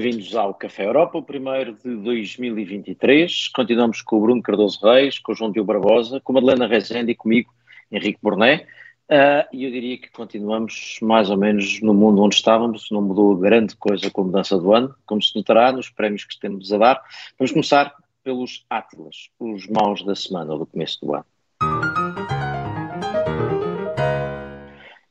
Bem-vindos 0.00 0.32
ao 0.36 0.54
Café 0.54 0.86
Europa, 0.86 1.18
o 1.18 1.22
primeiro 1.24 1.72
de 1.72 1.96
2023. 1.96 3.48
Continuamos 3.48 4.00
com 4.00 4.16
o 4.16 4.20
Bruno 4.20 4.40
Cardoso 4.40 4.78
Reis, 4.80 5.18
com 5.18 5.32
o 5.32 5.34
João 5.34 5.50
Diogo 5.50 5.66
Barbosa, 5.66 6.20
com 6.20 6.30
a 6.30 6.34
Madalena 6.40 6.68
Rezende 6.68 7.10
e 7.10 7.16
comigo, 7.16 7.52
Henrique 7.90 8.20
Borné. 8.22 8.64
Uh, 9.10 9.42
e 9.52 9.64
eu 9.64 9.72
diria 9.72 9.98
que 9.98 10.08
continuamos 10.12 11.00
mais 11.02 11.30
ou 11.30 11.36
menos 11.36 11.80
no 11.80 11.92
mundo 11.92 12.22
onde 12.22 12.36
estávamos, 12.36 12.88
não 12.92 13.02
mudou 13.02 13.36
grande 13.36 13.74
coisa 13.74 14.08
com 14.08 14.20
a 14.20 14.24
mudança 14.26 14.56
do 14.56 14.72
ano, 14.72 14.94
como 15.04 15.20
se 15.20 15.34
notará 15.34 15.72
nos 15.72 15.90
prémios 15.90 16.22
que 16.22 16.38
temos 16.38 16.72
a 16.72 16.78
dar. 16.78 17.02
Vamos 17.36 17.50
começar 17.50 17.92
pelos 18.22 18.64
Átilas, 18.70 19.30
os 19.36 19.66
maus 19.66 20.04
da 20.04 20.14
semana 20.14 20.52
ou 20.52 20.60
do 20.60 20.66
começo 20.66 21.04
do 21.04 21.12
ano. 21.12 21.26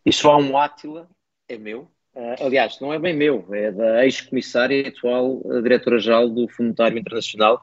E 0.05 0.13
só 0.13 0.31
há 0.31 0.37
um 0.37 0.57
Átila, 0.57 1.09
é 1.49 1.57
meu, 1.57 1.91
aliás, 2.39 2.79
não 2.79 2.93
é 2.93 2.99
bem 2.99 3.15
meu, 3.15 3.45
é 3.53 3.71
da 3.71 4.03
ex-comissária 4.03 4.81
e 4.81 4.87
atual 4.87 5.41
eh, 5.45 5.61
diretora-geral 5.61 6.27
do 6.29 6.47
Fundo 6.47 6.67
Monetário 6.67 6.97
Internacional, 6.97 7.61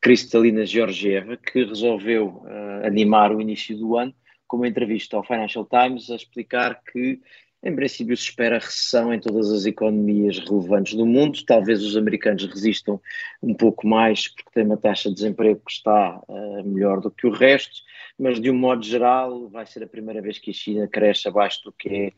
Cristalina 0.00 0.64
Georgieva, 0.64 1.36
que 1.36 1.64
resolveu 1.64 2.42
uh, 2.44 2.86
animar 2.86 3.34
o 3.34 3.40
início 3.40 3.76
do 3.76 3.96
ano 3.96 4.12
com 4.48 4.56
uma 4.56 4.66
entrevista 4.66 5.16
ao 5.16 5.24
Financial 5.24 5.64
Times 5.64 6.10
a 6.10 6.16
explicar 6.16 6.82
que, 6.90 7.20
em 7.62 7.76
princípio, 7.76 8.16
se 8.16 8.24
espera 8.24 8.58
recessão 8.58 9.14
em 9.14 9.20
todas 9.20 9.50
as 9.52 9.64
economias 9.64 10.38
relevantes 10.40 10.94
do 10.94 11.06
mundo. 11.06 11.38
Talvez 11.46 11.82
os 11.82 11.96
americanos 11.96 12.44
resistam 12.46 13.00
um 13.40 13.54
pouco 13.54 13.86
mais, 13.86 14.26
porque 14.26 14.50
têm 14.52 14.64
uma 14.64 14.76
taxa 14.76 15.08
de 15.08 15.14
desemprego 15.14 15.60
que 15.64 15.72
está 15.72 16.20
uh, 16.28 16.64
melhor 16.64 17.00
do 17.00 17.10
que 17.10 17.26
o 17.26 17.30
resto, 17.30 17.82
mas 18.18 18.40
de 18.40 18.50
um 18.50 18.54
modo 18.54 18.84
geral, 18.84 19.48
vai 19.50 19.66
ser 19.66 19.84
a 19.84 19.86
primeira 19.88 20.20
vez 20.20 20.38
que 20.38 20.50
a 20.50 20.54
China 20.54 20.88
cresce 20.88 21.28
abaixo 21.28 21.62
do 21.62 21.72
que 21.72 21.88
é 21.88 22.12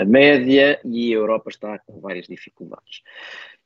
a 0.00 0.04
média 0.04 0.80
e 0.84 1.12
a 1.12 1.16
Europa 1.16 1.50
está 1.50 1.78
com 1.78 2.00
várias 2.00 2.26
dificuldades. 2.26 3.02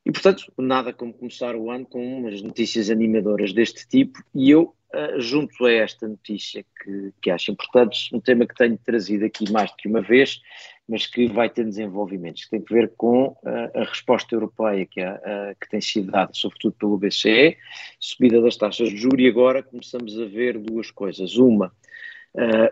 E, 0.05 0.11
portanto, 0.11 0.53
nada 0.59 0.93
como 0.93 1.15
começar 1.15 1.55
o 1.55 1.71
ano 1.71 1.87
com 1.87 2.19
umas 2.19 2.43
notícias 2.43 2.91
animadoras 2.91 3.53
deste 3.53 3.87
tipo, 3.87 4.21
e 4.35 4.51
eu, 4.51 4.75
uh, 4.93 5.21
junto 5.21 5.65
a 5.65 5.73
esta 5.73 6.09
notícia 6.09 6.65
que, 6.83 7.13
que 7.23 7.31
acho 7.31 7.53
importante, 7.53 8.13
um 8.13 8.21
tema 8.21 8.45
que 8.45 8.55
tenho 8.55 8.77
trazido 8.79 9.25
aqui 9.25 9.51
mais 9.53 9.71
do 9.71 9.77
que 9.77 9.89
uma 9.89 10.03
vez, 10.03 10.41
mas 10.89 11.07
que 11.07 11.29
vai 11.29 11.49
ter 11.49 11.65
desenvolvimentos, 11.65 12.45
que 12.45 12.51
tem 12.51 12.65
a 12.69 12.75
ver 12.75 12.93
com 12.97 13.29
uh, 13.29 13.79
a 13.79 13.85
resposta 13.85 14.35
europeia 14.35 14.85
que, 14.87 15.01
uh, 15.01 15.55
que 15.61 15.71
tem 15.71 15.81
sido 15.81 16.11
dada, 16.11 16.33
sobretudo 16.35 16.75
pelo 16.75 16.99
BCE, 16.99 17.57
subida 18.01 18.43
das 18.43 18.57
taxas 18.57 18.89
de 18.91 18.97
juros, 18.97 19.21
e 19.21 19.29
agora 19.29 19.63
começamos 19.63 20.19
a 20.19 20.25
ver 20.25 20.59
duas 20.59 20.91
coisas. 20.91 21.37
Uma, 21.37 21.73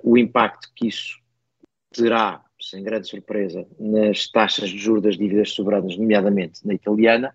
o 0.03 0.17
impacto 0.17 0.71
que 0.75 0.89
isso 0.89 1.21
terá 1.93 2.43
sem 2.61 2.83
grande 2.83 3.09
surpresa, 3.09 3.67
nas 3.79 4.29
taxas 4.29 4.71
de 4.71 4.79
juros 4.79 5.03
das 5.03 5.17
dívidas 5.17 5.53
soberanas, 5.53 5.97
nomeadamente 5.97 6.67
na 6.67 6.75
italiana, 6.75 7.35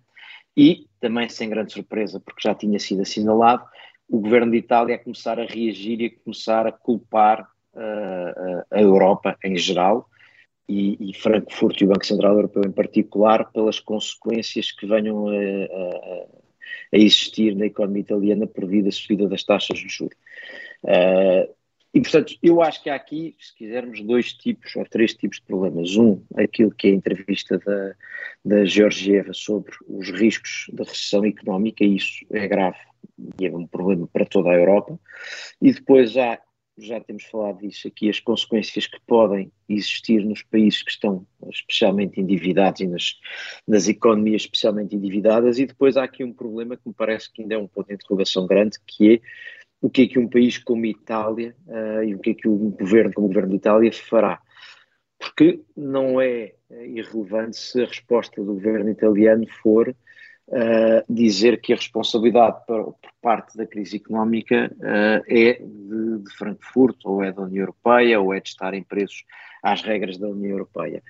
e 0.56 0.88
também 1.00 1.28
sem 1.28 1.50
grande 1.50 1.74
surpresa, 1.74 2.20
porque 2.20 2.48
já 2.48 2.56
tinha 2.56 2.80
sido 2.80 3.02
assinalado, 3.02 3.66
o 4.08 4.20
governo 4.20 4.52
de 4.52 4.58
Itália 4.58 4.96
a 4.96 5.00
começar 5.00 5.40
a 5.40 5.46
reagir 5.46 6.00
e 6.02 6.06
a 6.06 6.24
começar 6.24 6.68
a 6.68 6.72
culpar 6.72 7.42
uh, 7.74 8.64
a 8.72 8.80
Europa 8.82 9.38
em 9.44 9.58
geral 9.58 10.08
e, 10.70 11.10
e, 11.10 11.14
Frankfurt 11.14 11.82
e 11.82 11.86
o 11.86 11.88
Banco 11.88 12.06
Central 12.06 12.36
Europeu 12.36 12.64
em 12.66 12.72
particular 12.72 13.52
pelas 13.52 13.80
consequências 13.80 14.72
que 14.72 14.86
venham 14.86 15.28
a, 15.28 15.34
a, 15.34 16.26
a 16.94 16.98
existir 16.98 17.56
na 17.56 17.66
economia 17.66 18.02
italiana 18.02 18.48
por 18.48 18.66
via 18.66 18.84
da 18.84 18.92
subida 18.92 19.28
das 19.28 19.44
taxas 19.44 19.78
de 19.78 19.88
juros. 19.88 20.18
Uh, 20.84 21.54
e, 21.96 22.02
portanto, 22.02 22.36
eu 22.44 22.62
acho 22.62 22.84
que 22.84 22.90
há 22.90 22.96
aqui, 22.96 23.38
se 23.40 23.56
quisermos, 23.56 24.02
dois 24.02 24.34
tipos 24.34 24.76
ou 24.76 24.84
três 24.84 25.14
tipos 25.14 25.38
de 25.38 25.44
problemas. 25.44 25.96
Um, 25.96 26.22
aquilo 26.36 26.70
que 26.70 26.90
é 26.90 26.92
a 26.92 26.96
entrevista 26.96 27.58
da, 27.58 27.96
da 28.44 28.66
Georgieva 28.66 29.34
sobre 29.34 29.72
os 29.88 30.10
riscos 30.10 30.70
da 30.74 30.84
recessão 30.84 31.24
económica, 31.24 31.86
e 31.86 31.96
isso 31.96 32.26
é 32.32 32.50
grave 32.50 32.78
e 33.40 33.46
é 33.46 33.50
um 33.56 33.66
problema 33.66 34.06
para 34.08 34.26
toda 34.26 34.50
a 34.50 34.56
Europa. 34.56 35.00
E 35.62 35.72
depois 35.72 36.18
há, 36.18 36.38
já 36.78 37.00
temos 37.00 37.24
falado 37.24 37.60
disso 37.60 37.88
aqui, 37.88 38.10
as 38.10 38.20
consequências 38.20 38.88
que 38.88 39.00
podem 39.08 39.50
existir 39.70 40.22
nos 40.26 40.44
países 40.44 40.84
que 40.84 40.92
estão 40.92 41.26
especialmente 41.50 42.20
endividados 42.20 42.82
e 42.82 42.88
nas, 42.88 43.16
nas 43.66 43.88
economias 43.88 44.42
especialmente 44.42 44.98
endividadas. 44.98 45.60
E 45.60 45.66
depois 45.66 45.96
há 45.96 46.04
aqui 46.04 46.26
um 46.26 46.34
problema 46.34 46.76
que 46.76 46.90
me 46.90 46.94
parece 46.94 47.32
que 47.32 47.42
ainda 47.42 47.56
é 47.56 47.58
um 47.58 47.68
ponto 47.68 47.88
de 47.88 47.94
interrogação 47.94 48.46
grande, 48.46 48.78
que 48.86 49.14
é 49.14 49.22
o 49.86 49.90
que 49.90 50.02
é 50.02 50.08
que 50.08 50.18
um 50.18 50.28
país 50.28 50.58
como 50.58 50.84
Itália 50.84 51.56
uh, 51.68 52.04
e 52.04 52.16
o 52.16 52.20
que 52.20 52.32
é 52.32 52.34
que 52.34 52.50
um 52.50 52.72
governo 52.72 53.14
como 53.14 53.28
o 53.28 53.30
governo 53.30 53.52
de 53.52 53.58
Itália 53.58 53.94
fará. 53.94 54.42
Porque 55.20 55.62
não 55.78 56.20
é 56.20 56.54
eh, 56.72 56.88
irrelevante 56.88 57.56
se 57.56 57.84
a 57.84 57.86
resposta 57.86 58.44
do 58.44 58.56
governo 58.56 58.90
italiano 58.90 59.46
for 59.62 59.90
uh, 59.90 61.14
dizer 61.14 61.62
que 61.62 61.72
a 61.72 61.76
responsabilidade 61.76 62.66
por, 62.66 62.94
por 62.94 63.12
parte 63.22 63.56
da 63.56 63.68
crise 63.68 63.98
económica 63.98 64.76
uh, 64.76 65.24
é 65.28 65.54
de, 65.54 66.18
de, 66.24 66.36
Frankfurt, 66.36 66.98
ou 67.06 67.24
é 67.24 67.32
da 67.32 67.44
União 67.44 67.62
Europeia, 67.62 68.20
ou 68.20 68.34
é 68.34 68.40
de 68.40 68.50
estarem 68.50 68.82
presos 68.82 69.24
às 69.62 69.84
regras 69.84 70.18
da 70.18 70.28
União 70.28 70.52
Europeia. 70.52 71.04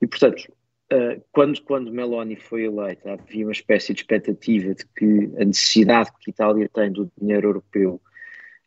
E, 0.00 0.06
portanto, 0.06 0.50
Uh, 0.92 1.18
quando, 1.32 1.62
quando 1.62 1.90
Meloni 1.90 2.36
foi 2.36 2.64
eleita, 2.64 3.14
havia 3.14 3.46
uma 3.46 3.52
espécie 3.52 3.94
de 3.94 4.00
expectativa 4.02 4.74
de 4.74 4.84
que 4.94 5.32
a 5.40 5.44
necessidade 5.44 6.10
que 6.20 6.30
a 6.30 6.30
Itália 6.30 6.68
tem 6.68 6.92
do 6.92 7.10
dinheiro 7.18 7.48
europeu 7.48 8.00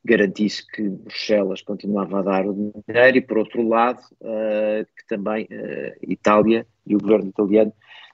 garantisse 0.08 0.66
que 0.66 0.82
Bruxelas 0.88 1.62
continuava 1.62 2.20
a 2.20 2.22
dar 2.22 2.46
o 2.48 2.54
dinheiro 2.54 3.18
e, 3.18 3.22
por 3.22 3.38
outro 3.38 3.68
lado, 3.68 4.00
uh, 4.22 4.86
que 4.98 5.08
também 5.08 5.46
uh, 5.46 5.94
Itália 6.02 6.66
e 6.86 6.96
o 6.96 7.00
governo 7.00 7.30
italiano 7.30 7.74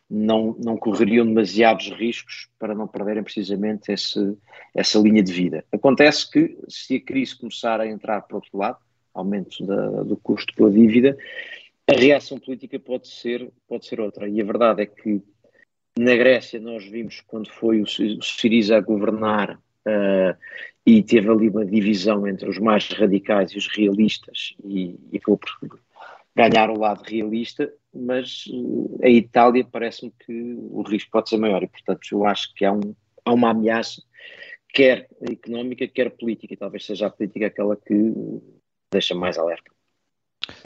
não, 0.10 0.56
não 0.60 0.76
correriam 0.76 1.26
demasiados 1.26 1.90
riscos 1.92 2.50
para 2.60 2.76
não 2.76 2.88
perderem 2.88 3.24
precisamente 3.24 3.92
esse, 3.92 4.38
essa 4.74 5.00
linha 5.00 5.24
de 5.24 5.32
vida. 5.32 5.64
Acontece 5.72 6.30
que, 6.30 6.58
se 6.68 6.96
a 6.96 7.02
crise 7.02 7.38
começar 7.38 7.80
a 7.80 7.88
entrar 7.88 8.22
por 8.22 8.36
outro 8.36 8.58
lado, 8.58 8.78
aumento 9.14 9.66
da, 9.66 10.04
do 10.04 10.18
custo 10.18 10.54
pela 10.56 10.72
dívida, 10.72 11.16
a 11.88 11.94
reação 11.94 12.40
política 12.40 12.80
pode 12.80 13.08
ser, 13.08 13.50
pode 13.68 13.86
ser 13.86 14.00
outra. 14.00 14.28
E 14.28 14.42
a 14.42 14.46
verdade 14.46 14.82
é 14.82 14.86
que 14.86 15.22
na 15.98 16.16
Grécia 16.16 16.60
nós 16.60 16.84
vimos 16.86 17.22
quando 17.22 17.50
foi 17.50 17.82
o, 17.82 17.84
o 17.84 18.24
Siriza 18.24 18.78
a 18.78 18.82
governar 18.82 19.60
uh, 19.88 20.36
e 20.86 21.02
teve 21.02 21.30
ali 21.30 21.50
uma 21.50 21.66
divisão 21.66 22.28
entre 22.28 22.50
os 22.50 22.58
mais 22.60 22.88
radicais 22.90 23.52
e 23.52 23.58
os 23.58 23.68
realistas 23.68 24.56
e, 24.66 25.00
e 25.12 25.18
acabou 25.18 25.38
por 25.38 25.80
ganhar 26.36 26.70
o 26.70 26.80
lado 26.80 27.04
realista, 27.04 27.72
mas 27.94 28.46
uh, 28.48 29.00
a 29.04 29.10
Itália 29.10 29.66
parece-me 29.70 30.12
que 30.26 30.56
o 30.58 30.82
risco 30.82 31.12
pode 31.12 31.30
ser 31.30 31.38
maior 31.38 31.64
e 31.64 31.68
portanto 31.68 32.02
eu 32.12 32.26
acho 32.26 32.54
que 32.54 32.66
há, 32.66 32.74
um, 32.74 32.96
há 33.24 33.34
uma 33.34 33.52
ameaça 33.52 34.02
quer 34.74 35.08
económica, 35.22 35.88
quer 35.88 36.10
política, 36.10 36.56
e 36.56 36.58
talvez 36.58 36.86
seja 36.86 37.06
a 37.06 37.10
política 37.12 37.46
aquela 37.46 37.78
que 37.78 37.94
deixa 38.92 39.14
mais 39.14 39.38
alerta. 39.38 39.72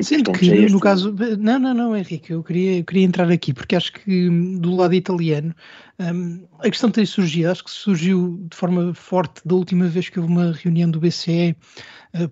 Sendo 0.02 0.32
que, 0.32 0.52
é 0.52 0.70
no 0.70 0.80
caso. 0.80 1.14
Não, 1.40 1.60
não, 1.60 1.74
não, 1.74 1.96
Henrique, 1.96 2.32
eu 2.32 2.44
queria, 2.44 2.80
eu 2.80 2.84
queria 2.84 3.04
entrar 3.04 3.30
aqui, 3.32 3.54
porque 3.54 3.76
acho 3.76 3.94
que 3.94 4.30
hum, 4.30 4.58
do 4.58 4.76
lado 4.76 4.94
italiano 4.94 5.54
um, 6.00 6.48
a 6.60 6.70
questão 6.70 6.92
tem 6.92 7.06
surgido, 7.06 7.52
acho 7.52 7.64
que 7.64 7.72
surgiu 7.72 8.40
de 8.50 8.56
forma 8.56 8.94
forte 8.94 9.42
da 9.44 9.56
última 9.56 9.88
vez 9.88 10.10
que 10.10 10.20
houve 10.20 10.32
uma 10.32 10.52
reunião 10.52 10.90
do 10.90 11.00
BCE, 11.00 11.56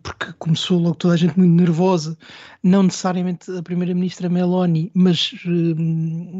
porque 0.01 0.33
começou 0.39 0.79
logo 0.79 0.95
toda 0.95 1.13
a 1.13 1.17
gente 1.17 1.37
muito 1.37 1.53
nervosa, 1.53 2.17
não 2.63 2.83
necessariamente 2.83 3.51
a 3.51 3.61
primeira-ministra 3.61 4.29
Meloni, 4.29 4.91
mas 4.93 5.33
uh, 5.45 5.75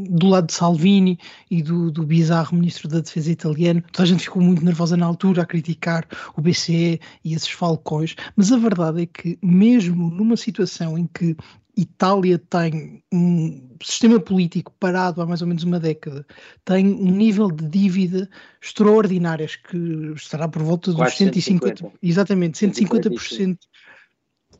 do 0.09 0.28
lado 0.28 0.47
de 0.47 0.53
Salvini 0.53 1.20
e 1.52 1.61
do, 1.61 1.91
do 1.91 2.03
bizarro 2.03 2.58
ministro 2.58 2.87
da 2.87 2.99
Defesa 2.99 3.31
italiano, 3.31 3.84
toda 3.91 4.03
a 4.03 4.08
gente 4.08 4.23
ficou 4.23 4.41
muito 4.41 4.64
nervosa 4.64 4.96
na 4.96 5.05
altura 5.05 5.43
a 5.43 5.46
criticar 5.46 6.08
o 6.35 6.41
BCE 6.41 6.99
e 7.23 7.34
esses 7.34 7.49
falcões, 7.49 8.16
mas 8.35 8.52
a 8.52 8.58
verdade 8.58 9.03
é 9.03 9.05
que 9.05 9.37
mesmo 9.41 10.09
numa 10.09 10.37
situação 10.37 10.97
em 10.97 11.08
que 11.08 11.35
Itália 11.77 12.37
tem 12.37 13.03
um 13.13 13.69
sistema 13.83 14.19
político 14.19 14.72
parado 14.79 15.22
há 15.22 15.25
mais 15.25 15.41
ou 15.41 15.47
menos 15.47 15.63
uma 15.63 15.79
década, 15.79 16.25
tem 16.63 16.87
um 16.87 17.11
nível 17.11 17.51
de 17.51 17.67
dívida 17.67 18.29
extraordinário, 18.61 19.45
acho 19.45 19.61
que 19.63 19.77
estará 20.16 20.47
por 20.47 20.63
volta 20.63 20.93
dos 20.93 21.13
150, 21.13 21.67
150, 21.67 21.97
exatamente, 22.01 22.66
150%. 22.66 23.57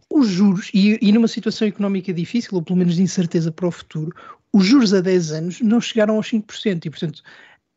Os 0.09 0.27
juros, 0.27 0.69
e, 0.73 1.00
e 1.01 1.12
numa 1.12 1.27
situação 1.27 1.67
económica 1.67 2.13
difícil, 2.13 2.51
ou 2.53 2.62
pelo 2.62 2.77
menos 2.77 2.95
de 2.95 3.01
incerteza 3.01 3.51
para 3.51 3.67
o 3.67 3.71
futuro, 3.71 4.13
os 4.53 4.65
juros 4.65 4.94
a 4.94 5.01
10 5.01 5.31
anos 5.31 5.62
não 5.62 5.81
chegaram 5.81 6.15
aos 6.15 6.29
5%, 6.29 6.85
e 6.85 6.89
portanto 6.89 7.23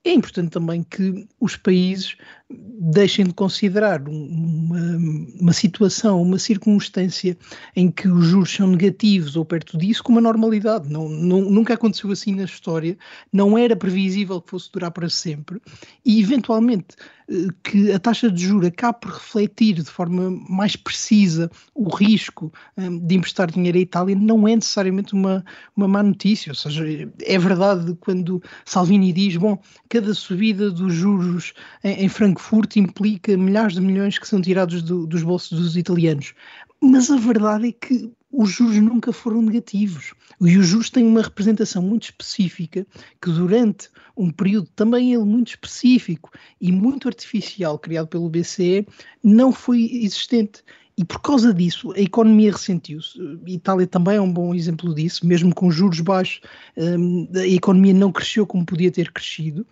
é 0.05 0.13
importante 0.13 0.51
também 0.51 0.83
que 0.83 1.27
os 1.41 1.57
países 1.57 2.17
deixem 2.51 3.27
de 3.27 3.35
considerar 3.35 4.01
uma, 4.09 4.97
uma, 5.39 5.53
situação, 5.53 6.23
uma 6.23 6.39
circunstância 6.39 7.37
em 7.77 7.91
que 7.91 8.09
os 8.09 8.27
juros 8.27 8.51
são 8.51 8.69
negativos 8.69 9.37
ou 9.37 9.45
perto 9.45 9.77
disso 9.77 10.03
como 10.03 10.19
uma 10.19 10.23
normalidade. 10.23 10.89
Não, 10.89 11.09
não, 11.09 11.43
nunca 11.43 11.75
aconteceu 11.75 12.11
assim 12.11 12.35
na 12.35 12.45
história, 12.45 12.97
não 13.31 13.59
era 13.59 13.77
previsível 13.77 14.41
que 14.41 14.51
fosse 14.51 14.73
durar 14.73 14.91
para 14.91 15.11
sempre 15.11 15.61
e, 16.07 16.21
eventualmente, 16.21 16.97
eh, 17.29 17.49
que 17.63 17.93
a 17.93 17.99
taxa 17.99 18.31
de 18.31 18.43
juros 18.43 18.69
acabe 18.69 19.01
por 19.01 19.13
refletir 19.13 19.75
de 19.75 19.85
forma 19.85 20.31
mais 20.49 20.75
precisa 20.75 21.51
o 21.75 21.95
risco 21.95 22.51
um, 22.77 22.99
de 22.99 23.17
emprestar 23.17 23.51
dinheiro 23.51 23.77
à 23.77 23.81
Itália 23.81 24.17
não 24.17 24.49
é 24.49 24.55
necessariamente 24.55 25.13
uma, 25.13 25.45
uma 25.77 25.87
má 25.87 26.03
notícia. 26.03 26.51
Ou 26.51 26.55
seja, 26.55 26.85
é 27.27 27.39
verdade 27.39 27.95
quando 28.01 28.43
Salvini 28.65 29.13
diz: 29.13 29.37
bom, 29.37 29.61
cada 29.89 30.15
subida 30.15 30.71
dos 30.71 30.93
juros 30.93 31.53
em, 31.83 32.05
em 32.05 32.09
Frankfurt 32.09 32.77
implica 32.77 33.37
milhares 33.37 33.75
de 33.75 33.81
milhões 33.81 34.19
que 34.19 34.29
são 34.29 34.41
tirados 34.41 34.83
do, 34.83 35.07
dos 35.07 35.23
bolsos 35.23 35.59
dos 35.59 35.77
italianos. 35.77 36.35
Mas 36.81 37.11
a 37.11 37.17
verdade 37.17 37.69
é 37.69 37.73
que 37.73 38.13
os 38.31 38.51
juros 38.51 38.77
nunca 38.77 39.13
foram 39.13 39.43
negativos. 39.43 40.13
E 40.41 40.57
os 40.57 40.67
juros 40.67 40.91
têm 40.91 41.07
uma 41.07 41.23
representação 41.23 41.83
muito 41.83 42.05
específica 42.05 42.87
que 43.21 43.31
durante 43.31 43.89
um 44.17 44.31
período 44.31 44.69
também 44.77 45.13
ele 45.15 45.25
muito 45.25 45.49
específico 45.49 46.31
e 46.61 46.71
muito 46.71 47.09
artificial 47.09 47.79
criado 47.79 48.09
pelo 48.09 48.29
BCE 48.29 48.87
não 49.23 49.53
foi 49.53 49.91
existente. 49.93 50.63
E 50.99 51.05
por 51.05 51.21
causa 51.21 51.55
disso, 51.55 51.93
a 51.93 52.01
economia 52.01 52.51
ressentiu-se. 52.51 53.17
Itália 53.47 53.87
também 53.87 54.17
é 54.17 54.21
um 54.21 54.33
bom 54.33 54.53
exemplo 54.53 54.93
disso, 54.93 55.25
mesmo 55.25 55.55
com 55.55 55.71
juros 55.71 56.01
baixos, 56.01 56.41
hum, 56.77 57.29
a 57.37 57.47
economia 57.47 57.95
não 57.95 58.11
cresceu 58.11 58.45
como 58.45 58.67
podia 58.67 58.91
ter 58.91 59.13
crescido. 59.13 59.65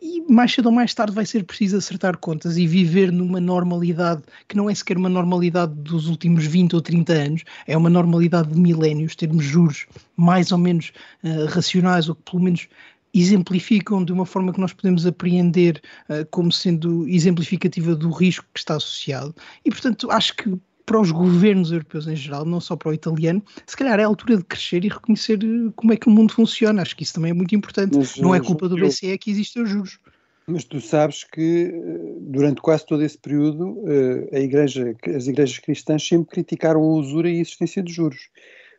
E 0.00 0.20
mais 0.28 0.52
cedo 0.52 0.66
ou 0.66 0.72
mais 0.72 0.92
tarde 0.92 1.14
vai 1.14 1.24
ser 1.24 1.44
preciso 1.44 1.76
acertar 1.76 2.18
contas 2.18 2.56
e 2.56 2.66
viver 2.66 3.12
numa 3.12 3.40
normalidade 3.40 4.24
que 4.48 4.56
não 4.56 4.68
é 4.68 4.74
sequer 4.74 4.96
uma 4.96 5.08
normalidade 5.08 5.72
dos 5.72 6.08
últimos 6.08 6.44
20 6.44 6.74
ou 6.74 6.82
30 6.82 7.12
anos, 7.12 7.44
é 7.64 7.76
uma 7.76 7.88
normalidade 7.88 8.52
de 8.52 8.58
milénios, 8.58 9.14
termos 9.14 9.44
juros 9.44 9.86
mais 10.16 10.50
ou 10.50 10.58
menos 10.58 10.92
uh, 11.22 11.46
racionais, 11.46 12.08
ou 12.08 12.16
que 12.16 12.28
pelo 12.28 12.42
menos 12.42 12.66
exemplificam 13.14 14.04
de 14.04 14.12
uma 14.12 14.26
forma 14.26 14.52
que 14.52 14.60
nós 14.60 14.72
podemos 14.72 15.06
apreender 15.06 15.80
uh, 16.08 16.26
como 16.32 16.50
sendo 16.50 17.06
exemplificativa 17.06 17.94
do 17.94 18.10
risco 18.10 18.44
que 18.52 18.58
está 18.58 18.74
associado. 18.74 19.32
E, 19.64 19.70
portanto, 19.70 20.10
acho 20.10 20.34
que 20.34 20.58
para 20.84 21.00
os 21.00 21.10
governos 21.10 21.70
europeus 21.70 22.06
em 22.06 22.16
geral, 22.16 22.44
não 22.44 22.60
só 22.60 22.76
para 22.76 22.90
o 22.90 22.94
italiano, 22.94 23.42
se 23.66 23.76
calhar 23.76 23.98
é 23.98 24.04
a 24.04 24.06
altura 24.06 24.36
de 24.36 24.44
crescer 24.44 24.84
e 24.84 24.88
reconhecer 24.88 25.38
eh, 25.42 25.72
como 25.76 25.92
é 25.92 25.96
que 25.96 26.08
o 26.08 26.10
mundo 26.10 26.32
funciona. 26.32 26.82
Acho 26.82 26.96
que 26.96 27.02
isso 27.02 27.14
também 27.14 27.30
é 27.30 27.34
muito 27.34 27.54
importante. 27.54 27.96
Mas, 27.96 28.16
não 28.16 28.34
é 28.34 28.40
culpa 28.40 28.68
do 28.68 28.76
BCE 28.76 29.16
que 29.18 29.30
existem 29.30 29.62
os 29.62 29.70
juros. 29.70 29.98
Mas 30.46 30.64
tu 30.64 30.80
sabes 30.80 31.24
que 31.24 31.72
eh, 31.72 32.14
durante 32.20 32.60
quase 32.60 32.84
todo 32.86 33.02
esse 33.02 33.18
período 33.18 33.84
a 34.32 34.38
igreja, 34.38 34.94
as 35.14 35.26
igrejas 35.26 35.58
cristãs 35.58 36.06
sempre 36.06 36.28
criticaram 36.28 36.80
a 36.80 36.94
usura 36.94 37.30
e 37.30 37.38
a 37.38 37.40
existência 37.40 37.82
de 37.82 37.92
juros. 37.92 38.28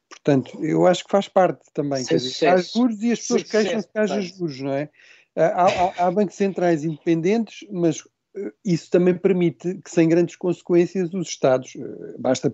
Portanto, 0.09 0.63
eu 0.63 0.85
acho 0.85 1.03
que 1.03 1.11
faz 1.11 1.27
parte 1.27 1.61
também. 1.73 2.05
Quer 2.05 2.17
dizer, 2.17 2.47
há 2.47 2.57
juros 2.57 3.01
e 3.01 3.11
as 3.11 3.19
pessoas 3.19 3.43
queixam-se 3.43 3.87
que 3.87 3.99
haja 3.99 4.21
juros, 4.21 4.59
não 4.61 4.73
é? 4.73 4.89
Há, 5.35 5.63
há, 5.63 6.07
há, 6.07 6.11
bancos 6.11 6.35
centrais 6.35 6.83
independentes, 6.83 7.67
mas 7.71 7.97
eh, 7.97 8.03
isso 8.65 8.89
também 8.89 9.15
permite 9.15 9.75
que, 9.83 9.89
sem 9.89 10.09
grandes 10.09 10.35
consequências, 10.35 11.13
os 11.13 11.27
Estados, 11.27 11.75
eh, 11.75 12.15
basta, 12.17 12.53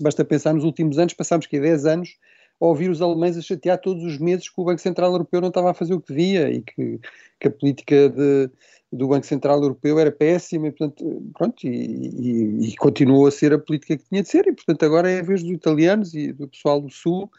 basta 0.00 0.24
pensar 0.24 0.54
nos 0.54 0.64
últimos 0.64 0.98
anos, 0.98 1.14
passámos 1.14 1.46
que 1.46 1.58
10 1.58 1.86
anos 1.86 2.16
a 2.60 2.66
ouvir 2.66 2.88
os 2.90 3.02
alemães 3.02 3.36
a 3.36 3.42
chatear 3.42 3.78
todos 3.78 4.02
os 4.04 4.18
meses 4.18 4.48
que 4.48 4.60
o 4.60 4.64
Banco 4.64 4.80
Central 4.80 5.12
Europeu 5.12 5.40
não 5.40 5.48
estava 5.48 5.70
a 5.70 5.74
fazer 5.74 5.94
o 5.94 6.00
que 6.00 6.14
devia 6.14 6.50
e 6.50 6.62
que, 6.62 6.98
que 7.38 7.48
a 7.48 7.50
política 7.50 8.08
de, 8.08 8.50
do 8.92 9.08
Banco 9.08 9.26
Central 9.26 9.60
Europeu 9.60 9.98
era 9.98 10.10
péssima 10.10 10.68
e, 10.68 10.72
portanto, 10.72 11.22
pronto, 11.36 11.66
e, 11.66 11.68
e, 11.68 12.68
e, 12.68 12.76
continuou 12.76 13.26
a 13.26 13.30
ser 13.30 13.52
a 13.52 13.58
política 13.58 13.96
que 13.96 14.08
tinha 14.08 14.22
de 14.22 14.28
ser 14.28 14.46
e, 14.46 14.52
portanto, 14.52 14.84
agora 14.84 15.10
é 15.10 15.20
a 15.20 15.22
vez 15.22 15.42
dos 15.42 15.52
italianos 15.52 16.14
e 16.14 16.32
do 16.32 16.48
pessoal 16.48 16.80
do 16.80 16.90
Sul. 16.90 17.30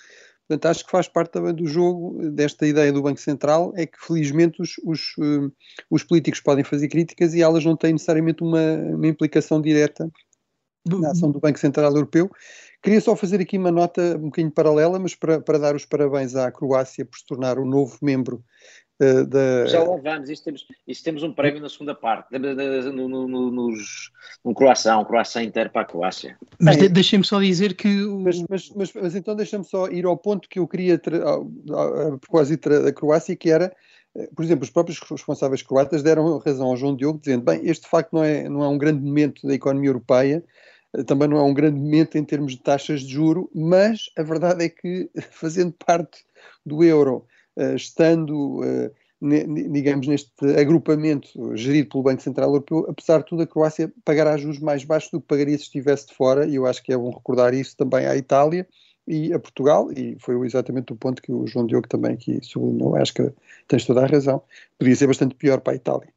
Portanto, 0.47 0.65
acho 0.67 0.85
que 0.85 0.91
faz 0.91 1.07
parte 1.09 1.31
também 1.31 1.53
do 1.53 1.67
jogo 1.67 2.31
desta 2.31 2.65
ideia 2.65 2.91
do 2.93 3.01
Banco 3.01 3.19
Central, 3.19 3.73
é 3.75 3.85
que 3.85 3.97
felizmente 3.99 4.61
os, 4.61 4.75
os, 4.85 5.13
eh, 5.19 5.51
os 5.89 6.03
políticos 6.03 6.39
podem 6.39 6.63
fazer 6.63 6.87
críticas 6.87 7.33
e 7.33 7.41
elas 7.41 7.65
não 7.65 7.75
têm 7.75 7.93
necessariamente 7.93 8.43
uma, 8.43 8.61
uma 8.95 9.07
implicação 9.07 9.61
direta 9.61 10.09
na 10.85 11.11
ação 11.11 11.31
do 11.31 11.39
Banco 11.41 11.59
Central 11.59 11.91
Europeu. 11.91 12.31
Queria 12.81 13.01
só 13.01 13.15
fazer 13.15 13.41
aqui 13.41 13.57
uma 13.57 13.71
nota 13.71 14.15
um 14.17 14.25
bocadinho 14.25 14.53
paralela, 14.53 14.97
mas 14.97 15.13
para, 15.13 15.41
para 15.41 15.59
dar 15.59 15.75
os 15.75 15.85
parabéns 15.85 16.35
à 16.35 16.49
Croácia 16.49 17.03
por 17.03 17.17
se 17.17 17.25
tornar 17.25 17.59
o 17.59 17.65
novo 17.65 17.97
membro 18.01 18.41
Uh, 18.99 19.25
da... 19.25 19.67
Já 19.67 19.83
lá 19.83 19.95
vamos, 19.97 20.27
isso 20.27 20.43
temos, 20.43 20.65
isso 20.87 21.03
temos 21.03 21.21
um 21.21 21.31
prémio 21.31 21.61
na 21.61 21.69
segunda 21.69 21.93
parte, 21.93 22.37
no, 22.37 23.07
no, 23.07 23.27
no, 23.27 23.51
nos, 23.51 24.11
um 24.43 24.53
croissant, 24.53 24.99
um 24.99 25.05
croissant 25.05 25.43
inteiro 25.43 25.69
para 25.69 25.83
a 25.83 25.85
Croácia. 25.85 26.35
Mas 26.59 26.77
de, 26.77 26.89
deixem-me 26.89 27.23
só 27.23 27.39
dizer 27.39 27.75
que. 27.75 28.03
O... 28.03 28.19
Mas, 28.19 28.43
mas, 28.49 28.71
mas, 28.75 28.93
mas, 28.93 29.15
então 29.15 29.35
deixa-me 29.35 29.63
só 29.63 29.87
ir 29.87 30.05
ao 30.05 30.17
ponto 30.17 30.49
que 30.49 30.57
eu 30.57 30.67
queria, 30.67 30.95
a, 30.95 32.07
a 32.07 32.17
propósito 32.17 32.69
da 32.69 32.91
Croácia, 32.91 33.35
que 33.35 33.51
era, 33.51 33.71
eh, 34.15 34.29
por 34.35 34.43
exemplo, 34.43 34.63
os 34.63 34.71
próprios 34.71 34.99
responsáveis 34.99 35.61
croatas 35.61 36.01
deram 36.01 36.39
razão 36.39 36.67
ao 36.67 36.77
João 36.77 36.95
Diogo, 36.95 37.19
dizendo: 37.19 37.43
bem, 37.43 37.61
este 37.63 37.83
de 37.83 37.89
facto 37.89 38.13
não 38.13 38.23
é, 38.23 38.49
não 38.49 38.63
é 38.63 38.67
um 38.67 38.77
grande 38.79 39.03
momento 39.03 39.45
da 39.45 39.53
economia 39.53 39.89
europeia, 39.89 40.43
eh, 40.95 41.03
também 41.03 41.27
não 41.27 41.37
é 41.37 41.43
um 41.43 41.53
grande 41.53 41.79
momento 41.79 42.17
em 42.17 42.23
termos 42.23 42.53
de 42.53 42.61
taxas 42.61 43.01
de 43.01 43.13
juro, 43.13 43.49
mas 43.53 44.09
a 44.17 44.23
verdade 44.23 44.65
é 44.65 44.69
que, 44.69 45.09
fazendo 45.31 45.73
parte 45.85 46.25
do 46.65 46.83
euro 46.83 47.25
eh, 47.25 47.36
estando, 47.75 48.63
eh, 48.63 48.91
digamos, 49.71 50.07
neste 50.07 50.31
agrupamento 50.59 51.55
gerido 51.55 51.89
pelo 51.89 52.03
Banco 52.03 52.21
Central 52.21 52.49
Europeu, 52.49 52.85
apesar 52.87 53.19
de 53.19 53.25
tudo, 53.25 53.43
a 53.43 53.47
Croácia 53.47 53.91
pagará 54.05 54.37
juros 54.37 54.59
mais 54.59 54.83
baixos 54.83 55.11
do 55.11 55.19
que 55.19 55.27
pagaria 55.27 55.57
se 55.57 55.63
estivesse 55.63 56.07
de 56.07 56.13
fora, 56.13 56.45
e 56.45 56.55
eu 56.55 56.65
acho 56.65 56.83
que 56.83 56.93
é 56.93 56.97
bom 56.97 57.09
recordar 57.09 57.53
isso 57.53 57.75
também 57.75 58.05
à 58.05 58.15
Itália 58.15 58.67
e 59.07 59.33
a 59.33 59.39
Portugal, 59.39 59.89
e 59.91 60.17
foi 60.19 60.35
exatamente 60.45 60.93
o 60.93 60.95
ponto 60.95 61.21
que 61.21 61.31
o 61.31 61.47
João 61.47 61.65
Diogo 61.65 61.87
também 61.87 62.13
aqui 62.13 62.39
sublinhou, 62.43 62.95
acho 62.95 63.13
que 63.13 63.31
tens 63.67 63.85
toda 63.85 64.03
a 64.03 64.07
razão, 64.07 64.41
podia 64.77 64.95
ser 64.95 65.07
bastante 65.07 65.33
pior 65.35 65.61
para 65.61 65.73
a 65.73 65.75
Itália. 65.77 66.16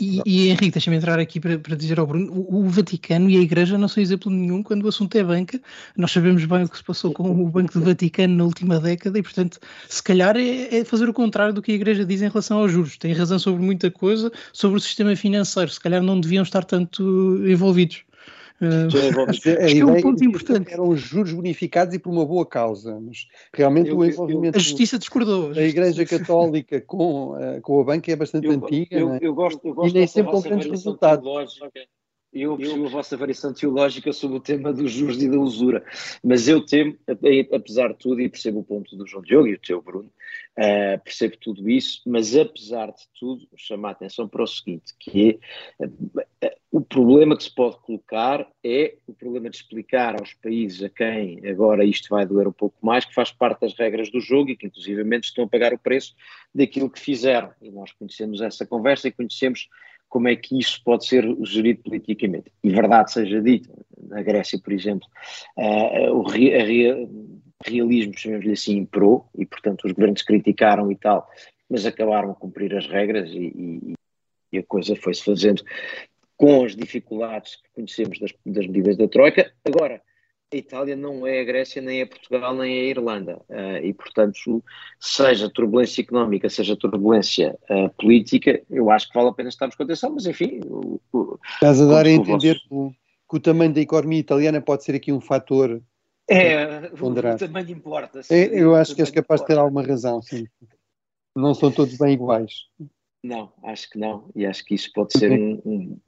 E, 0.00 0.22
e, 0.26 0.48
Henrique, 0.48 0.72
deixa-me 0.72 0.96
entrar 0.96 1.18
aqui 1.18 1.40
para, 1.40 1.58
para, 1.58 1.76
dizer 1.76 1.98
ao 1.98 2.06
Bruno: 2.06 2.32
o, 2.32 2.60
o, 2.60 2.68
Vaticano 2.68 3.30
e 3.30 3.36
a 3.36 3.40
Igreja 3.40 3.78
não 3.78 3.88
são 3.88 4.02
exemplo 4.02 4.30
nenhum 4.30 4.62
quando 4.62 4.84
o 4.84 4.88
assunto 4.88 5.16
é 5.16 5.24
banca. 5.24 5.60
Nós 5.96 6.12
sabemos 6.12 6.44
bem 6.44 6.64
o 6.64 6.68
que 6.68 6.76
se 6.76 6.84
passou 6.84 7.12
com 7.12 7.30
o 7.30 7.48
Banco 7.48 7.72
do 7.78 7.84
Vaticano 7.84 8.36
na 8.36 8.44
última 8.44 8.78
década 8.80 9.18
e, 9.18 9.22
portanto, 9.22 9.58
se 9.88 10.02
calhar 10.02 10.36
é, 10.36 10.78
é, 10.78 10.84
fazer 10.84 11.08
o 11.08 11.12
contrário 11.12 11.54
do 11.54 11.62
que 11.62 11.72
a 11.72 11.74
Igreja 11.74 12.04
diz 12.04 12.22
em 12.22 12.28
relação 12.28 12.58
aos 12.58 12.72
juros. 12.72 12.96
Tem 12.96 13.12
razão 13.12 13.38
sobre 13.38 13.62
muita 13.62 13.90
coisa, 13.90 14.30
sobre 14.52 14.78
o 14.78 14.80
sistema 14.80 15.14
financeiro. 15.16 15.70
Se 15.70 15.80
calhar 15.80 16.02
não 16.02 16.20
deviam 16.20 16.42
estar 16.42 16.64
tanto 16.64 17.42
envolvidos. 17.46 18.04
Uh, 18.60 18.88
é, 19.46 19.78
é 19.78 19.84
um 19.84 20.00
ponto 20.00 20.24
importante. 20.24 20.72
Eram 20.72 20.96
juros 20.96 21.32
bonificados 21.32 21.94
e 21.94 21.98
por 21.98 22.10
uma 22.10 22.24
boa 22.24 22.46
causa, 22.46 22.98
mas 23.00 23.26
realmente 23.52 23.90
eu, 23.90 23.98
o 23.98 24.04
envolvimento. 24.04 24.56
Eu, 24.56 24.60
a 24.60 24.62
justiça 24.62 24.98
discordou. 24.98 25.52
Da 25.52 25.62
Igreja 25.62 26.04
Católica 26.06 26.80
com, 26.80 27.32
uh, 27.32 27.60
com 27.60 27.80
a 27.80 27.84
banca 27.84 28.10
é 28.10 28.16
bastante 28.16 28.46
eu, 28.46 28.52
antiga. 28.52 28.96
Eu, 28.96 29.14
eu, 29.20 29.34
gosto, 29.34 29.60
eu 29.66 29.74
gosto 29.74 29.90
e 29.90 29.98
nem 29.98 30.06
sempre 30.06 30.32
com 30.32 30.40
grandes 30.40 30.70
resultados. 30.70 31.26
Eu 32.38 32.56
percebo 32.58 32.84
a 32.84 32.90
vossa 32.90 33.16
variação 33.16 33.54
teológica 33.54 34.12
sobre 34.12 34.36
o 34.36 34.40
tema 34.40 34.70
dos 34.70 34.92
juros 34.92 35.22
e 35.22 35.30
da 35.30 35.38
usura, 35.38 35.82
mas 36.22 36.46
eu 36.46 36.64
temo, 36.64 36.94
apesar 37.50 37.88
de 37.88 37.98
tudo, 37.98 38.20
e 38.20 38.28
percebo 38.28 38.60
o 38.60 38.64
ponto 38.64 38.94
do 38.94 39.06
João 39.06 39.22
Diogo 39.22 39.46
e 39.46 39.54
o 39.54 39.58
teu 39.58 39.80
Bruno, 39.80 40.10
uh, 40.58 41.02
percebo 41.02 41.38
tudo 41.38 41.68
isso, 41.70 42.02
mas 42.04 42.36
apesar 42.36 42.88
de 42.88 43.08
tudo, 43.18 43.48
chamar 43.56 43.88
a 43.88 43.92
atenção 43.92 44.28
para 44.28 44.42
o 44.42 44.46
seguinte, 44.46 44.92
que 44.98 45.40
é, 45.80 45.86
uh, 45.86 46.50
o 46.70 46.82
problema 46.82 47.34
que 47.34 47.44
se 47.44 47.54
pode 47.54 47.78
colocar 47.78 48.46
é 48.62 48.96
o 49.06 49.14
problema 49.14 49.48
de 49.48 49.56
explicar 49.56 50.20
aos 50.20 50.34
países 50.34 50.82
a 50.82 50.90
quem 50.90 51.40
agora 51.48 51.86
isto 51.86 52.10
vai 52.10 52.26
doer 52.26 52.46
um 52.46 52.52
pouco 52.52 52.76
mais, 52.84 53.06
que 53.06 53.14
faz 53.14 53.32
parte 53.32 53.62
das 53.62 53.72
regras 53.72 54.10
do 54.10 54.20
jogo 54.20 54.50
e 54.50 54.56
que 54.56 54.66
inclusivamente 54.66 55.28
estão 55.28 55.44
a 55.44 55.48
pagar 55.48 55.72
o 55.72 55.78
preço 55.78 56.14
daquilo 56.54 56.90
que 56.90 57.00
fizeram. 57.00 57.50
E 57.62 57.70
nós 57.70 57.92
conhecemos 57.92 58.42
essa 58.42 58.66
conversa 58.66 59.08
e 59.08 59.12
conhecemos 59.12 59.70
como 60.08 60.28
é 60.28 60.36
que 60.36 60.58
isso 60.58 60.82
pode 60.84 61.06
ser 61.06 61.24
gerido 61.42 61.82
politicamente. 61.82 62.50
E 62.62 62.70
verdade 62.70 63.12
seja 63.12 63.40
dita, 63.40 63.72
na 64.08 64.22
Grécia, 64.22 64.58
por 64.62 64.72
exemplo, 64.72 65.06
uh, 65.56 66.12
o 66.12 66.22
re, 66.22 66.50
re, 66.58 67.08
realismo, 67.64 68.16
chamemos-lhe 68.16 68.52
assim, 68.52 68.76
imperou, 68.76 69.28
e 69.36 69.44
portanto 69.44 69.84
os 69.84 69.92
governos 69.92 70.22
criticaram 70.22 70.90
e 70.90 70.96
tal, 70.96 71.28
mas 71.68 71.84
acabaram 71.84 72.30
a 72.30 72.34
cumprir 72.34 72.74
as 72.76 72.86
regras 72.86 73.30
e, 73.30 73.52
e, 73.54 73.94
e 74.52 74.58
a 74.58 74.62
coisa 74.62 74.94
foi-se 74.96 75.24
fazendo 75.24 75.62
com 76.36 76.64
as 76.64 76.76
dificuldades 76.76 77.56
que 77.56 77.68
conhecemos 77.74 78.18
das, 78.18 78.32
das 78.44 78.66
medidas 78.66 78.96
da 78.96 79.08
Troika. 79.08 79.52
Agora, 79.64 80.00
a 80.52 80.56
Itália 80.56 80.94
não 80.94 81.26
é 81.26 81.40
a 81.40 81.44
Grécia, 81.44 81.82
nem 81.82 82.00
é 82.00 82.06
Portugal, 82.06 82.54
nem 82.54 82.76
é 82.76 82.80
a 82.80 82.84
Irlanda. 82.84 83.40
Uh, 83.48 83.84
e, 83.84 83.92
portanto, 83.92 84.62
seja 85.00 85.50
turbulência 85.50 86.02
económica, 86.02 86.48
seja 86.48 86.76
turbulência 86.76 87.58
uh, 87.68 87.90
política, 88.00 88.62
eu 88.70 88.90
acho 88.90 89.08
que 89.08 89.14
vale 89.14 89.30
a 89.30 89.32
pena 89.32 89.48
estarmos 89.48 89.74
com 89.74 89.82
atenção, 89.82 90.10
mas 90.10 90.26
enfim. 90.26 90.60
O, 90.64 91.00
o, 91.12 91.38
Estás 91.54 91.80
a 91.80 91.86
dar 91.86 92.06
a 92.06 92.10
entender 92.10 92.60
vosso... 92.70 92.94
que, 93.28 93.36
o 93.36 93.40
tamanho 93.40 93.72
da 93.72 93.80
economia 93.80 94.20
italiana 94.20 94.60
pode 94.60 94.84
ser 94.84 94.94
aqui 94.94 95.12
um 95.12 95.20
fator. 95.20 95.82
É, 96.28 96.88
ponderado. 96.96 97.44
o 97.44 97.46
tamanho 97.46 97.70
importa. 97.70 98.20
É, 98.30 98.44
eu 98.46 98.74
acho 98.74 98.94
que 98.94 99.00
és 99.00 99.10
capaz 99.10 99.40
importa. 99.40 99.52
de 99.52 99.58
ter 99.58 99.60
alguma 99.60 99.82
razão, 99.82 100.22
sim. 100.22 100.46
Não 101.34 101.54
são 101.54 101.70
todos 101.70 101.98
bem 101.98 102.14
iguais. 102.14 102.52
Não, 103.22 103.52
acho 103.64 103.90
que 103.90 103.98
não, 103.98 104.30
e 104.36 104.46
acho 104.46 104.64
que 104.64 104.74
isso 104.74 104.90
pode 104.94 105.18
ser 105.18 105.32
um, 105.32 105.60
um, 105.66 105.98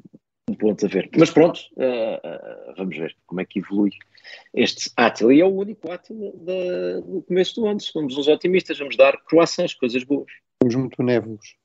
um 0.49 0.55
ponto 0.55 0.85
a 0.87 0.89
ver. 0.89 1.09
Mas 1.17 1.31
pronto, 1.31 1.61
uh, 1.77 2.73
uh, 2.73 2.75
vamos 2.77 2.97
ver 2.97 3.15
como 3.27 3.41
é 3.41 3.45
que 3.45 3.59
evolui 3.59 3.91
este 4.55 4.91
Átila. 4.97 5.35
E 5.35 5.41
é 5.41 5.45
o 5.45 5.49
único 5.49 5.91
Átila 5.91 6.33
do 6.33 7.23
começo 7.23 7.61
do 7.61 7.67
ano. 7.67 7.81
Se 7.81 7.93
somos 7.93 8.17
uns 8.17 8.29
otimistas, 8.29 8.79
vamos 8.79 8.97
dar 8.97 9.17
croissants, 9.25 9.75
coisas 9.75 10.03
boas. 10.05 10.31
Somos 10.63 10.75
muito 10.75 11.03
névolos. 11.03 11.57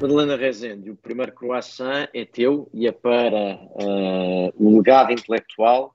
Madalena 0.00 0.36
Rezende, 0.36 0.90
o 0.90 0.96
primeiro 0.96 1.32
croissant 1.32 2.08
é 2.14 2.24
teu 2.24 2.70
e 2.72 2.86
é 2.86 2.92
para 2.92 3.56
uh, 3.56 4.52
o 4.56 4.76
legado 4.76 5.12
intelectual 5.12 5.94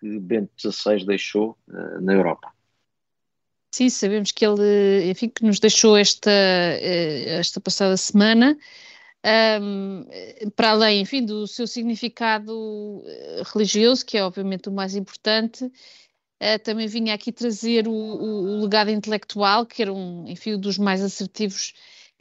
que 0.00 0.18
Bento 0.18 0.50
XVI 0.58 1.04
deixou 1.04 1.58
na 2.00 2.14
Europa. 2.14 2.50
Sim, 3.74 3.88
sabemos 3.88 4.32
que 4.32 4.44
ele, 4.44 5.10
enfim, 5.10 5.30
que 5.30 5.44
nos 5.44 5.58
deixou 5.58 5.96
esta, 5.96 6.30
esta 6.30 7.58
passada 7.58 7.96
semana, 7.96 8.56
um, 9.62 10.04
para 10.54 10.70
além, 10.72 11.00
enfim, 11.00 11.24
do 11.24 11.46
seu 11.46 11.66
significado 11.66 13.02
religioso, 13.54 14.04
que 14.04 14.18
é 14.18 14.24
obviamente 14.24 14.68
o 14.68 14.72
mais 14.72 14.94
importante, 14.94 15.64
uh, 15.64 16.58
também 16.62 16.86
vinha 16.86 17.14
aqui 17.14 17.32
trazer 17.32 17.88
o, 17.88 17.92
o, 17.92 18.58
o, 18.58 18.62
legado 18.62 18.90
intelectual, 18.90 19.64
que 19.64 19.80
era 19.80 19.92
um, 19.92 20.26
enfim, 20.28 20.54
um 20.54 20.60
dos 20.60 20.76
mais 20.76 21.00
assertivos 21.02 21.72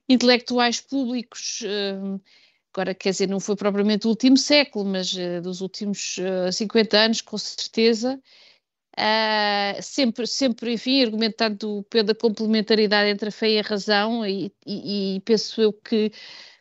intelectuais 0.08 0.80
públicos, 0.80 1.62
uh, 1.64 2.22
agora 2.74 2.96
quer 2.96 3.12
dizer, 3.12 3.28
não 3.28 3.42
foi 3.42 3.58
propriamente 3.58 4.04
do 4.04 4.10
último 4.10 4.38
século, 4.38 4.86
mas 4.86 5.12
uh, 5.14 5.42
dos 5.42 5.60
últimos 5.60 6.18
uh, 6.18 6.52
50 6.52 6.98
anos, 6.98 7.22
com 7.22 7.38
certeza, 7.38 8.22
uh, 8.98 9.82
sempre, 9.82 10.28
sempre, 10.28 10.74
enfim, 10.74 11.04
argumentando 11.04 11.84
pela 11.90 12.14
complementaridade 12.16 13.10
entre 13.10 13.30
a 13.30 13.32
fé 13.32 13.50
e 13.52 13.60
a 13.60 13.64
razão, 13.64 14.26
e, 14.26 14.52
e, 14.66 15.16
e 15.18 15.20
penso 15.22 15.62
eu 15.62 15.74
que 15.74 16.12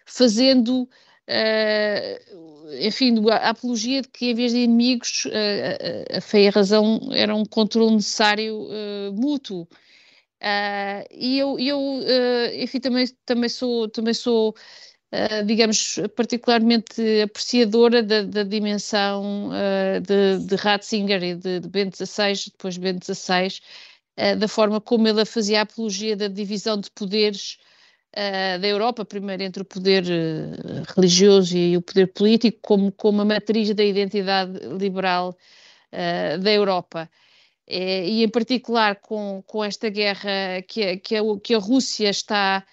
fazendo 0.06 0.88
Uh, 1.30 2.74
enfim, 2.80 3.14
a 3.30 3.50
apologia 3.50 4.02
de 4.02 4.08
que 4.08 4.30
em 4.30 4.34
vez 4.34 4.50
de 4.50 4.58
inimigos 4.58 5.26
uh, 5.26 6.16
a 6.16 6.20
fé 6.20 6.42
e 6.42 6.48
a 6.48 6.50
razão 6.50 6.98
eram 7.12 7.42
um 7.42 7.44
controle 7.44 7.94
necessário 7.94 8.66
mútuo. 9.14 9.68
E 11.12 11.38
eu, 11.38 11.56
eu 11.58 11.78
enfim, 12.54 12.80
também, 12.80 13.06
também 13.24 13.48
sou, 13.48 13.88
também 13.88 14.14
sou 14.14 14.54
uh, 15.12 15.44
digamos, 15.44 15.98
particularmente 16.16 17.22
apreciadora 17.22 18.02
da, 18.02 18.22
da 18.22 18.42
dimensão 18.42 19.50
de, 20.02 20.46
de, 20.46 20.56
Ratzinger 20.56 21.22
e 21.22 21.34
de, 21.34 21.60
de 21.60 21.68
Bento 21.68 21.96
XVI, 21.96 22.50
depois 22.50 22.76
Bento 22.76 23.14
XVI, 23.14 23.60
da 24.38 24.48
forma 24.48 24.80
como 24.80 25.08
ele 25.08 25.24
fazia 25.24 25.60
a 25.60 25.62
apologia 25.62 26.16
da 26.16 26.28
divisão 26.28 26.78
de 26.78 26.90
poderes 26.90 27.56
da 28.60 28.66
Europa, 28.66 29.04
primeiro 29.04 29.42
entre 29.42 29.62
o 29.62 29.64
poder 29.64 30.04
religioso 30.94 31.56
e 31.56 31.76
o 31.76 31.80
poder 31.80 32.08
político, 32.08 32.58
como, 32.60 32.92
como 32.92 33.22
a 33.22 33.24
matriz 33.24 33.72
da 33.72 33.84
identidade 33.84 34.58
liberal 34.76 35.34
da 36.42 36.50
Europa. 36.50 37.08
Eh, 37.72 38.04
e 38.08 38.24
em 38.24 38.28
particular 38.28 38.96
com, 38.96 39.44
com 39.46 39.62
esta 39.64 39.88
guerra 39.88 40.60
que, 40.66 40.96
que, 40.96 41.14
a, 41.14 41.22
que 41.40 41.54
a 41.54 41.58
Rússia 41.58 42.10
está 42.10 42.66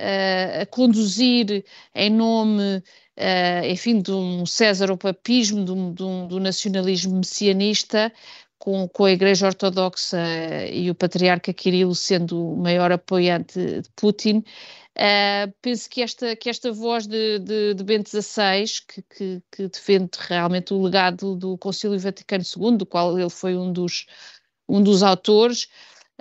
uh, 0.00 0.62
a 0.62 0.66
conduzir 0.66 1.64
em 1.94 2.10
nome, 2.10 2.78
uh, 2.78 3.66
enfim, 3.66 4.00
de 4.00 4.12
um 4.12 4.46
César-papismo, 4.46 5.64
de 5.64 5.72
um, 5.72 5.92
de 5.92 6.02
um, 6.02 6.26
do 6.26 6.40
nacionalismo 6.40 7.18
messianista, 7.18 8.12
com, 8.58 8.88
com, 8.88 9.04
a 9.04 9.12
Igreja 9.12 9.46
Ortodoxa 9.46 10.18
e 10.70 10.90
o 10.90 10.94
Patriarca 10.94 11.52
Kirilo 11.52 11.94
sendo 11.94 12.52
o 12.52 12.56
maior 12.56 12.92
apoiante 12.92 13.58
de 13.58 13.88
Putin. 13.96 14.44
Uh, 14.96 15.50
penso 15.62 15.88
que 15.88 16.02
esta, 16.02 16.36
que 16.36 16.50
esta 16.50 16.72
voz 16.72 17.06
de, 17.06 17.38
de, 17.38 17.74
de 17.74 17.84
Bento 17.84 18.10
XVI, 18.10 18.66
que, 18.86 19.02
que, 19.02 19.42
que, 19.50 19.68
defende 19.68 20.10
realmente 20.18 20.74
o 20.74 20.82
legado 20.82 21.36
do 21.36 21.56
Concílio 21.56 21.98
Vaticano 21.98 22.44
II, 22.44 22.76
do 22.76 22.84
qual 22.84 23.18
ele 23.18 23.30
foi 23.30 23.56
um 23.56 23.72
dos, 23.72 24.06
um 24.68 24.82
dos 24.82 25.02
autores, 25.02 25.68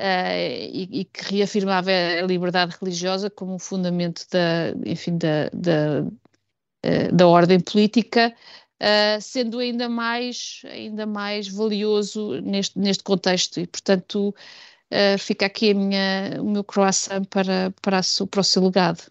e, 0.01 1.01
e, 1.01 1.05
que 1.05 1.35
reafirmava 1.35 1.91
a 1.91 2.25
liberdade 2.25 2.75
religiosa 2.79 3.29
como 3.29 3.53
um 3.53 3.59
fundamento 3.59 4.25
da, 4.31 4.73
enfim, 4.89 5.17
da, 5.17 5.49
da, 5.53 6.03
uh, 6.85 7.15
da 7.15 7.27
ordem 7.27 7.59
política, 7.59 8.33
uh, 8.81 9.21
sendo 9.21 9.59
ainda 9.59 9.89
mais, 9.89 10.61
ainda 10.65 11.05
mais 11.05 11.47
valioso 11.49 12.39
neste, 12.41 12.79
neste 12.79 13.03
contexto. 13.03 13.59
E, 13.59 13.67
portanto, 13.67 14.33
fica 15.19 15.45
aqui 15.45 15.71
a 15.71 15.73
minha, 15.75 16.41
o 16.41 16.49
meu 16.49 16.63
croissant 16.63 17.25
para, 17.25 17.71
para, 17.81 17.99
a, 17.99 18.27
para 18.27 18.41
o 18.41 18.43
seu 18.43 18.63
legado. 18.63 19.03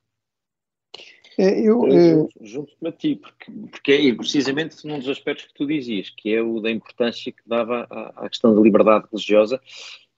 É, 1.38 1.60
eu, 1.60 1.86
eu 1.86 2.28
junto-me 2.40 2.88
a 2.88 2.92
ti, 2.92 3.14
porque, 3.14 3.52
porque 3.70 3.92
é 3.92 4.12
precisamente 4.12 4.84
num 4.84 4.98
dos 4.98 5.08
aspectos 5.08 5.46
que 5.46 5.54
tu 5.54 5.68
dizias, 5.68 6.10
que 6.10 6.34
é 6.34 6.42
o 6.42 6.58
da 6.58 6.68
importância 6.68 7.30
que 7.30 7.42
dava 7.46 7.86
à, 7.88 8.24
à 8.24 8.28
questão 8.28 8.52
da 8.52 8.60
liberdade 8.60 9.06
religiosa 9.12 9.60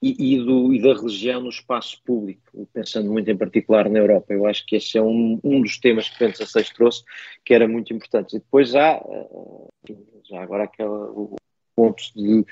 e, 0.01 0.33
e, 0.33 0.37
do, 0.39 0.73
e, 0.73 0.81
da 0.81 0.93
religião 0.93 1.41
no 1.41 1.49
espaço 1.49 2.01
público, 2.03 2.67
pensando 2.73 3.11
muito 3.11 3.29
em 3.29 3.37
particular 3.37 3.89
na 3.89 3.99
Europa. 3.99 4.33
Eu 4.33 4.47
acho 4.47 4.65
que 4.65 4.75
esse 4.75 4.97
é 4.97 5.01
um, 5.01 5.39
um 5.43 5.61
dos 5.61 5.77
temas 5.77 6.09
que 6.09 6.19
Bento 6.19 6.43
XVI 6.43 6.63
trouxe, 6.73 7.03
que 7.45 7.53
era 7.53 7.67
muito 7.67 7.93
importante. 7.93 8.35
E 8.35 8.39
depois 8.39 8.75
há, 8.75 8.93
eh, 8.93 9.95
já 10.27 10.41
agora 10.41 10.63
aquela, 10.63 11.11
o 11.11 11.35
ponto 11.75 12.03
de 12.15 12.45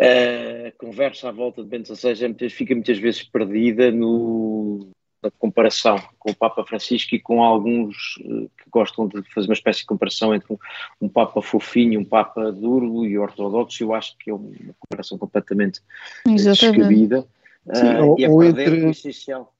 a 0.00 0.04
eh, 0.04 0.72
conversa 0.78 1.28
à 1.28 1.32
volta 1.32 1.62
de 1.62 1.68
Bento 1.68 1.94
XVI 1.94 2.48
fica 2.48 2.74
muitas 2.74 2.98
vezes 2.98 3.22
perdida 3.24 3.90
no, 3.90 4.90
da 5.22 5.30
comparação 5.30 6.00
com 6.18 6.30
o 6.30 6.34
Papa 6.34 6.64
Francisco 6.64 7.14
e 7.14 7.20
com 7.20 7.42
alguns 7.42 8.16
uh, 8.18 8.50
que 8.56 8.70
gostam 8.70 9.08
de 9.08 9.22
fazer 9.34 9.48
uma 9.48 9.54
espécie 9.54 9.80
de 9.80 9.86
comparação 9.86 10.34
entre 10.34 10.52
um, 10.52 10.58
um, 11.00 11.08
Papa 11.08 11.42
fofinho, 11.42 12.00
um 12.00 12.04
Papa 12.04 12.52
duro 12.52 13.04
e 13.04 13.18
ortodoxo, 13.18 13.82
eu 13.82 13.94
acho 13.94 14.16
que 14.18 14.30
é 14.30 14.34
uma 14.34 14.50
comparação 14.78 15.18
completamente 15.18 15.80
eh, 16.26 16.34
descabida 16.34 17.26
uh, 17.66 18.04
ou, 18.04 18.18
e 18.18 18.24
é 18.24 18.28
ou 18.28 18.44
entre, 18.44 18.84
o 18.84 18.90
essencial. 18.90 19.52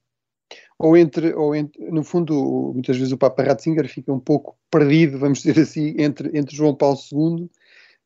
Ou 0.77 0.95
entre, 0.95 1.33
ou 1.33 1.53
entre, 1.53 1.91
no 1.91 2.03
fundo, 2.03 2.71
muitas 2.73 2.95
vezes 2.95 3.11
o 3.11 3.17
Papa 3.17 3.43
Ratzinger 3.43 3.87
fica 3.89 4.13
um 4.13 4.19
pouco 4.19 4.57
perdido, 4.71 5.19
vamos 5.19 5.39
dizer 5.41 5.59
assim, 5.59 5.95
entre, 5.97 6.37
entre 6.37 6.55
João 6.55 6.73
Paulo 6.73 6.97
II 7.11 7.43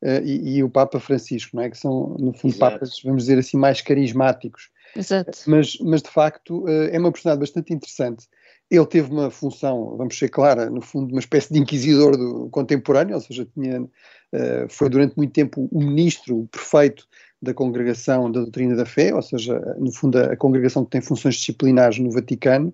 uh, 0.02 0.24
e, 0.24 0.56
e, 0.56 0.64
o 0.64 0.68
Papa 0.68 0.98
Francisco, 0.98 1.56
não 1.56 1.62
é? 1.62 1.70
Que 1.70 1.78
são, 1.78 2.16
no 2.18 2.32
fundo, 2.32 2.54
Exato. 2.54 2.72
papas, 2.72 3.00
vamos 3.04 3.22
dizer 3.22 3.38
assim, 3.38 3.56
mais 3.56 3.80
carismáticos. 3.80 4.70
Exato. 4.96 5.38
Mas, 5.46 5.76
mas 5.80 6.02
de 6.02 6.10
facto 6.10 6.68
eh, 6.68 6.96
é 6.96 6.98
uma 6.98 7.12
personagem 7.12 7.40
bastante 7.40 7.72
interessante. 7.72 8.26
Ele 8.70 8.86
teve 8.86 9.10
uma 9.10 9.30
função, 9.30 9.96
vamos 9.96 10.16
ser 10.18 10.28
clara, 10.28 10.70
no 10.70 10.80
fundo, 10.80 11.12
uma 11.12 11.20
espécie 11.20 11.52
de 11.52 11.58
inquisidor 11.58 12.16
do 12.16 12.48
contemporâneo, 12.50 13.14
ou 13.14 13.20
seja, 13.20 13.46
tinha, 13.54 13.86
eh, 14.32 14.66
foi 14.68 14.88
durante 14.88 15.16
muito 15.16 15.32
tempo 15.32 15.68
o 15.70 15.78
ministro 15.78 16.40
o 16.40 16.48
prefeito 16.48 17.06
da 17.42 17.52
congregação 17.52 18.30
da 18.30 18.40
doutrina 18.40 18.74
da 18.74 18.86
fé, 18.86 19.14
ou 19.14 19.22
seja, 19.22 19.58
no 19.78 19.92
fundo, 19.92 20.18
a, 20.18 20.32
a 20.32 20.36
congregação 20.36 20.84
que 20.84 20.90
tem 20.90 21.00
funções 21.00 21.36
disciplinares 21.36 21.98
no 21.98 22.10
Vaticano. 22.10 22.72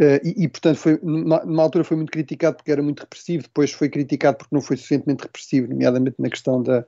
Uh, 0.00 0.18
e, 0.24 0.44
e, 0.44 0.48
portanto, 0.48 0.76
foi, 0.76 0.98
numa, 1.02 1.44
numa, 1.44 1.62
altura 1.62 1.84
foi 1.84 1.96
muito 1.96 2.10
criticado 2.10 2.56
porque 2.56 2.72
era 2.72 2.82
muito 2.82 3.00
repressivo, 3.00 3.44
depois 3.44 3.70
foi 3.70 3.88
criticado 3.88 4.38
porque 4.38 4.52
não 4.52 4.60
foi 4.60 4.76
suficientemente 4.76 5.22
repressivo, 5.22 5.68
nomeadamente 5.68 6.16
na 6.18 6.28
questão 6.28 6.60
da, 6.60 6.84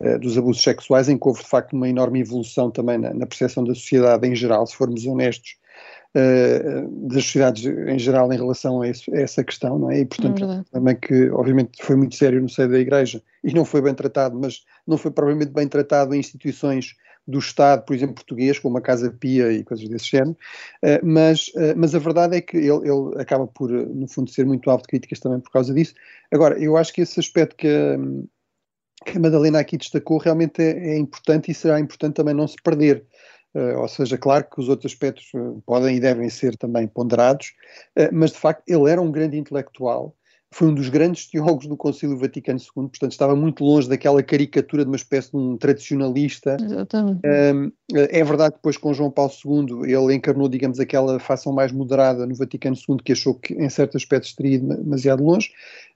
uh, 0.00 0.18
dos 0.18 0.36
abusos 0.36 0.62
sexuais, 0.62 1.08
em 1.08 1.16
que 1.16 1.28
houve 1.28 1.40
de 1.40 1.48
facto 1.48 1.74
uma 1.74 1.88
enorme 1.88 2.20
evolução 2.20 2.68
também 2.68 2.98
na, 2.98 3.14
na 3.14 3.26
percepção 3.26 3.62
da 3.62 3.74
sociedade 3.74 4.26
em 4.26 4.34
geral, 4.34 4.66
se 4.66 4.74
formos 4.74 5.06
honestos, 5.06 5.56
uh, 6.16 7.08
das 7.08 7.24
sociedades 7.24 7.64
em 7.64 7.98
geral 7.98 8.32
em 8.32 8.36
relação 8.36 8.82
a, 8.82 8.86
a, 8.86 8.90
essa 9.12 9.44
questão, 9.44 9.78
não 9.78 9.90
é? 9.92 10.00
E 10.00 10.06
portanto, 10.06 10.44
é 10.44 10.64
também 10.72 10.96
que 10.96 11.30
obviamente 11.30 11.80
foi 11.80 11.94
muito 11.94 12.16
sério 12.16 12.42
no 12.42 12.48
seio 12.48 12.68
da 12.68 12.78
Igreja 12.80 13.22
e 13.44 13.54
não 13.54 13.64
foi 13.64 13.80
bem 13.80 13.94
tratado, 13.94 14.36
mas 14.36 14.64
não 14.84 14.98
foi 14.98 15.12
provavelmente 15.12 15.52
bem 15.52 15.68
tratado 15.68 16.12
em 16.12 16.18
instituições 16.18 16.96
do 17.28 17.38
Estado, 17.38 17.84
por 17.84 17.94
exemplo, 17.94 18.14
português, 18.14 18.58
como 18.58 18.78
a 18.78 18.80
Casa 18.80 19.10
Pia 19.10 19.52
e 19.52 19.62
coisas 19.62 19.86
desse 19.86 20.06
género, 20.06 20.30
uh, 20.82 21.06
mas, 21.06 21.48
uh, 21.48 21.76
mas 21.76 21.94
a 21.94 21.98
verdade 21.98 22.38
é 22.38 22.40
que 22.40 22.56
ele, 22.56 22.88
ele, 22.88 23.20
acaba 23.20 23.46
por, 23.46 23.70
no 23.70 24.08
fundo, 24.08 24.30
ser 24.30 24.46
muito 24.46 24.70
alvo 24.70 24.82
de 24.82 24.88
críticas 24.88 25.20
também 25.20 25.38
por 25.38 25.50
causa 25.50 25.74
disso. 25.74 25.92
Agora, 26.32 26.58
eu 26.58 26.78
acho 26.78 26.90
que 26.90 27.02
esse 27.02 27.20
aspecto 27.20 27.54
que 27.54 27.68
a, 27.68 27.98
que 29.04 29.18
a 29.18 29.20
Madalena 29.20 29.60
aqui 29.60 29.76
destacou 29.76 30.16
realmente 30.16 30.62
é, 30.62 30.94
é, 30.94 30.98
importante 30.98 31.50
e 31.50 31.54
será 31.54 31.78
importante 31.78 32.14
também 32.14 32.32
não 32.32 32.48
se 32.48 32.56
perder. 32.64 33.04
Uh, 33.54 33.78
ou 33.78 33.88
seja, 33.88 34.16
claro 34.16 34.44
que 34.50 34.60
os 34.60 34.70
outros 34.70 34.90
aspectos 34.90 35.30
podem 35.66 35.96
e 35.96 36.00
devem 36.00 36.30
ser 36.30 36.56
também 36.56 36.86
ponderados, 36.86 37.52
mas 38.12 38.32
de 38.32 38.38
facto 38.38 38.62
ele 38.68 38.90
era 38.90 39.00
um 39.00 39.10
grande 39.10 39.38
intelectual, 39.38 40.14
foi 40.50 40.68
um 40.68 40.74
dos 40.74 40.88
grandes 40.88 41.26
teólogos 41.26 41.66
do 41.66 41.76
Concílio 41.76 42.16
Vaticano 42.16 42.58
II, 42.58 42.88
portanto 42.88 43.12
estava 43.12 43.36
muito 43.36 43.62
longe 43.62 43.88
daquela 43.88 44.22
caricatura 44.22 44.82
de 44.82 44.90
uma 44.90 44.96
espécie 44.96 45.30
de 45.30 45.36
um 45.36 45.58
tradicionalista. 45.58 46.56
Exatamente. 46.60 47.20
É 47.24 48.24
verdade 48.24 48.52
que 48.52 48.58
depois 48.58 48.76
com 48.78 48.94
João 48.94 49.10
Paulo 49.10 49.30
II 49.44 49.92
ele 49.92 50.14
encarnou, 50.14 50.48
digamos, 50.48 50.80
aquela 50.80 51.18
fação 51.20 51.52
mais 51.52 51.70
moderada 51.70 52.26
no 52.26 52.34
Vaticano 52.34 52.76
II 52.76 52.96
que 53.04 53.12
achou 53.12 53.34
que 53.34 53.54
em 53.54 53.68
certos 53.68 53.96
aspectos 53.96 54.34
teria 54.34 54.56
ido 54.56 54.68
demasiado 54.68 55.22
longe, 55.22 55.50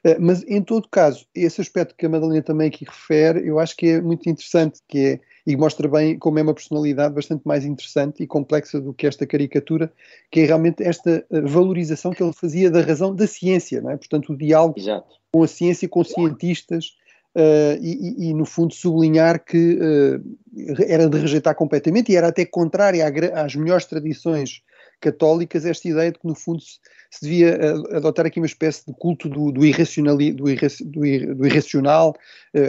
uh, 0.06 0.16
mas 0.20 0.42
em 0.44 0.62
todo 0.62 0.88
caso, 0.88 1.26
esse 1.34 1.60
aspecto 1.60 1.94
que 1.96 2.04
a 2.04 2.08
Madalena 2.08 2.42
também 2.42 2.68
aqui 2.68 2.84
refere, 2.84 3.46
eu 3.46 3.58
acho 3.58 3.74
que 3.74 3.86
é 3.86 4.00
muito 4.02 4.28
interessante, 4.28 4.80
que 4.86 4.98
é 4.98 5.20
e 5.46 5.56
mostra 5.56 5.88
bem 5.88 6.18
como 6.18 6.38
é 6.38 6.42
uma 6.42 6.54
personalidade 6.54 7.14
bastante 7.14 7.42
mais 7.44 7.64
interessante 7.64 8.22
e 8.22 8.26
complexa 8.26 8.80
do 8.80 8.94
que 8.94 9.06
esta 9.06 9.26
caricatura, 9.26 9.92
que 10.30 10.40
é 10.40 10.44
realmente 10.44 10.82
esta 10.82 11.24
eh, 11.30 11.40
valorização 11.40 12.12
que 12.12 12.22
ele 12.22 12.32
fazia 12.32 12.70
da 12.70 12.80
razão 12.80 13.14
da 13.14 13.26
ciência, 13.26 13.80
não 13.80 13.90
é? 13.90 13.96
portanto 13.96 14.32
o 14.32 14.36
diálogo 14.36 14.78
Exato. 14.78 15.06
com 15.32 15.42
a 15.42 15.48
ciência, 15.48 15.88
com 15.88 16.04
cientistas, 16.04 16.96
Uh, 17.34 17.80
e, 17.80 18.28
e, 18.28 18.34
no 18.34 18.44
fundo 18.44 18.74
sublinhar 18.74 19.42
que 19.42 19.78
uh, 19.80 20.84
era 20.86 21.08
de 21.08 21.16
rejeitar 21.16 21.54
completamente 21.54 22.12
e 22.12 22.16
era 22.16 22.28
até 22.28 22.44
contrária 22.44 23.10
às 23.32 23.56
melhores 23.56 23.86
tradições 23.86 24.62
católicas 25.02 25.66
esta 25.66 25.88
ideia 25.88 26.10
de 26.10 26.18
que 26.18 26.26
no 26.26 26.34
fundo 26.34 26.62
se, 26.62 26.78
devia 27.20 27.58
uh, 27.58 27.96
adotar 27.96 28.24
aqui 28.24 28.40
uma 28.40 28.46
espécie 28.46 28.86
de 28.86 28.94
culto 28.94 29.28
do, 29.28 29.52
do, 29.52 29.66
irracional, 29.66 30.16
do, 30.16 30.48
irra, 30.48 30.68
do, 30.86 31.04
ir, 31.04 31.34
do 31.34 31.46
irracional, 31.46 32.14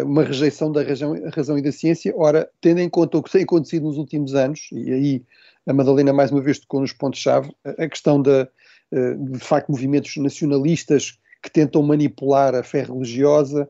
uma 0.05 0.23
rejeição 0.23 0.69
da 0.71 0.83
razão, 0.83 1.15
razão 1.33 1.57
e 1.57 1.61
da 1.61 1.71
ciência. 1.71 2.13
Ora, 2.15 2.49
tendo 2.59 2.81
em 2.81 2.89
conta 2.89 3.17
o 3.17 3.23
que 3.23 3.31
tem 3.31 3.43
acontecido 3.43 3.83
nos 3.83 3.97
últimos 3.97 4.35
anos, 4.35 4.67
e 4.73 4.91
aí 4.91 5.23
a 5.65 5.73
Madalena 5.73 6.11
mais 6.11 6.31
uma 6.31 6.41
vez 6.41 6.59
tocou 6.59 6.81
nos 6.81 6.91
pontos-chave, 6.91 7.49
a 7.63 7.87
questão 7.87 8.21
da, 8.21 8.49
de 8.91 9.39
facto 9.39 9.69
movimentos 9.69 10.17
nacionalistas 10.17 11.17
que 11.41 11.49
tentam 11.49 11.81
manipular 11.81 12.53
a 12.55 12.63
fé 12.63 12.83
religiosa, 12.83 13.69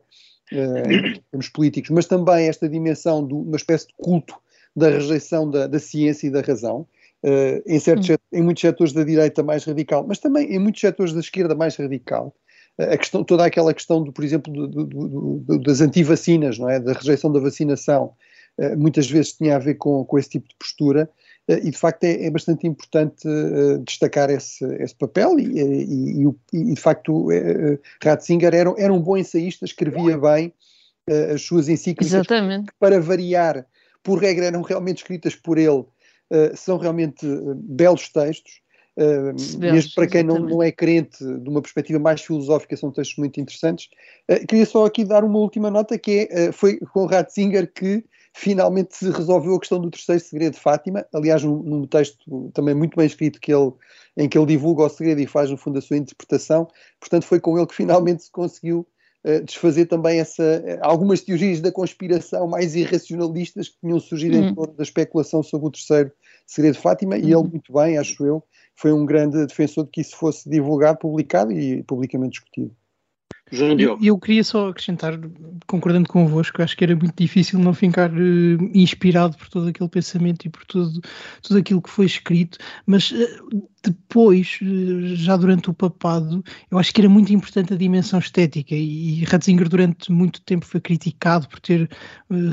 em 0.52 1.20
termos 1.30 1.48
políticos, 1.48 1.90
mas 1.90 2.06
também 2.06 2.48
esta 2.48 2.68
dimensão 2.68 3.26
de 3.26 3.34
uma 3.34 3.56
espécie 3.56 3.86
de 3.86 3.94
culto 3.96 4.34
da 4.76 4.88
rejeição 4.90 5.48
da, 5.48 5.66
da 5.66 5.78
ciência 5.78 6.26
e 6.26 6.30
da 6.30 6.40
razão, 6.40 6.86
uh, 7.24 7.62
em, 7.66 7.78
certos, 7.80 8.10
hum. 8.10 8.14
em 8.32 8.42
muitos 8.42 8.60
setores 8.60 8.92
da 8.92 9.02
direita 9.02 9.42
mais 9.42 9.64
radical, 9.64 10.04
mas 10.06 10.18
também 10.18 10.52
em 10.54 10.58
muitos 10.58 10.80
setores 10.80 11.12
da 11.12 11.20
esquerda 11.20 11.54
mais 11.54 11.76
radical. 11.76 12.34
Uh, 12.78 12.92
a 12.92 12.96
questão, 12.96 13.24
toda 13.24 13.44
aquela 13.44 13.74
questão, 13.74 14.02
do, 14.02 14.12
por 14.12 14.24
exemplo, 14.24 14.52
do, 14.52 14.68
do, 14.68 15.38
do, 15.38 15.58
das 15.58 15.80
antivacinas, 15.80 16.58
não 16.58 16.68
é? 16.68 16.78
da 16.78 16.92
rejeição 16.92 17.32
da 17.32 17.40
vacinação, 17.40 18.12
muitas 18.76 19.10
vezes 19.10 19.32
tinha 19.32 19.56
a 19.56 19.58
ver 19.58 19.74
com, 19.74 20.04
com 20.04 20.16
esse 20.16 20.30
tipo 20.30 20.46
de 20.46 20.54
postura, 20.54 21.10
eh, 21.48 21.60
e 21.64 21.70
de 21.70 21.78
facto 21.78 22.04
é, 22.04 22.24
é 22.26 22.30
bastante 22.30 22.66
importante 22.66 23.28
uh, 23.28 23.78
destacar 23.80 24.30
esse, 24.30 24.64
esse 24.76 24.94
papel 24.94 25.38
e, 25.38 25.44
e, 25.44 26.26
e, 26.26 26.34
e, 26.52 26.74
de 26.74 26.80
facto 26.80 27.28
uh, 27.30 27.78
Ratzinger 28.02 28.54
era, 28.54 28.74
era 28.78 28.92
um 28.92 29.00
bom 29.00 29.16
ensaísta, 29.16 29.64
escrevia 29.64 30.16
bem 30.16 30.52
uh, 31.10 31.34
as 31.34 31.42
suas 31.42 31.68
encíclicas 31.68 32.14
Exatamente. 32.14 32.72
para 32.78 33.00
variar, 33.00 33.66
por 34.02 34.18
regra 34.18 34.46
eram 34.46 34.62
realmente 34.62 34.98
escritas 34.98 35.34
por 35.34 35.58
ele, 35.58 35.84
são 36.54 36.78
realmente 36.78 37.26
belos 37.56 38.08
textos. 38.08 38.64
Uh, 38.96 39.58
mesmo 39.58 39.90
para 39.96 40.06
quem 40.06 40.22
não, 40.22 40.38
não, 40.38 40.62
é 40.62 40.70
crente, 40.70 41.18
de 41.18 41.48
uma 41.48 41.60
perspectiva 41.60 41.98
mais 41.98 42.20
filosófica, 42.20 42.76
são 42.76 42.92
textos 42.92 43.18
muito 43.18 43.40
interessantes. 43.40 43.88
Uh, 44.30 44.46
queria 44.46 44.64
só 44.64 44.86
aqui 44.86 45.04
dar 45.04 45.24
uma 45.24 45.38
última 45.38 45.68
nota, 45.68 45.98
que 45.98 46.28
é, 46.30 46.52
foi 46.52 46.78
com 46.78 47.06
Ratzinger 47.06 47.72
que 47.72 48.04
finalmente 48.34 48.96
se 48.96 49.10
resolveu 49.10 49.54
a 49.54 49.60
questão 49.60 49.80
do 49.80 49.90
terceiro 49.90 50.20
segredo 50.20 50.54
de 50.54 50.60
Fátima, 50.60 51.06
aliás 51.12 51.42
num, 51.42 51.62
num, 51.62 51.86
texto 51.86 52.50
também 52.52 52.74
muito 52.74 52.96
bem 52.96 53.06
escrito 53.06 53.40
que 53.40 53.52
ele, 53.52 53.72
em 54.16 54.28
que 54.28 54.36
ele 54.36 54.46
divulga 54.46 54.82
o 54.84 54.88
segredo 54.88 55.20
e 55.20 55.26
faz 55.26 55.50
no 55.50 55.56
fundo 55.56 55.78
a 55.78 55.82
sua 55.82 55.96
interpretação, 55.96 56.68
portanto 56.98 57.24
foi 57.24 57.38
com 57.38 57.56
ele 57.56 57.66
que 57.66 57.74
finalmente 57.74 58.24
se 58.24 58.30
conseguiu 58.32 58.86
desfazer 59.44 59.86
também 59.86 60.20
essa, 60.20 60.62
algumas 60.82 61.22
teorias 61.22 61.60
da 61.60 61.72
conspiração 61.72 62.46
mais 62.46 62.74
irracionalistas 62.74 63.68
que 63.68 63.80
tinham 63.80 63.98
surgido 63.98 64.36
uhum. 64.36 64.48
em 64.48 64.54
torno 64.54 64.74
da 64.74 64.82
especulação 64.82 65.42
sobre 65.42 65.68
o 65.68 65.70
terceiro 65.70 66.12
segredo 66.46 66.74
de 66.74 66.80
Fátima, 66.80 67.14
uhum. 67.14 67.20
e 67.20 67.24
ele 67.24 67.36
uhum. 67.36 67.48
muito 67.48 67.72
bem, 67.72 67.96
acho 67.96 68.24
eu, 68.24 68.42
foi 68.76 68.92
um 68.92 69.06
grande 69.06 69.46
defensor 69.46 69.84
de 69.84 69.90
que 69.90 70.00
isso 70.02 70.16
fosse 70.16 70.48
divulgado, 70.48 70.98
publicado 70.98 71.52
e 71.52 71.82
publicamente 71.84 72.32
discutido. 72.32 72.74
João 73.54 73.76
Diogo. 73.76 74.04
Eu, 74.04 74.18
queria 74.18 74.42
só 74.42 74.68
acrescentar, 74.68 75.18
concordando 75.66 76.08
convosco, 76.08 76.62
acho 76.62 76.76
que 76.76 76.84
era 76.84 76.96
muito 76.96 77.14
difícil 77.16 77.58
não 77.58 77.72
ficar 77.72 78.10
uh, 78.10 78.70
inspirado 78.74 79.36
por 79.36 79.48
todo 79.48 79.68
aquele 79.68 79.88
pensamento 79.88 80.44
e 80.46 80.50
por 80.50 80.64
tudo, 80.64 81.00
tudo 81.42 81.58
aquilo 81.58 81.80
que 81.80 81.90
foi 81.90 82.06
escrito, 82.06 82.58
mas 82.84 83.12
uh, 83.12 83.68
depois, 83.82 84.58
uh, 84.62 85.14
já 85.14 85.36
durante 85.36 85.70
o 85.70 85.74
papado, 85.74 86.42
eu 86.70 86.78
acho 86.78 86.92
que 86.92 87.00
era 87.00 87.08
muito 87.08 87.32
importante 87.32 87.72
a 87.72 87.76
dimensão 87.76 88.18
estética 88.18 88.74
e, 88.74 89.22
Ratzinger 89.24 89.68
durante 89.68 90.10
muito 90.10 90.40
tempo 90.42 90.66
foi 90.66 90.80
criticado 90.80 91.48
por 91.48 91.60
ter 91.60 91.88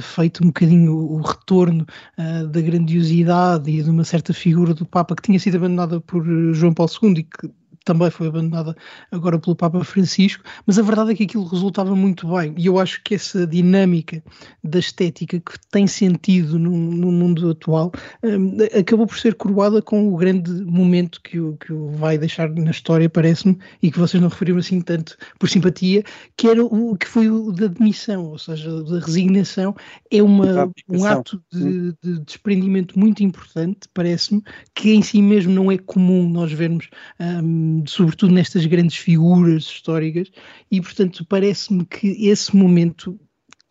feito 0.02 0.44
um 0.44 0.48
bocadinho 0.48 0.94
o, 0.94 1.16
o 1.18 1.22
retorno 1.22 1.86
da 2.18 2.62
grandiosidade 2.62 3.70
e 3.70 3.82
de 3.82 3.90
uma 3.90 4.04
certa 4.04 4.34
figura 4.34 4.74
do 4.74 4.86
Papa 4.86 5.16
que 5.16 5.24
tinha 5.24 5.40
sido 5.40 5.58
abandonada 5.58 6.00
por 6.00 6.24
João 6.54 6.74
Paulo 6.74 6.92
II 7.02 7.20
e 7.20 7.24
que 7.24 7.61
também 7.84 8.10
foi 8.10 8.28
abandonada 8.28 8.76
agora 9.12 9.40
pelo 9.40 9.56
Papa 9.56 9.84
Francisco, 9.84 10.44
mas 10.66 10.78
a 10.78 10.82
verdade 10.82 11.12
é 11.12 11.16
que 11.16 11.24
aquilo 11.24 11.46
resultava 11.46 11.96
muito 11.96 12.28
bem 12.28 12.54
e 12.58 12.68
eu 12.68 12.80
acho 12.80 13.02
que 13.04 13.16
essa 13.16 13.46
dinâmica 13.48 14.24
da 14.64 14.80
estética 14.80 15.40
que 15.40 15.54
tem 15.72 15.88
sentido 15.88 16.60
no, 16.60 16.72
no 16.72 17.12
mundo 17.12 17.50
atual 17.50 17.92
um, 18.24 18.58
acabou 18.78 19.08
por 19.08 19.18
ser 19.18 19.36
coroada 19.36 19.82
com 19.82 20.14
o 20.14 20.18
grande 20.18 20.52
momento 20.64 21.22
que 21.22 21.40
o, 21.40 21.58
que 21.58 21.74
o 21.74 21.90
vai 21.92 22.18
deixar 22.18 22.50
na 22.50 22.72
história, 22.72 23.10
parece-me, 23.10 23.58
e 23.82 23.92
que 23.92 24.00
vocês 24.00 24.22
não 24.22 24.30
referiram 24.30 24.60
assim 24.60 24.82
tanto 24.82 25.18
por 25.40 25.50
simpatia, 25.50 26.04
que 26.38 26.48
era 26.48 26.64
o 26.64 26.96
que 26.96 27.08
foi 27.08 27.30
o 27.30 27.52
da 27.52 27.68
demissão, 27.68 28.26
ou 28.26 28.38
seja, 28.38 28.84
da 28.84 29.00
resignação, 29.00 29.76
é 30.12 30.22
uma, 30.22 30.72
um 30.88 31.06
ato 31.06 31.42
de, 31.52 31.94
de 32.02 32.20
desprendimento 32.20 32.98
muito 32.98 33.24
importante, 33.24 33.88
parece-me, 33.94 34.44
que 34.76 34.94
em 34.94 35.02
si 35.02 35.22
mesmo 35.22 35.54
não 35.54 35.72
é 35.72 35.78
comum 35.78 36.30
nós 36.30 36.52
vermos 36.52 36.90
um, 37.20 37.71
sobretudo 37.88 38.34
nestas 38.34 38.66
grandes 38.66 38.98
figuras 38.98 39.64
históricas, 39.64 40.32
e 40.70 40.82
portanto 40.82 41.26
parece-me 41.26 41.86
que 41.86 42.28
esse 42.28 42.56
momento 42.56 43.20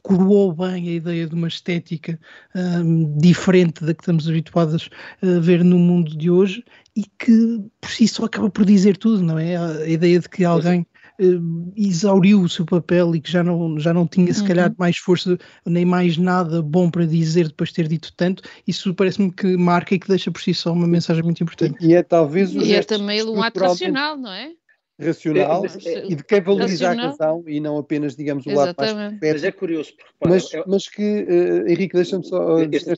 coroou 0.03 0.53
bem 0.55 0.89
a 0.89 0.93
ideia 0.93 1.27
de 1.27 1.35
uma 1.35 1.49
estética 1.49 2.19
um, 2.55 3.19
diferente 3.19 3.85
da 3.85 3.95
que 3.95 4.03
estamos 4.03 4.29
habituados 4.29 4.89
a 5.23 5.41
ver 5.41 5.63
no 5.63 5.79
mundo 5.79 6.17
de 6.17 6.31
hoje 6.31 6.65
e 6.97 7.05
que 7.19 7.63
por 7.81 7.91
si 7.91 8.09
só 8.09 8.25
acaba 8.25 8.51
por 8.51 8.65
dizer 8.65 8.97
tudo, 8.97 9.23
não 9.23 9.39
é? 9.39 9.57
A 9.57 9.89
ideia 9.89 10.19
de 10.19 10.29
que 10.29 10.45
alguém 10.45 10.87
uh, 11.21 11.73
exauriu 11.77 12.41
o 12.41 12.49
seu 12.49 12.65
papel 12.65 13.15
e 13.15 13.21
que 13.21 13.31
já 13.31 13.43
não, 13.43 13.79
já 13.79 13.93
não 13.93 14.07
tinha 14.07 14.33
se 14.33 14.41
uhum. 14.41 14.49
calhar 14.49 14.75
mais 14.79 14.97
força 14.97 15.39
nem 15.67 15.85
mais 15.85 16.17
nada 16.17 16.63
bom 16.63 16.91
para 16.91 17.07
dizer 17.07 17.49
depois 17.49 17.71
de 17.71 17.77
ter 17.77 17.89
dito 17.89 18.13
tanto, 18.17 18.43
isso 18.67 18.95
parece-me 18.95 19.31
que 19.33 19.57
marca 19.57 19.95
e 19.95 19.99
que 19.99 20.09
deixa 20.09 20.31
por 20.31 20.41
si 20.41 20.55
só 20.55 20.73
uma 20.73 20.87
mensagem 20.87 21.23
muito 21.23 21.43
importante. 21.43 21.77
E, 21.81 21.89
e 21.89 21.95
é 21.95 22.03
talvez 22.03 22.55
o 22.55 22.63
E 22.63 22.75
é 22.75 22.83
também 22.83 23.23
um 23.25 23.43
ato 23.43 23.61
racional, 23.61 24.17
não 24.17 24.33
é? 24.33 24.53
racional 25.01 25.65
é, 25.65 26.07
e 26.07 26.15
de 26.15 26.23
quem 26.23 26.41
valoriza 26.41 26.89
racional. 26.89 27.07
a 27.07 27.11
razão 27.11 27.45
e 27.47 27.61
não 27.61 27.79
apenas, 27.79 28.15
digamos, 28.15 28.45
o 28.47 28.51
lado 28.51 28.75
mais 28.77 29.19
Mas 29.21 29.45
é 29.45 29.51
curioso, 29.51 29.93
porque, 29.97 30.29
mas, 30.29 30.55
é, 30.55 30.65
mas 30.67 30.89
que, 30.89 31.03
uh, 31.03 31.69
Henrique, 31.69 31.95
deixa-me 31.95 32.25
só 32.25 32.57
uh, 32.57 32.69
esta 32.71 32.95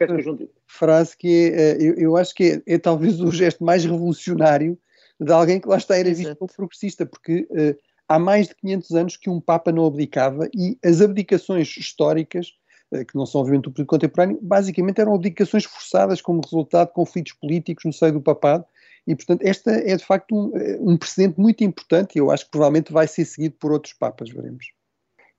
frase 0.67 1.17
que 1.17 1.53
é, 1.55 1.75
uh, 1.75 1.83
eu, 1.83 1.95
eu, 1.95 2.17
acho 2.17 2.35
que 2.35 2.63
é, 2.67 2.75
é, 2.75 2.79
talvez 2.79 3.21
o 3.21 3.31
gesto 3.31 3.65
mais 3.65 3.85
revolucionário 3.85 4.77
de 5.21 5.33
alguém 5.33 5.61
que 5.61 5.69
lá 5.69 5.77
está 5.77 5.97
era 5.97 6.13
visto 6.13 6.35
como 6.37 6.53
progressista, 6.53 7.07
porque 7.07 7.47
uh, 7.51 7.77
há 8.12 8.18
mais 8.18 8.48
de 8.48 8.55
500 8.57 8.90
anos 8.92 9.16
que 9.16 9.31
um 9.31 9.40
Papa 9.40 9.72
não 9.72 9.87
abdicava 9.87 10.48
e 10.55 10.79
as 10.85 11.01
abdicações 11.01 11.77
históricas, 11.77 12.53
eh, 12.92 13.05
que 13.05 13.14
não 13.16 13.25
são 13.25 13.40
obviamente 13.40 13.64
do 13.64 13.72
período 13.72 13.88
contemporâneo, 13.88 14.38
basicamente 14.42 15.01
eram 15.01 15.14
abdicações 15.14 15.64
forçadas 15.64 16.20
como 16.20 16.42
resultado 16.42 16.88
de 16.88 16.94
conflitos 16.94 17.33
políticos 17.33 17.85
no 17.85 17.92
seio 17.92 18.12
do 18.12 18.20
papado 18.20 18.64
e, 19.07 19.16
portanto, 19.16 19.42
esta 19.42 19.70
é 19.70 19.96
de 19.96 20.05
facto 20.05 20.37
um, 20.37 20.57
eh, 20.57 20.79
um 20.81 20.96
precedente 20.96 21.40
muito 21.40 21.64
importante 21.64 22.16
e 22.16 22.18
eu 22.18 22.31
acho 22.31 22.44
que 22.44 22.51
provavelmente 22.51 22.92
vai 22.92 23.09
ser 23.09 23.25
seguido 23.25 23.55
por 23.59 23.72
outros 23.72 23.94
papas, 23.94 24.29
veremos. 24.29 24.66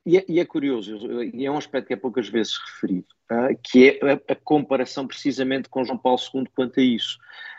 E 0.06 0.18
é, 0.18 0.26
e 0.28 0.40
é, 0.40 0.46
curioso, 0.46 0.98
e 1.34 1.46
é 1.46 1.52
um 1.52 1.58
aspecto 1.58 1.88
que 1.88 1.94
é 1.94 1.96
poucas 1.96 2.28
vezes 2.28 2.54
referido, 2.58 3.08
uh, 3.32 3.58
que 3.64 3.90
é 3.90 4.12
a, 4.12 4.34
a, 4.34 4.36
comparação 4.36 5.08
precisamente 5.08 5.70
com 5.70 5.86
João 5.86 5.98
Paulo 5.98 6.20
II 6.34 6.46
quanto 6.54 6.80
a 6.80 6.84
isso. 6.84 7.18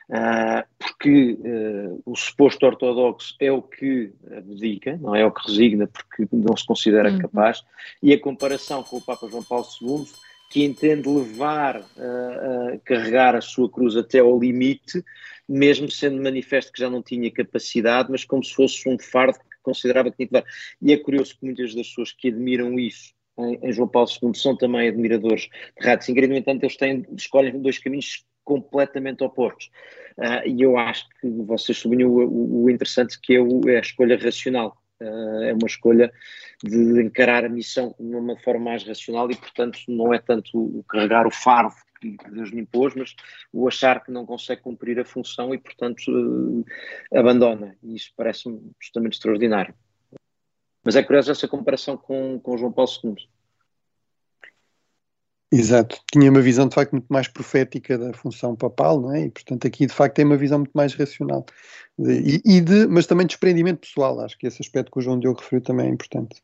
Uh, 0.09 0.62
porque 0.79 1.38
uh, 1.40 2.03
o 2.05 2.14
suposto 2.14 2.67
ortodoxo 2.67 3.35
é 3.40 3.51
o 3.51 3.62
que 3.62 4.12
abdica, 4.37 4.99
não 5.01 5.14
é 5.14 5.25
o 5.25 5.33
que 5.33 5.49
resigna, 5.49 5.87
porque 5.87 6.29
não 6.31 6.57
se 6.57 6.67
considera 6.67 7.11
uhum. 7.11 7.19
capaz, 7.19 7.62
e 8.03 8.12
a 8.12 8.21
comparação 8.21 8.83
com 8.83 8.99
o 8.99 9.01
Papa 9.01 9.29
João 9.29 9.43
Paulo 9.43 9.67
II, 9.81 10.05
que 10.51 10.62
entende 10.62 11.09
levar, 11.09 11.83
carregar 12.85 13.35
a 13.35 13.40
sua 13.40 13.69
cruz 13.69 13.97
até 13.97 14.21
ao 14.21 14.38
limite, 14.38 15.03
mesmo 15.49 15.90
sendo 15.90 16.23
manifesto 16.23 16.71
que 16.71 16.81
já 16.81 16.88
não 16.88 17.03
tinha 17.03 17.29
capacidade, 17.29 18.09
mas 18.09 18.25
como 18.25 18.45
se 18.45 18.55
fosse 18.55 18.88
um 18.88 18.97
fardo 18.97 19.37
considerava 19.64 20.11
que 20.11 20.19
tinha 20.19 20.27
que 20.29 20.33
dar. 20.33 20.45
E 20.81 20.93
é 20.93 20.97
curioso 20.97 21.37
que 21.37 21.45
muitas 21.45 21.75
das 21.75 21.88
pessoas 21.88 22.12
que 22.12 22.29
admiram 22.29 22.79
isso 22.79 23.12
em, 23.38 23.59
em 23.62 23.73
João 23.73 23.88
Paulo 23.88 24.09
II 24.23 24.35
são 24.35 24.57
também 24.57 24.88
admiradores 24.88 25.49
de 25.81 25.87
Ratzinger, 25.87 26.25
e 26.25 26.29
no 26.29 26.37
entanto 26.37 26.62
eles 26.62 26.77
têm, 26.77 27.05
escolhem 27.17 27.61
dois 27.61 27.79
caminhos 27.79 28.25
completamente 28.45 29.25
opostos. 29.25 29.71
Uh, 30.17 30.47
e 30.47 30.63
eu 30.63 30.77
acho 30.77 31.09
que 31.21 31.29
vocês 31.29 31.79
sublinham 31.79 32.11
o, 32.11 32.65
o, 32.65 32.71
interessante 32.71 33.19
que 33.21 33.35
é, 33.35 33.41
o, 33.41 33.69
é, 33.69 33.77
a 33.77 33.81
escolha 33.81 34.17
racional. 34.17 34.77
Uh, 35.01 35.43
é 35.43 35.53
uma 35.53 35.67
escolha 35.67 36.13
de 36.63 37.03
encarar 37.03 37.45
a 37.45 37.49
missão 37.49 37.95
de 37.99 38.15
uma 38.15 38.39
forma 38.39 38.67
mais 38.67 38.85
racional 38.85 39.31
e, 39.31 39.37
portanto, 39.37 39.81
não 39.89 40.15
é 40.15 40.19
tanto 40.19 40.57
o 40.57 40.85
carregar 40.85 41.27
o 41.27 41.31
fardo 41.31 41.75
que 42.01 42.17
Deus 42.31 42.51
lhe 42.51 42.61
impôs, 42.61 42.95
mas 42.95 43.15
o 43.53 43.67
achar 43.67 44.05
que 44.05 44.13
não 44.13 44.25
consegue 44.25 44.63
cumprir 44.63 45.01
a 45.01 45.05
função 45.05 45.55
e, 45.55 45.59
portanto, 45.59 46.03
uh, 46.09 46.65
abandona. 47.19 47.77
E 47.83 47.97
isso 47.97 48.13
parece-me 48.17 48.61
justamente 48.81 49.15
extraordinário. 49.15 49.75
Mas 50.85 50.97
é 50.97 51.03
curiosa 51.03 51.33
essa 51.33 51.49
comparação 51.49 51.97
com, 51.97 52.39
com 52.39 52.59
João 52.59 52.71
Paulo 52.71 52.91
II. 53.03 53.17
Exato, 55.53 56.01
tinha 56.13 56.31
uma 56.31 56.41
visão 56.41 56.67
de 56.67 56.75
facto 56.75 56.93
muito 56.93 57.07
mais 57.09 57.29
profética 57.29 57.97
da 57.97 58.13
função 58.13 58.57
papal, 58.57 59.01
não 59.01 59.15
é? 59.15 59.27
E 59.27 59.31
portanto 59.31 59.67
aqui 59.67 59.87
de 59.87 59.93
facto 59.93 60.17
tem 60.17 60.25
uma 60.25 60.37
visão 60.37 60.59
muito 60.59 60.73
mais 60.73 60.95
racional, 60.95 61.47
e, 61.99 62.41
e 62.45 62.61
de, 62.61 62.87
mas 62.89 63.07
também 63.07 63.27
de 63.27 63.33
desprendimento 63.33 63.81
pessoal, 63.81 64.19
acho 64.21 64.37
que 64.37 64.47
esse 64.47 64.61
aspecto 64.61 64.91
que 64.91 64.99
o 64.99 65.03
João 65.03 65.19
Diogo 65.19 65.41
referiu 65.41 65.63
também 65.63 65.87
é 65.87 65.91
importante. 65.91 66.43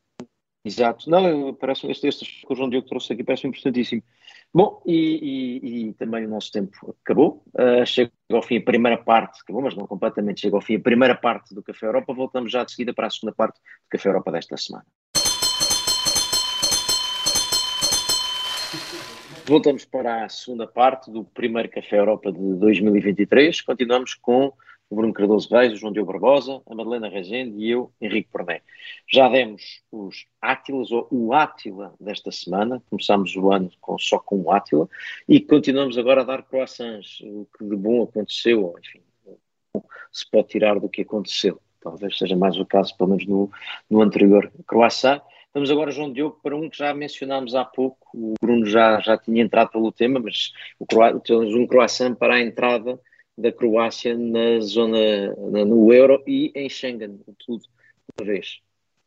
Exato, 0.63 1.09
não, 1.09 1.55
parece 1.55 1.91
este, 1.91 2.07
este 2.07 2.47
que 2.47 2.53
o 2.53 2.55
João 2.55 2.69
Diogo 2.69 2.87
trouxe 2.87 3.13
aqui 3.15 3.25
parece 3.25 3.47
importantíssimo. 3.47 4.03
Bom, 4.53 4.83
e, 4.85 5.61
e, 5.63 5.89
e, 5.89 5.93
também 5.95 6.27
o 6.27 6.29
nosso 6.29 6.53
tempo 6.53 6.95
acabou. 7.03 7.43
Uh, 7.55 7.87
chega 7.87 8.13
ao 8.31 8.43
fim 8.43 8.59
a 8.59 8.63
primeira 8.63 8.99
parte, 8.99 9.41
acabou, 9.43 9.63
mas 9.63 9.75
não 9.75 9.87
completamente, 9.87 10.41
chega 10.41 10.57
ao 10.57 10.61
fim 10.61 10.77
a 10.77 10.81
primeira 10.81 11.15
parte 11.15 11.55
do 11.55 11.63
Café 11.63 11.87
Europa. 11.87 12.13
Voltamos 12.13 12.53
já 12.53 12.63
de 12.63 12.73
seguida 12.73 12.93
para 12.93 13.07
a 13.07 13.11
segunda 13.11 13.35
parte 13.35 13.55
do 13.57 13.89
Café 13.89 14.09
Europa 14.09 14.33
desta 14.33 14.57
semana. 14.57 14.87
Voltamos 19.51 19.85
para 19.85 20.27
a 20.27 20.29
segunda 20.29 20.65
parte 20.65 21.11
do 21.11 21.25
primeiro 21.25 21.69
Café 21.69 21.99
Europa 21.99 22.31
de 22.31 22.39
2023. 22.39 23.61
Continuamos 23.63 24.15
com 24.15 24.53
o 24.89 24.95
Bruno 24.95 25.13
Cardoso 25.13 25.53
Reis, 25.53 25.73
o 25.73 25.77
João 25.77 25.93
Diogo 25.93 26.13
Barbosa, 26.13 26.63
a 26.65 26.73
Madalena 26.73 27.09
Rezende 27.09 27.59
e 27.59 27.69
eu, 27.69 27.91
Henrique 28.01 28.29
Porné. 28.31 28.63
Já 29.13 29.29
demos 29.29 29.83
os 29.91 30.25
Átilas, 30.41 30.93
ou 30.93 31.09
o 31.11 31.35
Átila 31.35 31.93
desta 31.99 32.31
semana, 32.31 32.81
começámos 32.89 33.35
o 33.35 33.51
ano 33.51 33.73
com, 33.81 33.99
só 33.99 34.21
com 34.21 34.41
o 34.41 34.53
Átila, 34.53 34.89
e 35.29 35.41
continuamos 35.41 35.99
agora 35.99 36.21
a 36.21 36.25
dar 36.25 36.45
croissants, 36.45 37.21
o 37.21 37.45
que 37.59 37.65
de 37.65 37.75
bom 37.75 38.05
aconteceu, 38.05 38.65
ou 38.65 38.79
enfim, 38.79 39.03
se 40.13 40.31
pode 40.31 40.47
tirar 40.47 40.79
do 40.79 40.89
que 40.89 41.03
aconteceu. 41.03 41.61
Talvez 41.81 42.17
seja 42.17 42.37
mais 42.37 42.57
o 42.57 42.65
caso, 42.65 42.97
pelo 42.97 43.11
menos 43.11 43.27
no, 43.27 43.51
no 43.91 44.01
anterior 44.01 44.49
croissant. 44.65 45.21
Vamos 45.53 45.71
agora, 45.71 45.91
João 45.91 46.13
Diogo, 46.13 46.39
para 46.43 46.55
um 46.57 46.71
que 46.71 46.79
já 46.79 46.95
mencionámos 46.95 47.57
há 47.57 47.65
pouco, 47.65 48.09
o 48.15 48.35
Bruno 48.41 48.65
já, 48.67 49.01
já 49.01 49.19
tinha 49.19 49.43
entrado 49.43 49.71
pelo 49.71 49.91
tema, 49.91 50.21
mas 50.21 50.53
o, 50.79 50.87
temos 51.21 51.55
um 51.55 51.67
croissant 51.67 52.15
para 52.15 52.35
a 52.35 52.41
entrada 52.41 53.01
da 53.37 53.51
Croácia 53.51 54.17
na 54.17 54.61
zona, 54.61 55.35
no 55.35 55.93
euro 55.93 56.23
e 56.27 56.53
em 56.55 56.69
Schengen, 56.69 57.19
tudo 57.45 57.65
uma 58.17 58.27
vez. 58.27 58.61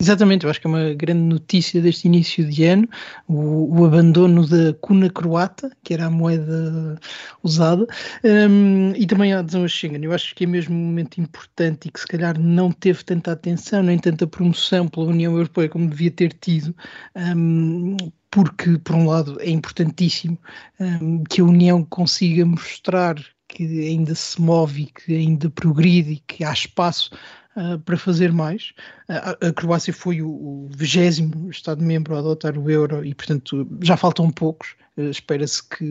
Exatamente, 0.03 0.43
eu 0.43 0.49
acho 0.49 0.59
que 0.59 0.67
é 0.67 0.69
uma 0.69 0.93
grande 0.93 1.21
notícia 1.21 1.81
deste 1.81 2.07
início 2.07 2.45
de 2.45 2.65
ano, 2.65 2.89
o, 3.25 3.79
o 3.79 3.85
abandono 3.85 4.45
da 4.45 4.73
cuna 4.73 5.09
croata, 5.09 5.71
que 5.81 5.93
era 5.93 6.07
a 6.07 6.09
moeda 6.09 6.99
usada, 7.41 7.87
um, 8.21 8.91
e 8.97 9.07
também 9.07 9.31
a 9.31 9.39
adesão 9.39 9.63
a 9.63 9.67
Schengen. 9.69 10.03
Eu 10.03 10.11
acho 10.11 10.35
que 10.35 10.43
é 10.43 10.47
mesmo 10.47 10.75
um 10.75 10.87
momento 10.87 11.21
importante 11.21 11.87
e 11.87 11.91
que 11.91 12.01
se 12.01 12.05
calhar 12.05 12.37
não 12.37 12.69
teve 12.69 13.01
tanta 13.05 13.31
atenção 13.31 13.81
nem 13.81 13.97
tanta 13.97 14.27
promoção 14.27 14.89
pela 14.89 15.05
União 15.05 15.31
Europeia 15.37 15.69
como 15.69 15.89
devia 15.89 16.11
ter 16.11 16.33
tido, 16.33 16.75
um, 17.15 17.95
porque, 18.29 18.77
por 18.79 18.97
um 18.97 19.07
lado, 19.07 19.39
é 19.39 19.49
importantíssimo 19.49 20.37
um, 20.81 21.23
que 21.23 21.39
a 21.39 21.45
União 21.45 21.81
consiga 21.85 22.45
mostrar 22.45 23.15
que 23.47 23.63
ainda 23.87 24.15
se 24.15 24.41
move 24.41 24.83
e 24.83 24.85
que 24.87 25.15
ainda 25.15 25.49
progride 25.49 26.13
e 26.13 26.17
que 26.27 26.43
há 26.43 26.51
espaço 26.51 27.11
uh, 27.55 27.79
para 27.79 27.97
fazer 27.97 28.31
mais. 28.31 28.73
Uh, 29.09 29.47
a 29.47 29.53
Croácia 29.53 29.93
foi 29.93 30.21
o 30.21 30.67
vigésimo 30.71 31.49
Estado-membro 31.49 32.15
a 32.15 32.19
adotar 32.19 32.57
o 32.57 32.69
euro 32.69 33.03
e, 33.05 33.13
portanto, 33.13 33.67
já 33.81 33.97
faltam 33.97 34.29
poucos. 34.29 34.75
Uh, 34.97 35.09
Espera-se 35.09 35.63
que 35.67 35.83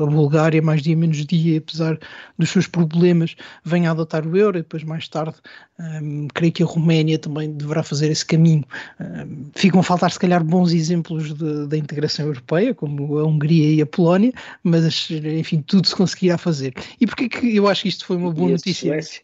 a 0.00 0.06
Bulgária, 0.06 0.60
mais 0.60 0.82
dia 0.82 0.96
menos 0.96 1.24
dia, 1.24 1.58
apesar 1.58 1.98
dos 2.38 2.50
seus 2.50 2.66
problemas, 2.66 3.36
venha 3.64 3.88
a 3.88 3.92
adotar 3.92 4.26
o 4.26 4.36
euro 4.36 4.58
e 4.58 4.62
depois, 4.62 4.82
mais 4.82 5.08
tarde, 5.08 5.36
um, 5.78 6.26
creio 6.34 6.52
que 6.52 6.62
a 6.62 6.66
Roménia 6.66 7.18
também 7.18 7.52
deverá 7.52 7.82
fazer 7.82 8.10
esse 8.10 8.26
caminho. 8.26 8.64
Um, 9.00 9.50
ficam 9.54 9.80
a 9.80 9.82
faltar, 9.82 10.10
se 10.10 10.18
calhar, 10.18 10.42
bons 10.42 10.72
exemplos 10.72 11.32
da 11.68 11.76
integração 11.76 12.26
europeia, 12.26 12.74
como 12.74 13.18
a 13.18 13.24
Hungria 13.24 13.74
e 13.74 13.80
a 13.80 13.86
Polónia, 13.86 14.32
mas, 14.62 15.08
enfim, 15.10 15.62
tudo 15.62 15.86
se 15.86 15.94
conseguirá 15.94 16.36
fazer. 16.36 16.74
E 17.00 17.06
porquê 17.06 17.28
que 17.28 17.56
eu 17.56 17.68
acho 17.68 17.82
que 17.82 17.88
isto 17.88 18.04
foi 18.04 18.16
uma 18.16 18.32
boa 18.32 18.48
e 18.48 18.52
notícia? 18.52 18.92
Suécia. 18.92 19.22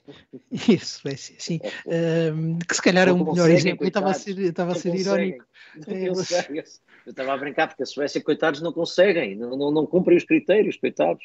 E 0.68 0.74
a 0.76 0.80
Suécia, 0.80 1.34
sim. 1.38 1.60
Um, 1.86 2.58
que 2.58 2.74
se 2.74 2.82
calhar 2.82 3.08
é 3.08 3.12
um 3.12 3.32
melhor 3.32 3.50
exemplo. 3.50 3.84
Eu 3.84 3.88
estava 3.88 4.10
a 4.10 4.14
ser, 4.14 4.38
estava 4.38 4.72
a 4.72 4.74
ser 4.74 4.94
irónico. 4.94 5.44
É, 5.88 6.08
eu 7.06 7.10
estava 7.10 7.32
a 7.32 7.36
brincar, 7.36 7.68
porque 7.68 7.82
a 7.82 7.86
Suécia, 7.86 8.22
coitados, 8.22 8.60
não 8.60 8.72
conseguem, 8.72 9.36
não, 9.36 9.56
não, 9.56 9.70
não 9.70 9.86
cumprem 9.86 10.16
os 10.16 10.24
critérios, 10.24 10.76
coitados. 10.76 11.24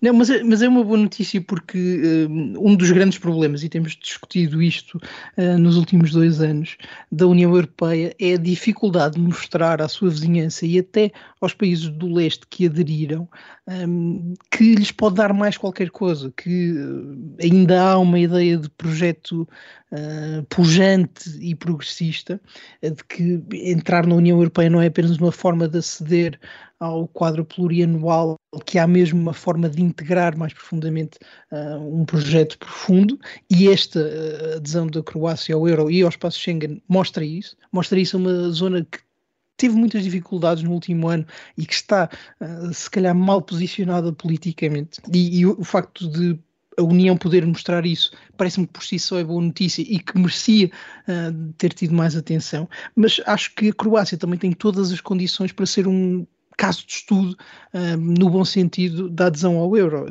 Não, 0.00 0.14
mas 0.14 0.30
é, 0.30 0.42
mas 0.44 0.62
é 0.62 0.68
uma 0.68 0.84
boa 0.84 0.96
notícia 0.96 1.40
porque 1.40 2.26
uh, 2.28 2.66
um 2.66 2.76
dos 2.76 2.90
grandes 2.90 3.18
problemas, 3.18 3.64
e 3.64 3.68
temos 3.68 3.96
discutido 3.96 4.62
isto 4.62 5.00
uh, 5.36 5.58
nos 5.58 5.76
últimos 5.76 6.12
dois 6.12 6.40
anos, 6.40 6.76
da 7.10 7.26
União 7.26 7.50
Europeia 7.50 8.14
é 8.20 8.34
a 8.34 8.38
dificuldade 8.38 9.16
de 9.16 9.20
mostrar 9.20 9.82
à 9.82 9.88
sua 9.88 10.10
vizinhança 10.10 10.64
e 10.64 10.78
até 10.78 11.10
aos 11.40 11.52
países 11.52 11.88
do 11.88 12.12
leste 12.12 12.46
que 12.48 12.66
aderiram 12.66 13.28
um, 13.66 14.34
que 14.50 14.74
lhes 14.76 14.92
pode 14.92 15.16
dar 15.16 15.32
mais 15.32 15.56
qualquer 15.56 15.90
coisa, 15.90 16.32
que 16.36 16.72
uh, 16.72 17.36
ainda 17.42 17.82
há 17.82 17.98
uma 17.98 18.18
ideia 18.18 18.56
de 18.56 18.70
projeto 18.70 19.48
pujante 20.50 21.30
e 21.40 21.54
progressista, 21.54 22.38
de 22.82 23.02
que 23.04 23.42
entrar 23.54 24.06
na 24.06 24.16
União 24.16 24.36
Europeia 24.36 24.68
não 24.68 24.82
é 24.82 24.88
apenas 24.88 25.16
uma 25.16 25.32
forma 25.32 25.66
de 25.66 25.78
aceder 25.78 26.38
ao 26.80 27.08
quadro 27.08 27.44
plurianual, 27.44 28.36
que 28.64 28.78
há 28.78 28.86
mesmo 28.86 29.20
uma 29.20 29.32
forma 29.32 29.68
de 29.68 29.82
integrar 29.82 30.36
mais 30.36 30.52
profundamente 30.52 31.18
uh, 31.50 32.00
um 32.00 32.04
projeto 32.04 32.58
profundo, 32.58 33.18
e 33.50 33.68
esta 33.68 34.00
uh, 34.00 34.56
adesão 34.56 34.86
da 34.86 35.02
Croácia 35.02 35.54
ao 35.54 35.68
euro 35.68 35.90
e 35.90 36.02
ao 36.02 36.08
espaço 36.08 36.38
Schengen 36.38 36.82
mostra 36.88 37.24
isso, 37.24 37.56
mostra 37.72 37.98
isso 37.98 38.16
a 38.16 38.20
uma 38.20 38.50
zona 38.50 38.86
que 38.90 38.98
teve 39.56 39.74
muitas 39.74 40.04
dificuldades 40.04 40.62
no 40.62 40.70
último 40.72 41.08
ano 41.08 41.26
e 41.56 41.66
que 41.66 41.74
está, 41.74 42.08
uh, 42.40 42.72
se 42.72 42.88
calhar, 42.88 43.14
mal 43.14 43.42
posicionada 43.42 44.12
politicamente. 44.12 45.00
E, 45.12 45.40
e 45.40 45.46
o, 45.46 45.60
o 45.60 45.64
facto 45.64 46.08
de 46.08 46.38
a 46.78 46.82
União 46.82 47.16
poder 47.16 47.44
mostrar 47.44 47.84
isso 47.84 48.12
parece-me 48.36 48.66
que 48.66 48.72
por 48.72 48.84
si 48.84 49.00
só 49.00 49.18
é 49.18 49.24
boa 49.24 49.42
notícia 49.42 49.82
e 49.82 49.98
que 49.98 50.16
merecia 50.16 50.70
uh, 51.08 51.52
ter 51.58 51.72
tido 51.72 51.92
mais 51.92 52.14
atenção, 52.14 52.68
mas 52.94 53.20
acho 53.26 53.52
que 53.56 53.70
a 53.70 53.74
Croácia 53.74 54.16
também 54.16 54.38
tem 54.38 54.52
todas 54.52 54.92
as 54.92 55.00
condições 55.00 55.50
para 55.50 55.66
ser 55.66 55.88
um 55.88 56.24
caso 56.58 56.84
de 56.84 56.92
estudo 56.92 57.36
no 57.98 58.28
bom 58.28 58.44
sentido 58.44 59.08
da 59.08 59.26
adesão 59.26 59.56
ao 59.56 59.74
euro. 59.76 60.06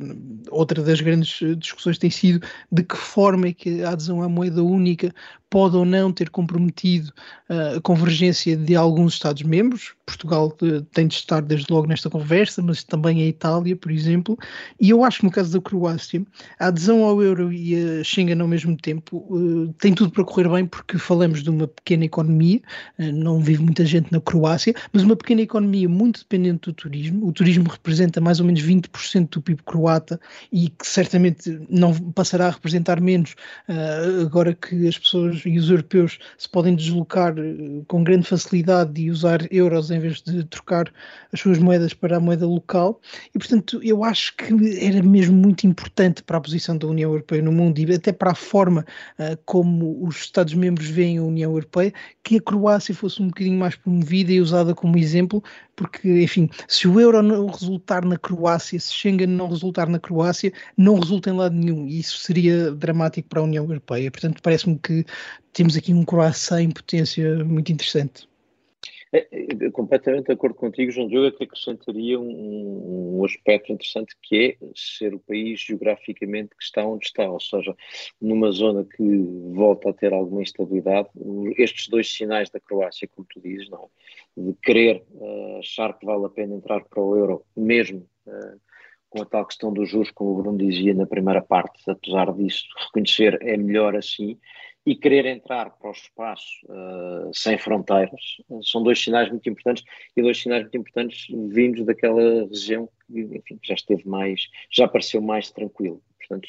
Outra 0.50 0.82
das 0.82 1.02
grandes 1.02 1.40
discussões 1.58 2.00
tem 2.00 2.10
sido 2.10 2.48
de 2.72 2.84
que 2.84 2.96
forma 2.96 3.50
é 3.50 3.54
que 3.54 3.84
a 3.84 3.92
adesão 3.92 4.24
à 4.24 4.30
moeda 4.30 4.64
única 4.64 5.14
pode 5.50 5.78
ou 5.78 5.86
não 5.86 6.12
ter 6.12 6.30
comprometido 6.30 7.12
uh, 7.50 7.78
a 7.78 7.82
convergência 7.82 8.56
de 8.56 8.76
alguns 8.76 9.14
Estados-membros. 9.14 9.94
Portugal 10.06 10.56
uh, 10.62 10.82
tem 10.94 11.08
de 11.08 11.16
estar 11.16 11.42
desde 11.42 11.72
logo 11.72 11.88
nesta 11.88 12.10
conversa, 12.10 12.62
mas 12.62 12.84
também 12.84 13.22
a 13.22 13.26
Itália, 13.26 13.76
por 13.76 13.92
exemplo. 13.92 14.38
E 14.80 14.90
eu 14.90 15.04
acho 15.04 15.20
que 15.20 15.26
no 15.26 15.32
caso 15.32 15.54
da 15.54 15.62
Croácia, 15.62 16.26
a 16.60 16.68
adesão 16.68 17.04
ao 17.04 17.22
euro 17.22 17.52
e 17.52 17.76
a 17.76 18.04
Schengen 18.04 18.42
ao 18.42 18.48
mesmo 18.48 18.76
tempo 18.76 19.26
uh, 19.30 19.74
tem 19.80 19.94
tudo 19.94 20.12
para 20.12 20.24
correr 20.24 20.50
bem, 20.50 20.66
porque 20.66 20.98
falamos 20.98 21.42
de 21.44 21.50
uma 21.50 21.68
pequena 21.68 22.06
economia, 22.06 22.62
não 22.98 23.40
vive 23.40 23.64
muita 23.64 23.86
gente 23.86 24.12
na 24.12 24.20
Croácia, 24.20 24.74
mas 24.92 25.04
uma 25.04 25.16
pequena 25.16 25.42
economia 25.42 25.88
muito 25.88 26.20
dependente 26.20 26.70
do 26.70 26.74
turismo. 26.74 27.28
O 27.28 27.32
turismo 27.32 27.70
representa 27.70 28.20
mais 28.20 28.40
ou 28.40 28.46
menos 28.46 28.62
20% 28.62 29.30
do 29.30 29.42
PIB 29.42 29.62
croata 29.64 30.20
e 30.52 30.70
que 30.70 30.86
certamente 30.86 31.60
não 31.70 31.94
passará 32.12 32.48
a 32.48 32.52
representar 32.52 33.00
menos 33.02 33.36
agora 34.22 34.54
que 34.54 34.88
as 34.88 34.98
pessoas 34.98 35.37
e 35.46 35.58
os 35.58 35.70
europeus 35.70 36.20
se 36.38 36.50
podem 36.50 36.76
deslocar 36.76 37.34
eh, 37.38 37.84
com 37.88 38.04
grande 38.04 38.28
facilidade 38.28 39.02
e 39.02 39.12
usar 39.12 39.48
euros 39.52 39.92
em 39.92 40.00
vez 40.00 40.22
de 40.22 40.44
trocar 40.46 40.92
as 41.32 41.40
suas 41.40 41.58
moedas 41.58 41.94
para 41.94 42.18
a 42.18 42.20
moeda 42.20 42.46
local. 42.46 43.00
E, 43.34 43.40
portanto, 43.40 43.80
eu 43.84 44.04
acho 44.04 44.36
que 44.36 44.46
era 44.82 45.02
mesmo 45.04 45.36
muito 45.36 45.66
importante 45.66 46.24
para 46.24 46.38
a 46.38 46.42
posição 46.42 46.78
da 46.78 46.88
União 46.88 47.12
Europeia 47.12 47.42
no 47.42 47.52
mundo 47.52 47.80
e 47.80 47.94
até 47.94 48.12
para 48.12 48.32
a 48.32 48.36
forma 48.36 48.86
uh, 49.20 49.38
como 49.46 50.06
os 50.06 50.18
Estados-membros 50.18 50.90
veem 50.90 51.18
a 51.18 51.24
União 51.24 51.52
Europeia, 51.52 51.94
que 52.24 52.38
a 52.38 52.42
Croácia 52.42 52.94
fosse 52.94 53.22
um 53.22 53.28
bocadinho 53.28 53.58
mais 53.58 53.76
promovida 53.76 54.32
e 54.32 54.42
usada 54.42 54.74
como 54.74 54.98
exemplo, 54.98 55.44
porque, 55.78 56.24
enfim, 56.24 56.50
se 56.68 56.88
o 56.88 57.00
euro 57.00 57.22
não 57.22 57.46
resultar 57.46 58.04
na 58.04 58.18
Croácia, 58.18 58.80
se 58.80 58.92
Schengen 58.92 59.28
não 59.28 59.48
resultar 59.48 59.88
na 59.88 60.00
Croácia, 60.00 60.52
não 60.76 61.00
resulta 61.00 61.30
em 61.30 61.34
lado 61.34 61.56
nenhum, 61.56 61.88
e 61.88 62.00
isso 62.00 62.18
seria 62.18 62.72
dramático 62.72 63.30
para 63.30 63.40
a 63.40 63.44
União 63.44 63.64
Europeia. 63.64 64.12
Portanto, 64.12 64.42
parece-me 64.42 64.78
que 64.80 65.06
temos 65.54 65.78
aqui 65.78 65.94
um 65.94 66.04
croissant 66.04 66.62
em 66.62 66.72
potência 66.72 67.46
muito 67.46 67.72
interessante. 67.72 68.28
É, 69.12 69.28
é, 69.32 69.72
completamente 69.72 70.26
de 70.26 70.34
acordo 70.34 70.56
contigo, 70.56 70.92
João 70.92 71.08
Diogo, 71.08 71.38
que 71.38 71.46
acrescentaria 71.46 72.20
um, 72.20 73.20
um, 73.20 73.26
aspecto 73.26 73.72
interessante 73.72 74.16
que 74.22 74.58
é 74.62 74.66
ser 74.76 75.14
o 75.14 75.20
país 75.20 75.62
geograficamente 75.62 76.50
que 76.50 76.64
está 76.64 76.86
onde 76.86 77.06
está, 77.06 77.30
ou 77.30 77.40
seja, 77.40 77.76
numa 78.20 78.52
zona 78.52 78.84
que 78.84 79.04
volta 79.54 79.90
a 79.90 79.94
ter 79.94 80.14
alguma 80.14 80.42
instabilidade. 80.42 81.10
Estes 81.58 81.88
dois 81.88 82.12
sinais 82.12 82.50
da 82.50 82.60
Croácia, 82.60 83.08
como 83.08 83.28
tu 83.30 83.40
dizes, 83.40 83.70
não, 83.70 83.90
de 84.36 84.54
querer 84.62 85.04
uh, 85.12 85.60
achar 85.60 85.98
que 85.98 86.06
vale 86.06 86.26
a 86.26 86.30
pena 86.30 86.56
entrar 86.56 86.84
para 86.84 87.02
o 87.02 87.16
euro, 87.16 87.46
mesmo 87.56 88.08
uh, 88.28 88.60
com 89.10 89.22
a 89.22 89.26
tal 89.26 89.46
questão 89.46 89.72
dos 89.72 89.90
juros, 89.90 90.12
como 90.12 90.32
o 90.32 90.42
Bruno 90.42 90.58
dizia 90.58 90.94
na 90.94 91.06
primeira 91.06 91.42
parte, 91.42 91.90
apesar 91.90 92.34
disso, 92.34 92.66
reconhecer 92.86 93.38
é 93.42 93.56
melhor 93.56 93.96
assim 93.96 94.38
e 94.88 94.96
querer 94.96 95.26
entrar 95.26 95.70
para 95.72 95.90
o 95.90 95.92
espaço 95.92 96.66
uh, 96.70 97.30
sem 97.34 97.58
fronteiras 97.58 98.38
são 98.64 98.82
dois 98.82 99.04
sinais 99.04 99.30
muito 99.30 99.50
importantes 99.50 99.84
e 100.16 100.22
dois 100.22 100.38
sinais 100.38 100.62
muito 100.62 100.78
importantes 100.78 101.28
vindos 101.50 101.86
daquela 101.86 102.48
região 102.48 102.88
que 103.06 103.20
enfim, 103.20 103.60
já 103.62 103.74
esteve 103.74 104.08
mais, 104.08 104.48
já 104.72 104.88
pareceu 104.88 105.22
mais 105.22 105.52
tranquilo. 105.52 106.02
Portanto, 106.18 106.48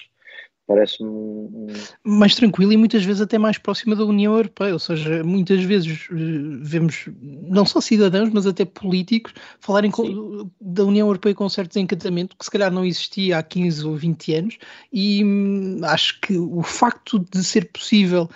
parece-me 0.69 1.09
um... 1.09 1.67
mais 2.05 2.35
tranquilo 2.35 2.73
e 2.73 2.77
muitas 2.77 3.03
vezes 3.03 3.23
até 3.23 3.39
mais 3.39 3.57
próxima 3.57 3.97
da 3.97 4.05
União 4.05 4.37
Europeia, 4.37 4.75
ou 4.75 4.79
seja, 4.79 5.25
muitas 5.25 5.65
vezes 5.65 6.07
eh, 6.13 6.15
vemos 6.61 7.09
não 7.23 7.65
só 7.65 7.81
cidadãos, 7.81 8.29
mas 8.31 8.47
até 8.47 8.67
políticos 8.67 9.33
falarem 9.59 9.91
com, 9.91 10.49
da 10.61 10.85
União 10.85 11.07
Europeia 11.07 11.35
com 11.35 11.47
um 11.47 11.49
certo 11.49 11.71
desencantamento 11.71 12.37
que 12.37 12.45
se 12.45 12.51
calhar 12.51 12.71
não 12.71 12.85
existia 12.85 13.39
há 13.39 13.43
15 13.43 13.87
ou 13.87 13.97
20 13.97 14.35
anos. 14.35 14.59
E 14.93 15.25
hum, 15.25 15.81
acho 15.85 16.21
que 16.21 16.37
o 16.37 16.63
facto 16.63 17.19
de 17.19 17.43
ser 17.43 17.73
possível 17.73 18.29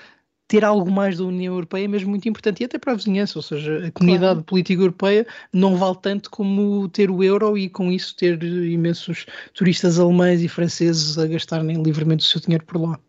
ter 0.52 0.66
algo 0.66 0.90
mais 0.90 1.16
da 1.16 1.24
União 1.24 1.54
Europeia 1.54 1.86
é 1.86 1.88
mesmo 1.88 2.10
muito 2.10 2.28
importante 2.28 2.60
e 2.60 2.66
até 2.66 2.78
para 2.78 2.92
a 2.92 2.94
vizinhança, 2.94 3.38
ou 3.38 3.42
seja, 3.42 3.86
a 3.86 3.90
comunidade 3.90 4.34
claro. 4.34 4.44
política 4.44 4.82
europeia 4.82 5.26
não 5.50 5.76
vale 5.76 5.96
tanto 6.02 6.30
como 6.30 6.90
ter 6.90 7.10
o 7.10 7.24
euro 7.24 7.56
e 7.56 7.70
com 7.70 7.90
isso 7.90 8.14
ter 8.14 8.42
imensos 8.42 9.24
turistas 9.54 9.98
alemães 9.98 10.42
e 10.42 10.48
franceses 10.48 11.16
a 11.16 11.26
gastarem 11.26 11.82
livremente 11.82 12.22
o 12.22 12.28
seu 12.28 12.38
dinheiro 12.38 12.66
por 12.66 12.78
lá. 12.78 13.00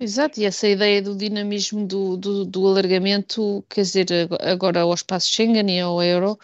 Exato, 0.00 0.40
e 0.40 0.46
essa 0.46 0.66
ideia 0.66 1.02
do 1.02 1.14
dinamismo 1.14 1.86
do, 1.86 2.16
do, 2.16 2.46
do 2.46 2.66
alargamento, 2.66 3.62
quer 3.68 3.82
dizer, 3.82 4.06
agora 4.40 4.80
ao 4.80 4.94
espaço 4.94 5.28
Schengen 5.28 5.70
e 5.76 5.80
ao 5.80 6.02
euro, 6.02 6.38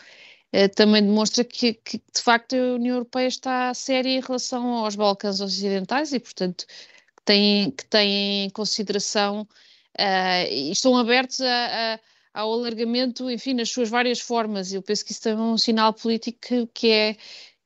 eh, 0.53 0.69
também 0.69 1.03
demonstra 1.03 1.45
que, 1.45 1.73
que, 1.73 1.97
de 1.97 2.21
facto 2.23 2.55
a 2.55 2.75
União 2.75 2.97
Europeia 2.97 3.29
está 3.29 3.73
séria 3.73 4.11
em 4.11 4.21
relação 4.21 4.85
aos 4.85 4.97
Balcãs 4.97 5.41
Ocidentais 5.41 6.13
e, 6.13 6.21
portanto, 6.21 6.67
que 6.67 7.25
tem, 7.25 7.71
que 7.71 7.87
tem 7.87 8.45
em 8.45 8.51
consideração 8.51 9.49
uh, 9.99 10.53
e 10.53 10.71
estão 10.71 10.97
abertos 10.97 11.41
a, 11.41 11.95
a, 12.35 12.41
ao 12.41 12.53
alargamento, 12.53 13.31
enfim, 13.31 13.55
nas 13.55 13.71
suas 13.71 13.89
várias 13.89 14.21
formas. 14.21 14.73
Eu 14.73 14.83
penso 14.83 15.05
que 15.05 15.13
isso 15.13 15.23
também 15.23 15.45
é 15.45 15.49
um 15.49 15.59
sinal 15.59 15.93
político 15.93 16.39
que, 16.41 16.67
que 16.73 16.91
é 16.91 17.17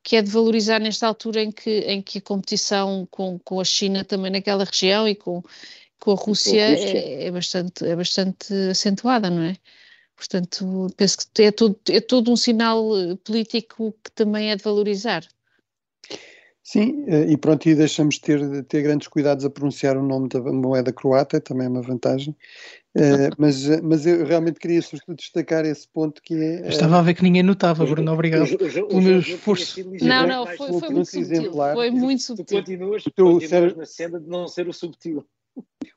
que 0.02 0.16
é 0.16 0.22
de 0.22 0.30
valorizar 0.30 0.80
nesta 0.80 1.06
altura 1.06 1.42
em 1.42 1.52
que, 1.52 1.80
em 1.80 2.00
que 2.00 2.18
a 2.18 2.22
competição 2.22 3.06
com, 3.10 3.38
com 3.40 3.60
a 3.60 3.64
China 3.64 4.04
também 4.04 4.30
naquela 4.30 4.64
região 4.64 5.06
e 5.06 5.14
com, 5.14 5.42
com 5.98 6.12
a 6.12 6.14
Rússia, 6.14 6.66
a 6.66 6.70
Rússia. 6.70 6.98
É, 6.98 7.26
é, 7.26 7.30
bastante, 7.30 7.84
é 7.84 7.94
bastante 7.94 8.54
acentuada, 8.70 9.28
não 9.28 9.42
é? 9.42 9.56
Portanto, 10.16 10.88
penso 10.96 11.18
que 11.32 11.42
é 11.42 11.52
todo, 11.52 11.78
é 11.88 12.00
todo 12.00 12.30
um 12.30 12.36
sinal 12.36 12.88
político 13.24 13.94
que 14.04 14.10
também 14.12 14.50
é 14.50 14.56
de 14.56 14.62
valorizar. 14.62 15.26
Sim, 16.70 17.04
eh, 17.08 17.32
e 17.32 17.36
pronto, 17.36 17.68
e 17.68 17.74
deixamos 17.74 18.14
de 18.14 18.20
ter, 18.20 18.64
ter 18.66 18.82
grandes 18.82 19.08
cuidados 19.08 19.44
a 19.44 19.50
pronunciar 19.50 19.96
o 19.96 20.06
nome 20.06 20.28
da 20.28 20.40
moeda 20.40 20.92
croata, 20.92 21.40
também 21.40 21.66
é 21.66 21.68
uma 21.68 21.82
vantagem. 21.82 22.32
Uh, 22.94 23.34
mas, 23.36 23.66
mas 23.80 24.06
eu 24.06 24.24
realmente 24.24 24.60
queria 24.60 24.80
destacar 25.16 25.64
esse 25.64 25.88
ponto 25.88 26.22
que 26.22 26.34
é. 26.34 26.60
Uh, 26.60 26.68
Estava 26.68 27.00
a 27.00 27.02
ver 27.02 27.14
que 27.14 27.24
ninguém 27.24 27.42
notava, 27.42 27.84
Bruno, 27.84 28.12
obrigado 28.12 28.56
pelo 28.56 29.02
meu 29.02 29.18
esforço. 29.18 29.80
Não, 30.00 30.28
não, 30.28 30.46
foi, 30.46 30.78
foi 30.78 30.90
muito 30.90 31.10
subtil. 31.10 31.20
Exemplar. 31.22 31.74
Foi 31.74 31.90
muito 31.90 32.22
subtil. 32.22 32.46
Tu 32.46 32.54
continuas, 32.54 33.02
tu 33.02 33.12
continuas 33.16 33.76
na 33.76 33.86
cena 33.86 34.20
de 34.20 34.28
não 34.28 34.46
ser 34.46 34.68
o 34.68 34.72
subtil. 34.72 35.26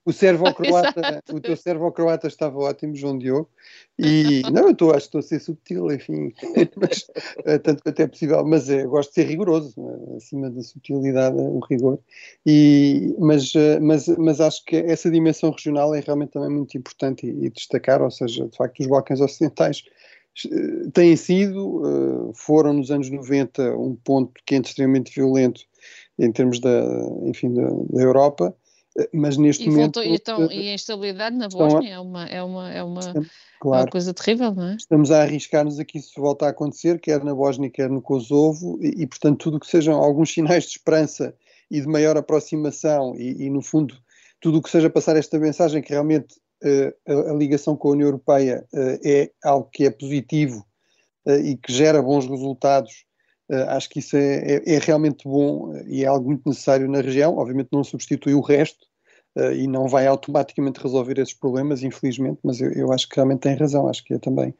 O 0.05 0.11
servo-croata, 0.11 1.23
o 1.31 1.39
teu 1.39 1.55
servo-croata 1.55 2.27
estava 2.27 2.57
ótimo, 2.59 2.95
João 2.95 3.17
Diogo, 3.17 3.49
e 3.97 4.41
não, 4.51 4.63
eu 4.63 4.71
estou, 4.71 4.91
acho 4.91 5.09
que 5.09 5.17
estou 5.17 5.19
a 5.19 5.21
ser 5.21 5.39
subtil, 5.39 5.91
enfim, 5.91 6.33
mas, 6.75 7.07
eh, 7.45 7.57
tanto 7.57 7.81
quanto 7.83 7.99
é 8.01 8.07
possível, 8.07 8.45
mas 8.45 8.69
é, 8.69 8.85
gosto 8.85 9.09
de 9.09 9.15
ser 9.15 9.27
rigoroso, 9.27 9.73
é? 9.77 10.17
acima 10.17 10.49
da 10.49 10.61
subtilidade, 10.61 11.37
o 11.37 11.59
rigor, 11.69 11.99
e, 12.45 13.15
mas, 13.17 13.53
mas, 13.81 14.07
mas 14.07 14.41
acho 14.41 14.65
que 14.65 14.75
essa 14.75 15.09
dimensão 15.09 15.51
regional 15.51 15.95
é 15.95 16.01
realmente 16.01 16.31
também 16.31 16.49
muito 16.49 16.77
importante 16.77 17.25
e, 17.25 17.45
e 17.45 17.49
destacar, 17.49 18.01
ou 18.01 18.11
seja, 18.11 18.47
de 18.47 18.57
facto, 18.57 18.81
os 18.81 18.87
Balcãs 18.87 19.21
Ocidentais 19.21 19.83
têm 20.93 21.15
sido, 21.15 22.33
foram 22.33 22.73
nos 22.73 22.89
anos 22.89 23.07
90 23.09 23.77
um 23.77 23.95
ponto 23.95 24.33
quente 24.45 24.69
extremamente 24.69 25.13
violento 25.13 25.61
em 26.17 26.31
termos 26.31 26.59
da, 26.59 26.83
enfim, 27.23 27.53
da, 27.53 27.69
da 27.89 28.01
Europa, 28.01 28.55
mas 29.13 29.37
neste 29.37 29.65
e 29.65 29.69
momento. 29.69 29.99
Voltou, 29.99 30.15
então, 30.15 30.51
e 30.51 30.69
a 30.69 30.73
instabilidade 30.73 31.35
na 31.35 31.47
Bósnia 31.47 31.93
a, 31.93 31.95
é, 31.95 31.99
uma, 31.99 32.25
é, 32.25 32.43
uma, 32.43 32.71
é, 32.71 32.83
uma, 32.83 33.01
claro, 33.59 33.81
é 33.81 33.85
uma 33.85 33.91
coisa 33.91 34.13
terrível, 34.13 34.53
não 34.53 34.69
é? 34.69 34.75
Estamos 34.75 35.11
a 35.11 35.21
arriscar-nos 35.21 35.79
aqui 35.79 35.99
se 35.99 36.19
volta 36.19 36.45
a 36.45 36.49
acontecer, 36.49 36.99
quer 36.99 37.23
na 37.23 37.33
Bósnia, 37.33 37.69
quer 37.69 37.89
no 37.89 38.01
Kosovo, 38.01 38.77
e, 38.81 39.03
e, 39.03 39.07
portanto, 39.07 39.39
tudo 39.39 39.59
que 39.59 39.67
sejam 39.67 39.95
alguns 39.95 40.31
sinais 40.31 40.65
de 40.65 40.71
esperança 40.71 41.35
e 41.71 41.81
de 41.81 41.87
maior 41.87 42.17
aproximação, 42.17 43.15
e, 43.15 43.45
e 43.45 43.49
no 43.49 43.61
fundo, 43.61 43.95
tudo 44.39 44.59
o 44.59 44.61
que 44.61 44.69
seja 44.69 44.89
passar 44.89 45.15
esta 45.15 45.39
mensagem 45.39 45.81
que 45.81 45.91
realmente 45.91 46.35
uh, 46.63 47.29
a, 47.29 47.31
a, 47.31 47.33
ligação 47.33 47.75
com 47.75 47.89
a 47.89 47.91
União 47.91 48.07
Europeia 48.07 48.63
uh, 48.73 48.99
é 49.03 49.31
algo 49.43 49.69
que 49.71 49.85
é 49.85 49.89
positivo 49.89 50.65
uh, 51.25 51.37
e 51.37 51.55
que 51.57 51.73
gera 51.73 52.01
bons 52.01 52.27
resultados 52.27 53.05
acho 53.69 53.89
que 53.89 53.99
isso 53.99 54.15
é, 54.15 54.55
é, 54.55 54.75
é, 54.75 54.79
realmente 54.79 55.27
bom 55.27 55.73
e 55.87 56.03
é 56.03 56.07
algo 56.07 56.27
muito 56.27 56.47
necessário 56.47 56.89
na 56.89 57.01
região. 57.01 57.37
Obviamente 57.37 57.69
não 57.71 57.83
substitui 57.83 58.33
o 58.33 58.41
resto 58.41 58.85
uh, 59.35 59.51
e 59.51 59.67
não 59.67 59.87
vai 59.87 60.07
automaticamente 60.07 60.81
resolver 60.81 61.19
esses 61.19 61.33
problemas, 61.33 61.83
infelizmente, 61.83 62.39
mas 62.43 62.61
eu, 62.61 62.71
eu, 62.71 62.91
acho 62.91 63.07
que 63.07 63.15
realmente 63.15 63.41
tem 63.41 63.55
razão. 63.55 63.87
Acho 63.87 64.03
que 64.03 64.13
é 64.13 64.19
também 64.19 64.51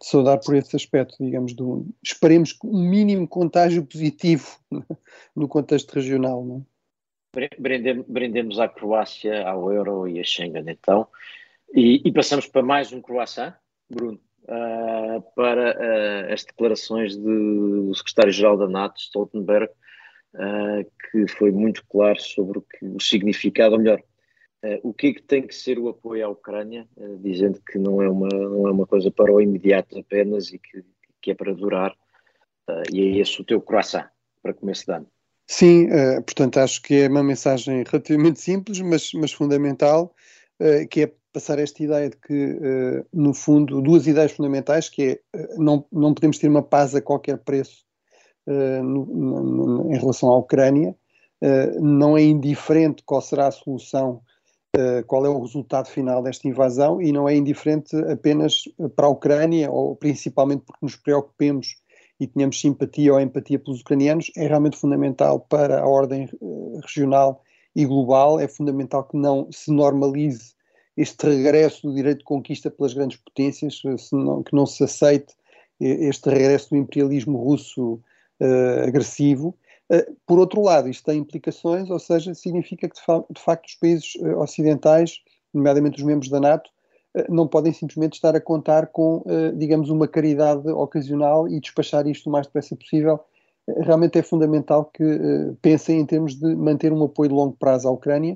de 0.00 0.06
saudar 0.06 0.38
por 0.40 0.54
esse 0.54 0.74
aspecto, 0.74 1.16
digamos, 1.20 1.54
do, 1.54 1.86
esperemos 2.02 2.56
um 2.64 2.88
mínimo 2.88 3.28
contágio 3.28 3.84
positivo 3.84 4.58
no 5.36 5.46
contexto 5.46 5.92
regional. 5.92 6.44
Não 6.44 6.66
é? 7.36 7.48
À 8.60 8.68
Croácia, 8.68 9.48
ao 9.48 9.72
Euro 9.72 10.06
e 10.06 10.20
a 10.20 10.24
Schengen, 10.24 10.64
então. 10.68 11.08
E, 11.74 12.02
e 12.04 12.12
passamos 12.12 12.46
para 12.46 12.62
mais 12.62 12.92
um 12.92 13.00
croissant, 13.00 13.54
Bruno 13.88 14.20
uh, 14.44 15.22
para 15.34 15.76
uh, 15.76 16.32
as 16.32 16.44
declarações 16.44 17.16
de, 17.16 17.22
do 17.22 17.94
secretário-geral 17.94 18.56
da 18.56 18.68
NATO, 18.68 19.00
Stoltenberg, 19.00 19.70
uh, 20.34 20.90
que 21.10 21.26
foi 21.28 21.50
muito 21.50 21.84
claro 21.88 22.20
sobre 22.20 22.58
o, 22.58 22.62
que, 22.62 22.84
o 22.86 23.00
significado, 23.00 23.74
ou 23.74 23.80
melhor, 23.80 24.02
o 24.84 24.94
que 24.94 25.08
é 25.08 25.12
que 25.14 25.22
tem 25.22 25.44
que 25.44 25.56
ser 25.56 25.76
o 25.76 25.88
apoio 25.88 26.24
à 26.24 26.28
Ucrânia, 26.28 26.86
dizendo 27.18 27.60
que 27.66 27.76
não 27.78 28.00
é, 28.00 28.08
uma, 28.08 28.28
não 28.28 28.68
é 28.68 28.70
uma 28.70 28.86
coisa 28.86 29.10
para 29.10 29.32
o 29.32 29.40
imediato 29.40 29.98
apenas 29.98 30.52
e 30.52 30.58
que, 30.60 30.84
que 31.20 31.32
é 31.32 31.34
para 31.34 31.52
durar, 31.52 31.92
e 32.92 33.00
é 33.00 33.18
esse 33.18 33.40
o 33.40 33.44
teu 33.44 33.60
coração 33.60 34.04
para 34.40 34.54
começo 34.54 34.86
de 34.86 34.92
ano. 34.92 35.08
Sim, 35.48 35.88
portanto 36.24 36.58
acho 36.58 36.80
que 36.80 36.94
é 36.94 37.08
uma 37.08 37.24
mensagem 37.24 37.82
relativamente 37.82 38.40
simples, 38.40 38.80
mas, 38.80 39.12
mas 39.14 39.32
fundamental, 39.32 40.14
que 40.88 41.02
é 41.02 41.12
passar 41.32 41.58
esta 41.58 41.82
ideia 41.82 42.10
de 42.10 42.16
que, 42.16 42.52
uh, 42.52 43.06
no 43.12 43.32
fundo, 43.32 43.80
duas 43.80 44.06
ideias 44.06 44.32
fundamentais, 44.32 44.88
que 44.88 45.20
é, 45.34 45.38
uh, 45.38 45.62
não, 45.62 45.84
não 45.90 46.12
podemos 46.12 46.38
ter 46.38 46.48
uma 46.48 46.62
paz 46.62 46.94
a 46.94 47.00
qualquer 47.00 47.38
preço 47.38 47.84
uh, 48.46 48.82
no, 48.82 49.06
no, 49.06 49.92
em 49.92 49.98
relação 49.98 50.28
à 50.30 50.36
Ucrânia, 50.36 50.94
não 51.80 52.16
é 52.16 52.22
indiferente 52.22 53.02
qual 53.04 53.20
será 53.20 53.48
a 53.48 53.50
solução, 53.50 54.22
qual 55.08 55.26
é 55.26 55.28
o 55.28 55.40
resultado 55.40 55.88
final 55.88 56.22
desta 56.22 56.46
invasão, 56.46 57.02
e 57.02 57.10
não 57.10 57.28
é 57.28 57.34
indiferente 57.34 57.96
apenas 58.08 58.62
para 58.94 59.06
a 59.06 59.08
Ucrânia, 59.08 59.68
ou 59.68 59.96
principalmente 59.96 60.62
porque 60.64 60.78
nos 60.86 60.94
preocupemos 60.94 61.74
e 62.20 62.28
tenhamos 62.28 62.60
simpatia 62.60 63.12
ou 63.12 63.18
empatia 63.18 63.58
pelos 63.58 63.80
ucranianos, 63.80 64.30
é 64.36 64.46
realmente 64.46 64.76
fundamental 64.76 65.40
para 65.40 65.80
a 65.80 65.84
ordem 65.88 66.28
regional 66.80 67.42
e 67.74 67.84
global, 67.84 68.38
é 68.38 68.46
fundamental 68.46 69.02
que 69.02 69.16
não 69.16 69.50
se 69.50 69.72
normalize 69.72 70.54
este 70.96 71.26
regresso 71.26 71.86
do 71.86 71.94
direito 71.94 72.18
de 72.18 72.24
conquista 72.24 72.70
pelas 72.70 72.92
grandes 72.92 73.18
potências, 73.18 73.80
que 73.80 74.54
não 74.54 74.66
se 74.66 74.84
aceite 74.84 75.34
este 75.80 76.28
regresso 76.28 76.70
do 76.70 76.76
imperialismo 76.76 77.38
russo 77.38 77.94
uh, 78.40 78.86
agressivo. 78.86 79.56
Uh, 79.90 80.16
por 80.26 80.38
outro 80.38 80.62
lado, 80.62 80.88
isto 80.88 81.04
tem 81.04 81.18
implicações, 81.18 81.90
ou 81.90 81.98
seja, 81.98 82.34
significa 82.34 82.88
que 82.88 82.94
de, 82.94 83.02
fa 83.02 83.24
de 83.30 83.40
facto 83.40 83.66
os 83.66 83.74
países 83.74 84.14
uh, 84.16 84.38
ocidentais, 84.38 85.20
nomeadamente 85.52 85.98
os 85.98 86.04
membros 86.04 86.30
da 86.30 86.40
NATO, 86.40 86.70
não 87.28 87.46
podem 87.46 87.74
simplesmente 87.74 88.14
estar 88.14 88.34
a 88.34 88.40
contar 88.40 88.86
com, 88.86 89.22
digamos, 89.54 89.90
uma 89.90 90.08
caridade 90.08 90.66
ocasional 90.70 91.46
e 91.46 91.60
despachar 91.60 92.06
isto 92.06 92.26
o 92.30 92.32
mais 92.32 92.46
depressa 92.46 92.74
possível. 92.74 93.20
Realmente 93.80 94.18
é 94.18 94.22
fundamental 94.22 94.86
que 94.86 95.04
pensem 95.60 96.00
em 96.00 96.06
termos 96.06 96.34
de 96.34 96.56
manter 96.56 96.90
um 96.90 97.04
apoio 97.04 97.28
de 97.28 97.34
longo 97.34 97.54
prazo 97.58 97.86
à 97.86 97.90
Ucrânia 97.90 98.34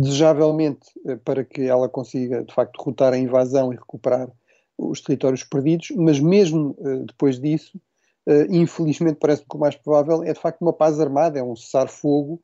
desejavelmente 0.00 0.88
eh, 1.06 1.16
para 1.16 1.44
que 1.44 1.62
ela 1.62 1.88
consiga, 1.88 2.42
de 2.42 2.52
facto, 2.52 2.78
derrotar 2.78 3.12
a 3.12 3.18
invasão 3.18 3.72
e 3.72 3.76
recuperar 3.76 4.28
os 4.76 5.00
territórios 5.00 5.44
perdidos, 5.44 5.92
mas 5.96 6.18
mesmo 6.18 6.76
uh, 6.80 7.04
depois 7.04 7.38
disso, 7.38 7.80
uh, 8.26 8.52
infelizmente 8.52 9.18
parece-me 9.20 9.48
que 9.48 9.56
o 9.56 9.60
mais 9.60 9.76
provável 9.76 10.24
é, 10.24 10.32
de 10.32 10.40
facto, 10.40 10.60
uma 10.62 10.72
paz 10.72 10.98
armada, 10.98 11.38
é 11.38 11.42
um 11.42 11.56
cessar-fogo, 11.56 12.42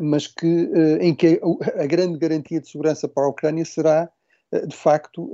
mas 0.00 0.26
que, 0.26 0.70
em 1.02 1.14
que 1.14 1.38
a, 1.78 1.84
grande 1.84 2.16
garantia 2.16 2.58
de 2.58 2.66
segurança 2.66 3.06
para 3.06 3.24
a 3.24 3.28
Ucrânia 3.28 3.62
será, 3.62 4.08
de 4.66 4.74
facto, 4.74 5.30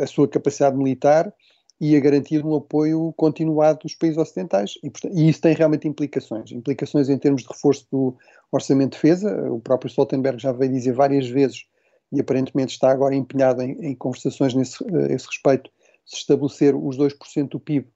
a 0.00 0.06
sua 0.06 0.28
capacidade 0.28 0.76
militar 0.76 1.34
e 1.80 1.94
a 1.96 2.00
garantia 2.00 2.40
de 2.40 2.46
um 2.46 2.54
apoio 2.54 3.12
continuado 3.16 3.80
dos 3.80 3.94
países 3.94 4.18
ocidentais. 4.18 4.74
E, 4.82 4.90
portanto, 4.90 5.14
e, 5.16 5.28
isso 5.28 5.40
tem 5.40 5.54
realmente 5.54 5.86
implicações. 5.86 6.50
Implicações 6.50 7.08
em 7.08 7.18
termos 7.18 7.42
de 7.42 7.48
reforço 7.48 7.86
do 7.90 8.16
orçamento 8.50 8.92
de 8.92 9.02
defesa. 9.02 9.52
O 9.52 9.60
próprio 9.60 9.90
Stoltenberg 9.90 10.40
já 10.40 10.52
veio 10.52 10.72
dizer 10.72 10.92
várias 10.92 11.28
vezes 11.28 11.64
e 12.12 12.20
aparentemente 12.20 12.72
está 12.72 12.90
agora 12.90 13.14
empenhado 13.14 13.62
em, 13.62 13.72
em 13.84 13.94
conversações 13.94 14.54
nesse 14.54 14.82
esse 15.10 15.26
respeito, 15.26 15.70
se 16.04 16.16
estabelecer 16.18 16.74
os 16.74 16.96
2% 16.96 17.48
do 17.48 17.60
PIB 17.60 17.88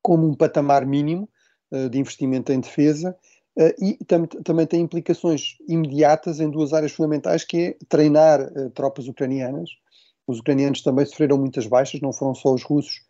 como 0.00 0.28
um 0.28 0.34
patamar 0.34 0.86
mínimo 0.86 1.28
uh, 1.72 1.90
de 1.90 1.98
investimento 1.98 2.52
em 2.52 2.60
defesa 2.60 3.16
uh, 3.58 3.84
e 3.84 3.96
tam 4.04 4.24
também 4.26 4.66
tem 4.66 4.80
implicações 4.80 5.56
imediatas 5.68 6.38
em 6.38 6.48
duas 6.48 6.72
áreas 6.72 6.92
fundamentais, 6.92 7.44
que 7.44 7.56
é 7.58 7.76
treinar 7.88 8.40
uh, 8.40 8.70
tropas 8.70 9.08
ucranianas. 9.08 9.70
Os 10.26 10.40
ucranianos 10.40 10.82
também 10.82 11.06
sofreram 11.06 11.38
muitas 11.38 11.66
baixas, 11.66 12.00
não 12.00 12.12
foram 12.12 12.34
só 12.34 12.52
os 12.52 12.62
russos, 12.62 13.02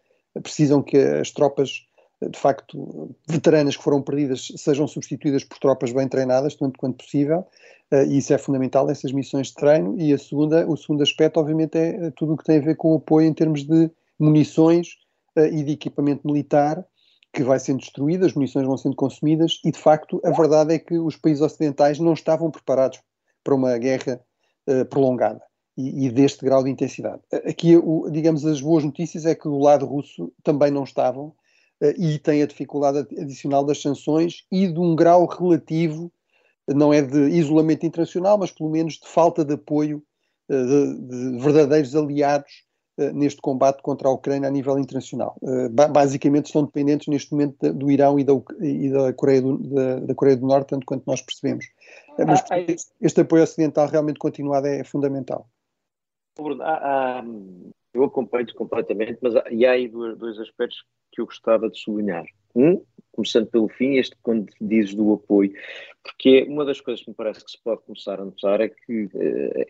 precisam 0.43 0.83
que 0.83 0.97
as 0.97 1.31
tropas 1.31 1.87
de 2.23 2.39
facto, 2.39 3.15
veteranas 3.29 3.77
que 3.77 3.83
foram 3.83 4.01
perdidas 4.01 4.49
sejam 4.57 4.87
substituídas 4.87 5.45
por 5.45 5.59
tropas 5.59 5.93
bem 5.93 6.09
treinadas, 6.09 6.55
tanto 6.55 6.79
quanto 6.79 7.05
possível, 7.05 7.47
e 7.93 8.19
isso 8.19 8.33
é 8.33 8.39
fundamental, 8.39 8.89
essas 8.91 9.13
missões 9.13 9.49
de 9.49 9.55
treino. 9.55 10.01
E 10.01 10.13
a 10.13 10.19
segunda, 10.19 10.67
o 10.67 10.77
segundo 10.77 11.03
aspecto, 11.03 11.39
obviamente, 11.39 11.77
é 11.77 12.11
tudo 12.13 12.33
o 12.33 12.37
que 12.37 12.45
tem 12.45 12.59
a 12.59 12.63
ver 12.63 12.77
com 12.77 12.93
o 12.93 12.97
apoio 12.97 13.29
em 13.29 13.35
termos 13.35 13.65
de 13.65 13.91
munições 14.19 14.97
e 15.37 15.63
de 15.63 15.73
equipamento 15.73 16.27
militar 16.27 16.85
que 17.33 17.43
vai 17.43 17.59
sendo 17.59 17.81
destruído, 17.81 18.25
as 18.25 18.33
munições 18.33 18.67
vão 18.67 18.79
sendo 18.79 18.97
consumidas. 18.97 19.61
E, 19.63 19.71
de 19.71 19.79
facto, 19.79 20.21
a 20.25 20.31
verdade 20.31 20.75
é 20.75 20.79
que 20.79 20.97
os 20.99 21.17
países 21.17 21.43
ocidentais 21.43 21.99
não 21.99 22.15
estavam 22.15 22.51
preparados 22.51 22.99
para 23.45 23.55
uma 23.55 23.77
guerra 23.77 24.19
uh, 24.67 24.87
prolongada 24.87 25.46
e, 25.77 26.07
e, 26.07 26.11
deste 26.11 26.45
grau 26.45 26.65
de 26.65 26.71
intensidade. 26.71 27.21
Aqui, 27.45 27.77
o, 27.77 28.09
digamos, 28.11 28.47
as 28.47 28.61
boas 28.61 28.83
notícias 28.83 29.27
é 29.27 29.35
que 29.35 29.45
do 29.45 29.59
lado 29.59 29.85
russo 29.85 30.33
também 30.43 30.71
não 30.71 30.85
estavam 30.85 31.27
uh, 31.27 31.93
e 31.99 32.19
tem 32.19 32.43
a 32.43 32.47
dificuldade 32.47 32.99
adicional 33.21 33.65
das 33.65 33.83
sanções 33.83 34.45
e 34.51 34.67
de 34.67 34.79
um 34.79 34.97
grau 34.97 35.27
relativo, 35.27 36.11
não 36.67 36.93
é 36.93 37.03
de 37.03 37.29
isolamento 37.29 37.85
internacional, 37.85 38.39
mas 38.39 38.51
pelo 38.51 38.71
menos 38.71 38.95
de 38.95 39.07
falta 39.07 39.45
de 39.45 39.55
apoio 39.55 40.03
uh, 40.49 40.65
de, 40.65 41.33
de 41.33 41.39
verdadeiros 41.39 41.95
aliados 41.95 42.65
eh, 42.99 43.13
neste 43.13 43.43
combate 43.43 43.83
contra 43.83 44.09
a 44.09 44.11
Ucrânia 44.11 44.49
a 44.49 44.51
nível 44.51 44.79
internacional. 44.79 45.37
Basicamente 45.91 46.47
estão 46.47 46.65
dependentes 46.65 47.09
neste 47.09 47.31
momento 47.31 47.71
do 47.75 47.91
Irão 47.91 48.19
e 48.19 48.25
da, 48.25 48.33
e 48.59 48.89
da, 48.89 49.13
Coreia, 49.13 49.43
do, 49.43 49.59
da, 49.59 50.01
da 50.01 50.15
Coreia, 50.15 50.39
do, 50.39 50.47
Norte, 50.47 50.69
tanto 50.69 50.87
quanto 50.87 51.05
nós 51.07 51.21
percebemos. 51.21 51.67
Mas 52.27 52.43
ah, 52.51 52.57
este 52.99 53.21
apoio 53.21 53.43
ocidental 53.43 53.87
realmente 53.87 54.19
continuado 54.19 54.67
é, 54.67 54.83
é 56.39 57.23
fundamental. 57.23 57.73
eu 57.95 58.05
acompanho-te 58.05 58.55
completamente, 58.55 59.19
mas 59.21 59.35
há, 59.37 59.45
e 59.51 59.65
há 59.65 59.73
aí 59.73 59.89
dois, 59.89 60.17
dois 60.19 60.39
aspectos 60.39 60.85
que 61.13 61.21
eu 61.21 61.27
gostava 61.27 61.71
de 61.71 61.79
sublinhar. 61.79 62.25
Um, 62.55 62.83
começando 63.13 63.47
pelo 63.47 63.69
fim, 63.69 63.97
este 63.97 64.17
quando 64.23 64.51
dizes 64.61 64.95
do 64.95 65.13
apoio, 65.13 65.53
porque 66.03 66.45
uma 66.45 66.65
das 66.65 66.81
coisas 66.81 67.05
que 67.05 67.11
me 67.11 67.17
parece 67.17 67.45
que 67.45 67.51
se 67.51 67.63
pode 67.63 67.83
começar 67.83 68.21
a 68.21 68.25
notar 68.25 68.61
é 68.61 68.69
que 68.69 69.09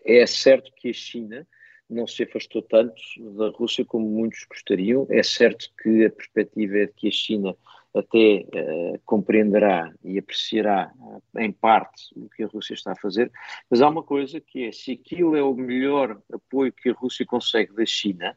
é 0.05 0.25
certo 0.25 0.71
que 0.75 0.89
a 0.89 0.93
China 0.93 1.47
não 1.89 2.05
se 2.05 2.23
afastou 2.23 2.61
tanto 2.61 2.95
da 3.37 3.49
Rússia 3.49 3.85
como 3.85 4.07
muitos 4.07 4.45
gostariam. 4.49 5.07
É 5.09 5.23
certo 5.23 5.69
que 5.81 6.05
a 6.05 6.09
perspectiva 6.09 6.79
é 6.79 6.85
de 6.85 6.93
que 6.93 7.07
a 7.07 7.11
China 7.11 7.55
até 7.99 8.45
uh, 8.45 8.99
compreenderá 9.05 9.91
e 10.03 10.17
apreciará 10.17 10.91
uh, 10.99 11.39
em 11.39 11.51
parte 11.51 12.03
o 12.15 12.29
que 12.29 12.43
a 12.43 12.47
Rússia 12.47 12.73
está 12.73 12.91
a 12.91 12.95
fazer, 12.95 13.31
mas 13.69 13.81
há 13.81 13.89
uma 13.89 14.03
coisa 14.03 14.39
que 14.39 14.65
é, 14.65 14.71
se 14.71 14.91
aquilo 14.91 15.35
é 15.35 15.43
o 15.43 15.53
melhor 15.53 16.21
apoio 16.31 16.71
que 16.71 16.89
a 16.89 16.93
Rússia 16.93 17.25
consegue 17.25 17.73
da 17.73 17.85
China, 17.85 18.35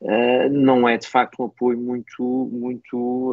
Uh, 0.00 0.48
não 0.48 0.88
é 0.88 0.96
de 0.96 1.08
facto 1.08 1.42
um 1.42 1.46
apoio 1.46 1.76
muito, 1.76 2.22
muito 2.52 3.32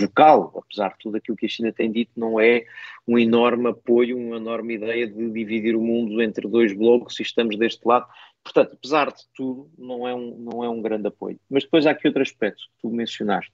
vocal, 0.00 0.50
apesar 0.56 0.92
de 0.92 0.98
tudo 1.00 1.18
aquilo 1.18 1.36
que 1.36 1.44
a 1.44 1.48
China 1.50 1.70
tem 1.70 1.92
dito, 1.92 2.10
não 2.16 2.40
é 2.40 2.64
um 3.06 3.18
enorme 3.18 3.68
apoio, 3.68 4.16
uma 4.16 4.36
enorme 4.36 4.76
ideia 4.76 5.06
de 5.06 5.30
dividir 5.30 5.76
o 5.76 5.80
mundo 5.82 6.22
entre 6.22 6.48
dois 6.48 6.72
blocos 6.72 7.20
e 7.20 7.22
estamos 7.22 7.58
deste 7.58 7.86
lado. 7.86 8.06
Portanto, 8.42 8.72
apesar 8.72 9.12
de 9.12 9.22
tudo, 9.34 9.70
não 9.76 10.08
é 10.08 10.14
um, 10.14 10.38
não 10.38 10.64
é 10.64 10.70
um 10.70 10.80
grande 10.80 11.08
apoio. 11.08 11.38
Mas 11.50 11.64
depois 11.64 11.86
há 11.86 11.90
aqui 11.90 12.08
outro 12.08 12.22
aspecto 12.22 12.62
que 12.62 12.80
tu 12.80 12.90
mencionaste 12.90 13.52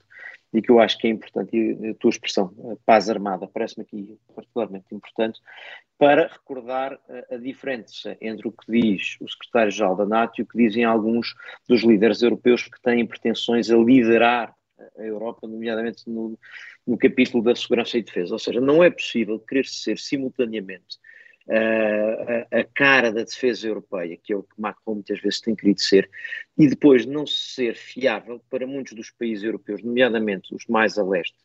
e 0.53 0.63
que 0.63 0.71
eu 0.71 0.81
acho 0.81 0.99
que 0.99 1.07
é 1.07 1.11
importante, 1.11 1.57
e 1.57 1.91
a 1.91 1.95
tua 1.95 2.11
expressão, 2.11 2.55
paz 2.87 3.11
armada, 3.11 3.47
parece-me 3.47 3.85
aqui 3.85 4.19
particularmente 4.35 4.95
importante, 4.95 5.41
para 5.99 6.29
recordar 6.29 6.95
a, 6.95 7.35
a, 7.35 7.39
diferença 7.39 8.17
entre 8.21 8.49
o 8.49 8.53
que 8.53 8.71
diz 8.71 9.17
o 9.21 9.29
secretário-geral 9.29 9.97
da 9.97 10.07
NATO 10.07 10.41
e 10.41 10.43
o 10.43 10.47
que 10.47 10.57
dizem 10.57 10.85
alguns 10.85 11.35
dos 11.69 11.83
líderes 11.83 12.23
europeus 12.23 12.63
que 12.63 12.81
têm 12.81 13.07
pretensões 13.07 13.71
a 13.71 13.77
liderar 13.77 14.55
a 14.97 15.03
Europa, 15.03 15.47
nomeadamente 15.47 16.09
no, 16.09 16.39
no 16.87 16.97
capítulo 16.97 17.43
da 17.43 17.55
segurança 17.55 17.99
e 17.99 18.03
defesa. 18.03 18.33
Ou 18.33 18.39
seja, 18.39 18.61
não 18.61 18.83
é 18.83 18.91
possível 18.91 19.39
querer 19.41 19.67
ser 19.67 19.99
simultaneamente 19.99 20.99
a, 21.51 22.59
a, 22.61 22.65
cara 22.75 23.11
da 23.11 23.25
defesa 23.25 23.67
europeia, 23.67 24.19
que 24.23 24.33
é 24.33 24.37
o 24.37 24.43
que 24.43 24.61
Macron 24.61 24.95
muitas 24.95 25.21
vezes 25.21 25.41
tem 25.41 25.55
querido 25.55 25.81
ser, 25.81 26.09
e 26.57 26.69
depois 26.69 27.07
não 27.07 27.27
ser 27.27 27.75
fiável 27.75 28.41
para 28.51 28.67
muitos 28.67 28.93
dos 28.93 29.11
países 29.11 29.45
europeus, 29.45 29.83
nomeadamente 29.83 30.55
os 30.55 30.67
mais 30.67 30.99
a 30.99 31.05
leste, 31.05 31.39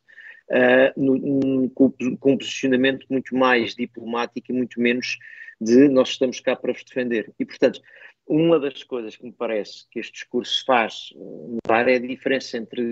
uh, 0.49 0.99
no, 1.01 1.17
no, 1.17 1.69
com, 1.69 1.93
um 1.99 2.37
posicionamento 2.37 3.05
muito 3.09 3.35
mais 3.35 3.75
diplomático 3.75 4.51
e 4.51 4.55
muito 4.55 4.79
menos 4.79 5.17
de 5.61 5.87
nós 5.87 6.09
estamos 6.09 6.39
cá 6.39 6.55
para 6.55 6.73
vos 6.73 6.83
defender. 6.83 7.31
E, 7.39 7.45
portanto, 7.45 7.81
uma 8.27 8.59
das 8.59 8.83
coisas 8.83 9.15
que 9.15 9.23
me 9.23 9.31
parece 9.31 9.87
que 9.89 9.99
este 9.99 10.13
discurso 10.13 10.63
faz 10.65 11.13
notar 11.15 11.87
é 11.87 11.95
a 11.95 11.99
diferença 11.99 12.57
entre 12.57 12.91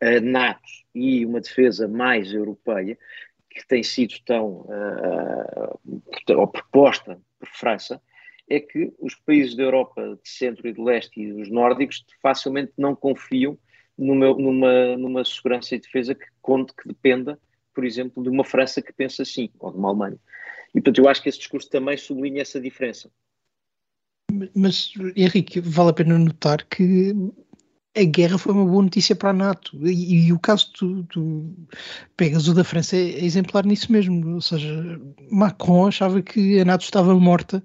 a 0.00 0.20
NATO 0.20 0.62
e 0.94 1.24
uma 1.26 1.40
defesa 1.40 1.86
mais 1.86 2.32
europeia, 2.32 2.98
que 3.50 3.66
tem 3.66 3.82
sido 3.82 4.14
tão 4.24 4.66
uh, 4.66 6.46
proposta 6.52 7.20
por 7.38 7.48
França 7.48 8.00
é 8.48 8.58
que 8.60 8.92
os 8.98 9.14
países 9.14 9.54
da 9.54 9.62
Europa 9.62 10.18
de 10.22 10.28
centro 10.28 10.68
e 10.68 10.72
de 10.72 10.80
leste 10.80 11.20
e 11.20 11.32
os 11.32 11.50
nórdicos 11.50 12.04
facilmente 12.20 12.72
não 12.76 12.96
confiam 12.96 13.58
numa, 13.96 14.34
numa, 14.34 14.96
numa 14.96 15.24
segurança 15.24 15.74
e 15.74 15.80
defesa 15.80 16.14
que 16.14 16.26
conte 16.40 16.74
que 16.74 16.88
dependa, 16.88 17.38
por 17.74 17.84
exemplo, 17.84 18.22
de 18.22 18.28
uma 18.28 18.44
França 18.44 18.82
que 18.82 18.92
pensa 18.92 19.22
assim, 19.22 19.50
ou 19.58 19.70
de 19.70 19.78
uma 19.78 19.88
Alemanha. 19.90 20.18
E, 20.70 20.80
portanto, 20.80 20.98
eu 20.98 21.08
acho 21.08 21.22
que 21.22 21.28
esse 21.28 21.38
discurso 21.38 21.68
também 21.70 21.96
sublinha 21.96 22.42
essa 22.42 22.60
diferença. 22.60 23.10
Mas, 24.54 24.92
Henrique, 25.16 25.60
vale 25.60 25.90
a 25.90 25.92
pena 25.92 26.18
notar 26.18 26.64
que 26.66 27.14
a 27.96 28.04
guerra 28.04 28.38
foi 28.38 28.52
uma 28.52 28.64
boa 28.64 28.82
notícia 28.82 29.16
para 29.16 29.30
a 29.30 29.32
NATO. 29.32 29.76
E, 29.86 30.26
e 30.26 30.32
o 30.32 30.38
caso 30.38 30.72
tu, 30.72 31.04
tu 31.04 31.54
pegas 32.16 32.46
o 32.48 32.54
da 32.54 32.64
França 32.64 32.96
é, 32.96 33.24
exemplar 33.24 33.64
nisso 33.66 33.90
mesmo. 33.90 34.34
Ou 34.34 34.40
seja, 34.40 35.00
Macron 35.30 35.88
achava 35.88 36.22
que 36.22 36.60
a 36.60 36.64
NATO 36.64 36.84
estava 36.84 37.14
morta. 37.18 37.62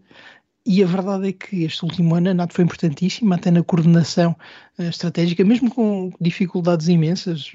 E 0.66 0.84
a 0.84 0.88
verdade 0.88 1.30
é 1.30 1.32
que 1.32 1.64
este 1.64 1.86
último 1.86 2.16
ano 2.16 2.32
a 2.32 2.34
NATO 2.34 2.54
foi 2.56 2.64
importantíssima, 2.64 3.36
até 3.36 3.52
na 3.52 3.64
coordenação 3.64 4.36
uh, 4.80 4.84
estratégica, 4.84 5.44
mesmo 5.46 5.70
com 5.70 6.12
dificuldades 6.20 6.88
imensas. 6.88 7.52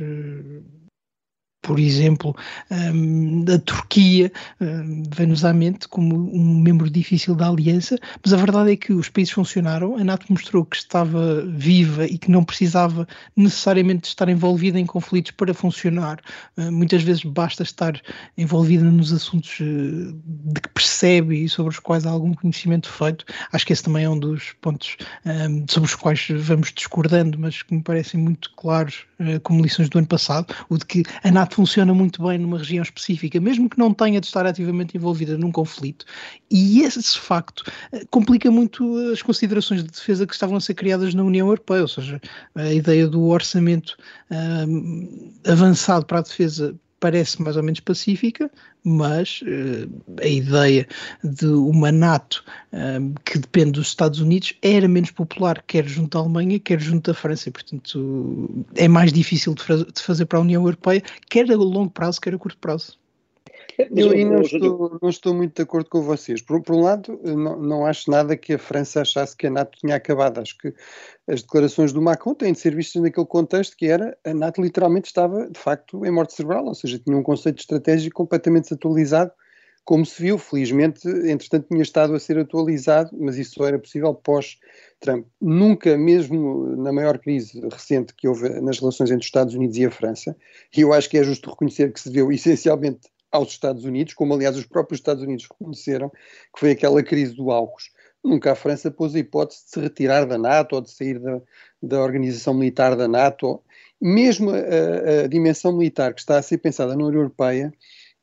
Por 1.63 1.79
exemplo, 1.79 2.35
um, 2.71 3.45
a 3.53 3.59
Turquia 3.59 4.33
um, 4.61 5.03
vem-nos 5.15 5.45
à 5.45 5.53
mente 5.53 5.87
como 5.89 6.17
um 6.35 6.59
membro 6.59 6.89
difícil 6.89 7.35
da 7.35 7.49
aliança, 7.49 7.99
mas 8.25 8.33
a 8.33 8.37
verdade 8.37 8.73
é 8.73 8.77
que 8.77 8.93
os 8.93 9.11
países 9.11 9.35
funcionaram, 9.35 9.97
a 9.97 10.03
NATO 10.03 10.27
mostrou 10.31 10.65
que 10.65 10.77
estava 10.77 11.45
viva 11.47 12.07
e 12.07 12.17
que 12.17 12.31
não 12.31 12.43
precisava 12.43 13.07
necessariamente 13.37 14.09
estar 14.09 14.29
envolvida 14.29 14.81
em 14.81 14.87
conflitos 14.87 15.33
para 15.33 15.53
funcionar. 15.53 16.21
Uh, 16.57 16.73
muitas 16.73 17.03
vezes 17.03 17.25
basta 17.25 17.63
estar 17.63 18.01
envolvida 18.39 18.85
nos 18.85 19.13
assuntos 19.13 19.59
de 19.59 20.61
que 20.61 20.69
percebe 20.71 21.45
e 21.45 21.49
sobre 21.49 21.73
os 21.73 21.79
quais 21.79 22.07
há 22.07 22.11
algum 22.11 22.33
conhecimento 22.33 22.89
feito. 22.89 23.25
Acho 23.53 23.67
que 23.67 23.73
esse 23.73 23.83
também 23.83 24.05
é 24.05 24.09
um 24.09 24.19
dos 24.19 24.53
pontos 24.61 24.97
sobre 25.69 25.89
os 25.89 25.95
quais 25.95 26.27
vamos 26.31 26.73
discordando, 26.73 27.39
mas 27.39 27.63
que 27.63 27.75
me 27.75 27.83
parecem 27.83 28.19
muito 28.21 28.51
claros 28.57 29.05
como 29.43 29.63
lições 29.63 29.89
do 29.89 29.99
ano 29.99 30.07
passado, 30.07 30.55
o 30.69 30.79
de 30.79 30.87
que 30.87 31.03
a 31.23 31.31
NATO 31.31 31.50
funciona 31.55 31.93
muito 31.95 32.23
bem 32.23 32.39
numa 32.39 32.59
região 32.59 32.83
específica, 32.83 33.41
mesmo 33.41 33.69
que 33.69 33.79
não 33.79 33.93
tenha 33.93 34.21
de 34.21 34.27
estar 34.27 34.47
ativamente 34.47 34.97
envolvida 34.97 35.37
num 35.37 35.53
conflito. 35.53 36.05
E 36.51 36.83
esse 36.83 37.19
facto 37.19 37.65
eh, 37.93 38.05
complica 38.11 38.51
muito 38.51 38.97
as 39.13 39.23
considerações 39.23 39.83
de 39.83 39.91
defesa 39.91 40.27
que 40.27 40.33
estavam 40.33 40.57
a 40.57 40.61
ser 40.61 40.75
criadas 40.75 41.15
na 41.15 41.23
União 41.23 41.47
Europeia, 41.47 41.83
ou 41.83 41.89
seja, 41.89 42.21
a 42.55 42.73
ideia 42.73 43.07
do 43.07 43.27
orçamento 43.27 43.97
um, 44.31 45.33
avançado 45.47 46.07
para 46.07 46.19
a 46.19 46.23
defesa 46.23 46.75
parece 47.01 47.43
mais 47.43 47.57
ou 47.57 47.63
menos 47.63 47.81
pacífica, 47.81 48.51
mas 48.85 49.43
uh, 49.43 50.21
a 50.23 50.27
ideia 50.27 50.87
de 51.25 51.47
uma 51.47 51.91
NATO 51.91 52.45
uh, 52.73 53.21
que 53.25 53.39
depende 53.39 53.73
dos 53.73 53.89
Estados 53.89 54.21
Unidos 54.21 54.55
era 54.63 54.87
menos 54.87 55.11
popular, 55.11 55.63
quer 55.67 55.87
junto 55.89 56.17
à 56.17 56.21
Alemanha, 56.21 56.61
quer 56.61 56.79
junto 56.79 57.11
à 57.11 57.15
França, 57.15 57.49
e, 57.49 57.53
portanto 57.53 58.67
é 58.77 58.87
mais 58.87 59.13
difícil 59.13 59.55
de, 59.55 59.65
de 59.93 60.03
fazer 60.03 60.27
para 60.27 60.39
a 60.39 60.43
União 60.43 60.63
Europeia, 60.63 61.03
quer 61.29 61.51
a 61.51 61.57
longo 61.57 61.91
prazo, 61.91 62.21
quer 62.21 62.35
a 62.35 62.39
curto 62.39 62.59
prazo. 62.59 63.01
Eu 63.91 64.31
não 64.31 64.43
estou, 64.43 64.99
não 65.01 65.09
estou 65.09 65.35
muito 65.35 65.57
de 65.57 65.63
acordo 65.63 65.89
com 65.89 66.03
vocês. 66.03 66.41
Por, 66.41 66.63
por 66.63 66.75
um 66.75 66.83
lado, 66.83 67.21
não, 67.23 67.61
não 67.61 67.87
acho 67.87 68.11
nada 68.11 68.37
que 68.37 68.55
a 68.55 68.59
França 68.59 69.03
achasse 69.03 69.37
que 69.37 69.47
a 69.47 69.51
NATO 69.51 69.79
tinha 69.79 69.95
acabado. 69.95 70.41
Acho 70.41 70.57
que 70.59 70.75
as 71.29 71.43
declarações 71.43 71.93
do 71.93 72.03
Macron 72.03 72.35
têm 72.35 72.53
de 72.53 72.59
ser 72.59 72.75
vistas 72.75 73.03
naquele 73.03 73.27
contexto 73.27 73.77
que 73.77 73.87
era 73.87 74.17
a 74.25 74.35
NATO 74.35 74.61
literalmente 74.61 75.07
estava, 75.07 75.49
de 75.49 75.59
facto, 75.59 76.05
em 76.05 76.11
morte 76.11 76.35
cerebral, 76.35 76.67
ou 76.67 76.75
seja, 76.75 76.99
tinha 76.99 77.17
um 77.17 77.23
conceito 77.23 77.61
estratégico 77.61 78.17
completamente 78.17 78.65
desatualizado 78.65 79.33
como 79.85 80.07
se 80.07 80.23
viu, 80.23 80.39
felizmente, 80.39 81.09
entretanto 81.09 81.67
tinha 81.69 81.83
estado 81.83 82.15
a 82.15 82.21
ser 82.21 82.39
atualizado, 82.39 83.11
mas 83.19 83.37
isso 83.37 83.55
só 83.55 83.67
era 83.67 83.79
possível 83.79 84.15
pós-Trump. 84.15 85.27
Nunca, 85.41 85.97
mesmo 85.99 86.77
na 86.77 86.93
maior 86.93 87.19
crise 87.19 87.61
recente 87.61 88.15
que 88.15 88.29
houve 88.29 88.49
nas 88.61 88.79
relações 88.79 89.11
entre 89.11 89.23
os 89.23 89.27
Estados 89.27 89.55
Unidos 89.55 89.77
e 89.77 89.85
a 89.85 89.91
França, 89.91 90.37
e 90.77 90.83
eu 90.83 90.93
acho 90.93 91.09
que 91.11 91.19
é 91.19 91.25
justo 91.25 91.51
reconhecer 91.51 91.93
que 91.93 92.01
se 92.01 92.11
deu 92.11 92.31
essencialmente 92.31 93.09
aos 93.31 93.51
Estados 93.51 93.85
Unidos, 93.85 94.15
como 94.15 94.35
aliás 94.35 94.57
os 94.57 94.67
próprios 94.67 94.99
Estados 94.99 95.23
Unidos 95.23 95.47
reconheceram, 95.51 96.11
que 96.11 96.61
foi 96.61 96.71
aquela 96.73 97.03
crise 97.03 97.35
do 97.35 97.51
AUKUS. 97.51 97.91
Nunca 98.23 98.53
a 98.53 98.55
França 98.55 98.91
pôs 98.91 99.15
a 99.15 99.19
hipótese 99.19 99.65
de 99.65 99.71
se 99.71 99.81
retirar 99.81 100.27
da 100.27 100.37
NATO 100.37 100.75
ou 100.75 100.83
de 100.83 100.91
sair 100.91 101.19
da, 101.19 101.41
da 101.83 102.01
organização 102.01 102.53
militar 102.53 102.95
da 102.95 103.09
NATO. 103.09 103.63
Mesmo 104.01 104.51
a, 104.51 105.25
a 105.25 105.27
dimensão 105.27 105.73
militar 105.77 106.13
que 106.13 106.21
está 106.21 106.39
a 106.39 106.43
ser 106.43 106.59
pensada 106.59 106.95
na 106.95 107.05
União 107.05 107.21
Europeia 107.21 107.73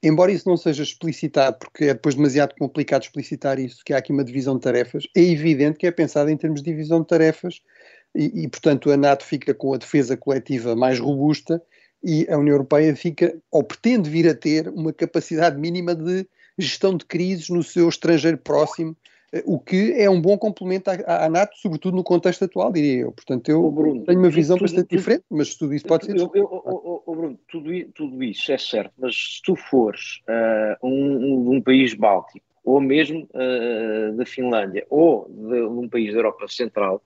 embora 0.02 0.32
isso 0.32 0.48
não 0.48 0.58
seja 0.58 0.84
explicitado, 0.84 1.58
porque 1.60 1.86
é 1.86 1.94
depois 1.94 2.16
demasiado 2.16 2.54
complicado 2.58 3.04
explicitar 3.04 3.60
isso, 3.60 3.84
que 3.84 3.94
há 3.94 3.98
aqui 3.98 4.12
uma 4.12 4.24
divisão 4.24 4.56
de 4.56 4.62
tarefas, 4.62 5.08
é 5.16 5.22
evidente 5.22 5.78
que 5.78 5.88
é 5.88 5.92
pensado 5.92 6.30
em 6.30 6.38
termos 6.38 6.62
de 6.62 6.70
divisão 6.70 7.02
de 7.02 7.08
tarefas 7.08 7.62
e, 8.16 8.44
e, 8.44 8.48
portanto, 8.48 8.92
a 8.92 8.98
NATO 8.98 9.24
fica 9.24 9.54
com 9.54 9.74
a 9.74 9.78
defesa 9.78 10.16
coletiva 10.16 10.76
mais 10.76 11.00
robusta 11.00 11.62
e 12.04 12.28
a 12.30 12.38
União 12.38 12.54
Europeia 12.54 12.96
fica, 12.96 13.38
ou 13.52 13.64
pretende 13.64 14.10
vir 14.10 14.28
a 14.28 14.36
ter, 14.36 14.68
uma 14.70 14.94
capacidade 14.94 15.60
mínima 15.60 15.96
de 15.96 16.28
gestão 16.58 16.96
de 16.96 17.06
crises 17.06 17.50
no 17.50 17.64
seu 17.64 17.88
estrangeiro 17.88 18.38
próximo, 18.38 18.96
eh, 19.32 19.44
o 19.46 19.60
que 19.60 19.94
é 19.94 20.10
um 20.10 20.22
bom 20.22 20.38
complemento 20.38 20.90
à, 20.90 21.26
à 21.26 21.30
NATO, 21.30 21.56
sobretudo 21.58 21.96
no 21.96 22.04
contexto 22.04 22.46
atual, 22.46 22.72
diria 22.72 23.02
eu. 23.02 23.12
Portanto, 23.12 23.50
eu 23.50 23.70
Bruno, 23.72 24.06
tenho 24.06 24.20
uma 24.20 24.30
visão 24.30 24.58
tudo, 24.58 24.66
bastante 24.66 24.88
tudo, 24.88 24.98
diferente, 24.98 25.24
mas 25.30 25.56
tudo 25.56 25.74
isso 25.74 25.86
pode 25.86 26.06
ser. 26.06 26.18
Eu, 26.18 26.32
eu, 26.34 26.48
oh, 26.50 27.04
oh, 27.06 27.16
Bruno, 27.16 27.40
tudo, 27.48 27.72
tudo, 27.94 28.24
isso 28.24 28.52
é 28.52 28.58
certo, 28.58 28.94
mas 28.98 29.16
se 29.16 29.42
tu 29.44 29.56
fores 29.56 30.22
uh, 30.30 30.88
um, 30.88 31.56
um, 31.56 31.62
país 31.62 31.94
báltico, 31.94 32.46
ou 32.64 32.82
mesmo 32.82 33.28
uh, 33.34 34.16
da 34.16 34.26
Finlândia, 34.26 34.86
ou 34.90 35.28
de 35.30 35.62
um 35.64 35.88
país 35.88 36.12
da 36.14 36.20
Europa 36.20 36.48
Central, 36.48 37.02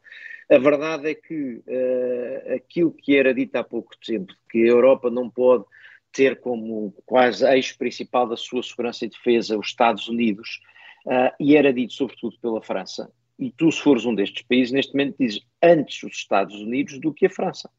a 0.51 0.57
verdade 0.57 1.09
é 1.09 1.15
que 1.15 1.63
uh, 1.65 2.55
aquilo 2.55 2.91
que 2.91 3.15
era 3.15 3.33
dito 3.33 3.55
há 3.55 3.63
pouco 3.63 3.95
tempo, 4.05 4.33
que 4.49 4.59
a 4.63 4.67
Europa 4.67 5.09
não 5.09 5.29
pode 5.29 5.63
ter 6.11 6.41
como 6.41 6.93
quase 7.05 7.45
eixo 7.45 7.77
principal 7.77 8.27
da 8.27 8.35
sua 8.35 8.61
segurança 8.61 9.05
e 9.05 9.09
defesa 9.09 9.57
os 9.57 9.67
Estados 9.67 10.09
Unidos, 10.09 10.59
uh, 11.05 11.33
e 11.39 11.55
era 11.55 11.71
dito 11.71 11.93
sobretudo 11.93 12.37
pela 12.41 12.61
França. 12.61 13.09
E 13.39 13.49
tu, 13.49 13.71
se 13.71 13.81
fores 13.81 14.03
um 14.03 14.13
destes 14.13 14.43
países, 14.43 14.73
neste 14.73 14.93
momento 14.93 15.15
dizes 15.17 15.39
antes 15.63 16.03
os 16.03 16.17
Estados 16.17 16.55
Unidos 16.55 16.99
do 16.99 17.13
que 17.13 17.27
a 17.27 17.29
França. 17.29 17.69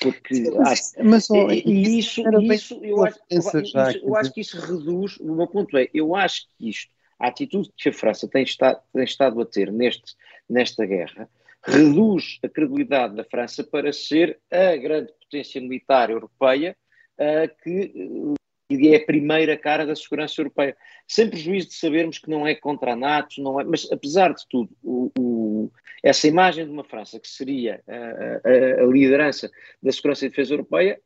Porque 0.00 0.50
mas, 0.52 0.94
mas 1.02 1.30
oh, 1.30 1.50
e, 1.50 1.98
isso, 1.98 2.22
isso, 2.40 2.80
eu, 2.82 3.04
acho, 3.04 3.18
já, 3.64 3.92
eu 3.92 4.16
acho 4.16 4.32
que 4.32 4.40
isso 4.40 4.58
reduz, 4.58 5.18
o 5.18 5.34
meu 5.34 5.48
ponto 5.48 5.76
é, 5.76 5.88
eu 5.92 6.14
acho 6.14 6.46
que 6.56 6.70
isto, 6.70 6.90
a 7.18 7.26
atitude 7.26 7.70
que 7.76 7.88
a 7.88 7.92
França 7.92 8.26
tem 8.28 8.44
estado, 8.44 8.80
tem 8.92 9.04
estado 9.04 9.40
a 9.40 9.44
ter 9.44 9.70
neste, 9.70 10.14
nesta 10.48 10.86
guerra, 10.86 11.28
reduz 11.64 12.38
a 12.42 12.48
credibilidade 12.48 13.14
da 13.14 13.24
França 13.24 13.62
para 13.62 13.92
ser 13.92 14.38
a 14.50 14.76
grande 14.76 15.12
potência 15.12 15.60
militar 15.60 16.10
europeia 16.10 16.76
uh, 17.18 17.62
que 17.62 18.36
e 18.70 18.88
é 18.88 18.96
a 18.96 19.04
primeira 19.04 19.56
cara 19.56 19.84
da 19.84 19.94
segurança 19.94 20.40
europeia. 20.40 20.76
Sem 21.06 21.28
prejuízo 21.28 21.68
de 21.68 21.74
sabermos 21.74 22.18
que 22.18 22.30
não 22.30 22.46
é 22.46 22.54
contra 22.54 22.92
a 22.92 22.96
NATO, 22.96 23.42
não 23.42 23.60
é, 23.60 23.64
mas 23.64 23.86
apesar 23.92 24.32
de 24.32 24.46
tudo, 24.48 24.70
o, 24.82 25.10
o, 25.18 25.72
essa 26.02 26.26
imagem 26.26 26.64
de 26.64 26.70
uma 26.70 26.84
França 26.84 27.20
que 27.20 27.28
seria 27.28 27.82
a, 27.86 28.48
a, 28.48 28.82
a 28.82 28.86
liderança 28.86 29.50
da 29.82 29.92
segurança 29.92 30.24
e 30.24 30.30
defesa 30.30 30.54
europeia 30.54 31.00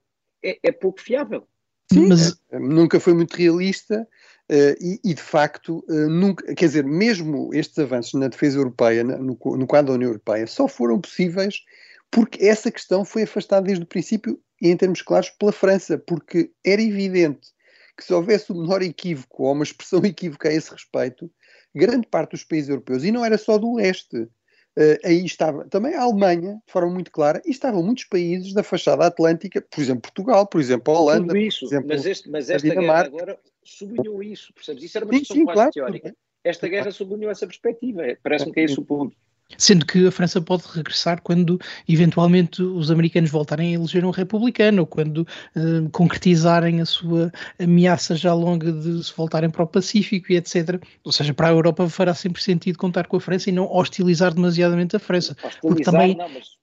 é, 0.45 0.59
é 0.63 0.73
pouco 0.73 1.01
fiável. 1.01 1.47
Sim, 1.93 2.09
mas 2.09 2.41
é, 2.51 2.59
nunca 2.59 3.01
foi 3.01 3.15
muito 3.15 3.35
realista 3.35 4.07
e, 4.51 5.01
e, 5.05 5.15
de 5.15 5.23
facto, 5.23 5.85
uh, 5.89 6.09
nunca, 6.09 6.55
quer 6.55 6.67
dizer, 6.67 6.85
mesmo 6.85 7.53
estes 7.53 7.79
avanços 7.79 8.15
na 8.15 8.29
defesa 8.29 8.59
europeia, 8.59 9.03
no, 9.03 9.37
no 9.37 9.67
quadro 9.67 9.89
da 9.89 9.95
União 9.95 10.09
Europeia, 10.11 10.47
só 10.47 10.69
foram 10.69 11.01
possíveis 11.01 11.63
porque 12.11 12.45
essa 12.45 12.71
questão 12.71 13.05
foi 13.05 13.25
afastada 13.25 13.67
desde 13.67 13.85
o 13.85 13.87
princípio, 13.87 14.41
e 14.61 14.69
em 14.69 14.77
termos 14.77 15.03
claros, 15.03 15.31
pela 15.31 15.53
França, 15.53 15.99
porque 15.99 16.51
era 16.65 16.81
evidente 16.81 17.49
que 17.97 18.05
se 18.05 18.13
houvesse 18.13 18.53
o 18.53 18.55
menor 18.55 18.83
equívoco 18.83 19.45
ou 19.45 19.53
uma 19.53 19.65
expressão 19.65 20.01
equívoca 20.05 20.49
a 20.49 20.53
esse 20.53 20.71
respeito, 20.71 21.31
grande 21.75 22.07
parte 22.07 22.33
dos 22.33 22.45
países 22.45 22.69
europeus, 22.69 23.05
e 23.05 23.11
não 23.11 23.25
era 23.25 23.37
só 23.37 23.59
do 23.59 23.75
leste, 23.75 24.17
uh, 24.17 24.99
aí 25.05 25.25
estava 25.25 25.65
também 25.69 25.95
a 25.95 26.03
Alemanha, 26.03 26.61
de 26.67 26.73
forma 26.73 26.91
muito 26.91 27.11
clara, 27.11 27.43
e 27.45 27.51
estavam 27.51 27.83
muitos 27.83 28.05
países 28.05 28.55
da 28.55 28.63
fachada 28.63 29.07
atlântica, 29.07 29.61
por 29.61 29.81
exemplo, 29.81 30.03
Portugal, 30.03 30.47
por 30.47 30.61
exemplo, 30.61 30.95
a 30.95 31.01
Holanda, 31.01 31.27
Tudo 31.27 31.37
isso, 31.37 31.65
exemplo, 31.67 31.89
mas, 31.89 32.07
este, 32.07 32.31
mas 32.31 32.49
esta 32.49 32.69
guerra 32.69 33.01
agora 33.01 33.39
sublinhou 33.67 34.23
isso, 34.23 34.53
percebes? 34.53 34.85
Isso 34.85 34.99
era 34.99 35.05
uma 35.05 35.13
questão 35.13 35.37
sim, 35.37 35.45
quase 35.45 35.57
claro, 35.57 35.73
teórica. 35.73 36.17
Esta 36.45 36.69
guerra 36.69 36.91
sublinhou 36.91 37.31
essa 37.31 37.47
perspectiva, 37.47 38.03
parece-me 38.23 38.53
que 38.53 38.61
é 38.61 38.65
esse 38.65 38.79
o 38.79 38.85
ponto. 38.85 39.17
Sendo 39.57 39.87
que 39.87 40.07
a 40.07 40.11
França 40.11 40.41
pode 40.41 40.65
regressar 40.67 41.23
quando 41.23 41.59
eventualmente 41.89 42.63
os 42.63 42.91
americanos 42.91 43.31
voltarem 43.31 43.71
a 43.71 43.79
eleger 43.79 44.05
um 44.05 44.11
republicano 44.11 44.81
ou 44.81 44.87
quando 44.87 45.19
uh, 45.19 45.89
concretizarem 45.93 46.81
a 46.81 46.87
sua 46.87 47.31
ameaça 47.59 48.17
já 48.17 48.35
longa 48.35 48.73
de 48.73 49.05
se 49.05 49.13
voltarem 49.17 49.49
para 49.49 49.63
o 49.63 49.67
Pacífico 49.67 50.33
e 50.33 50.37
etc. 50.37 50.83
Ou 51.05 51.13
seja, 51.13 51.33
para 51.33 51.47
a 51.47 51.53
Europa 51.53 51.89
fará 51.89 52.13
sempre 52.13 52.43
sentido 52.43 52.77
contar 52.77 53.07
com 53.07 53.17
a 53.17 53.21
França 53.21 53.49
e 53.49 53.53
não 53.53 53.71
hostilizar 53.73 54.35
demasiadamente 54.35 54.97
a 54.97 54.99
França. 54.99 55.33
Hostilizar, 55.33 55.61
porque 55.61 55.85
também... 55.85 56.17
não, 56.17 56.29
mas... 56.29 56.56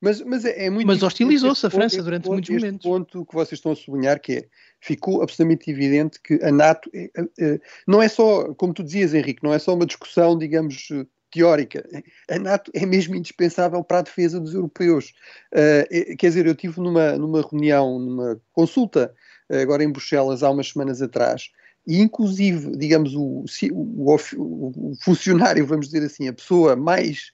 Mas, 0.00 0.20
mas 0.20 0.44
é, 0.44 0.66
é 0.66 0.70
muito 0.70 0.86
Mas 0.86 1.02
hostilizou-se 1.02 1.66
a 1.66 1.70
França 1.70 2.02
durante 2.02 2.24
ponto, 2.24 2.32
muitos 2.34 2.50
momentos. 2.50 2.86
ponto 2.86 3.26
que 3.26 3.34
vocês 3.34 3.58
estão 3.58 3.72
a 3.72 3.76
sublinhar 3.76 4.20
que 4.20 4.32
é, 4.32 4.44
ficou 4.80 5.22
absolutamente 5.22 5.70
evidente 5.70 6.20
que 6.22 6.34
a 6.42 6.52
NATO 6.52 6.88
é, 6.94 7.10
é, 7.38 7.60
não 7.86 8.00
é 8.00 8.08
só, 8.08 8.54
como 8.54 8.72
tu 8.72 8.84
dizias, 8.84 9.12
Henrique, 9.12 9.42
não 9.42 9.52
é 9.52 9.58
só 9.58 9.74
uma 9.74 9.86
discussão, 9.86 10.38
digamos, 10.38 10.88
teórica. 11.30 11.84
A 12.30 12.38
NATO 12.38 12.70
é 12.74 12.86
mesmo 12.86 13.14
indispensável 13.14 13.82
para 13.82 13.98
a 13.98 14.02
defesa 14.02 14.40
dos 14.40 14.54
europeus. 14.54 15.12
Uh, 15.52 16.16
quer 16.16 16.28
dizer, 16.28 16.46
eu 16.46 16.54
tive 16.54 16.80
numa, 16.80 17.16
numa 17.16 17.42
reunião, 17.42 17.98
numa 17.98 18.40
consulta, 18.52 19.12
agora 19.50 19.82
em 19.82 19.90
Bruxelas, 19.90 20.42
há 20.42 20.50
umas 20.50 20.68
semanas 20.68 21.02
atrás, 21.02 21.50
e 21.86 22.00
inclusive, 22.00 22.76
digamos, 22.76 23.14
o, 23.14 23.44
o, 23.72 24.14
o, 24.14 24.92
funcionário, 25.02 25.66
vamos 25.66 25.86
dizer 25.86 26.04
assim, 26.04 26.28
a 26.28 26.32
pessoa 26.34 26.76
mais 26.76 27.32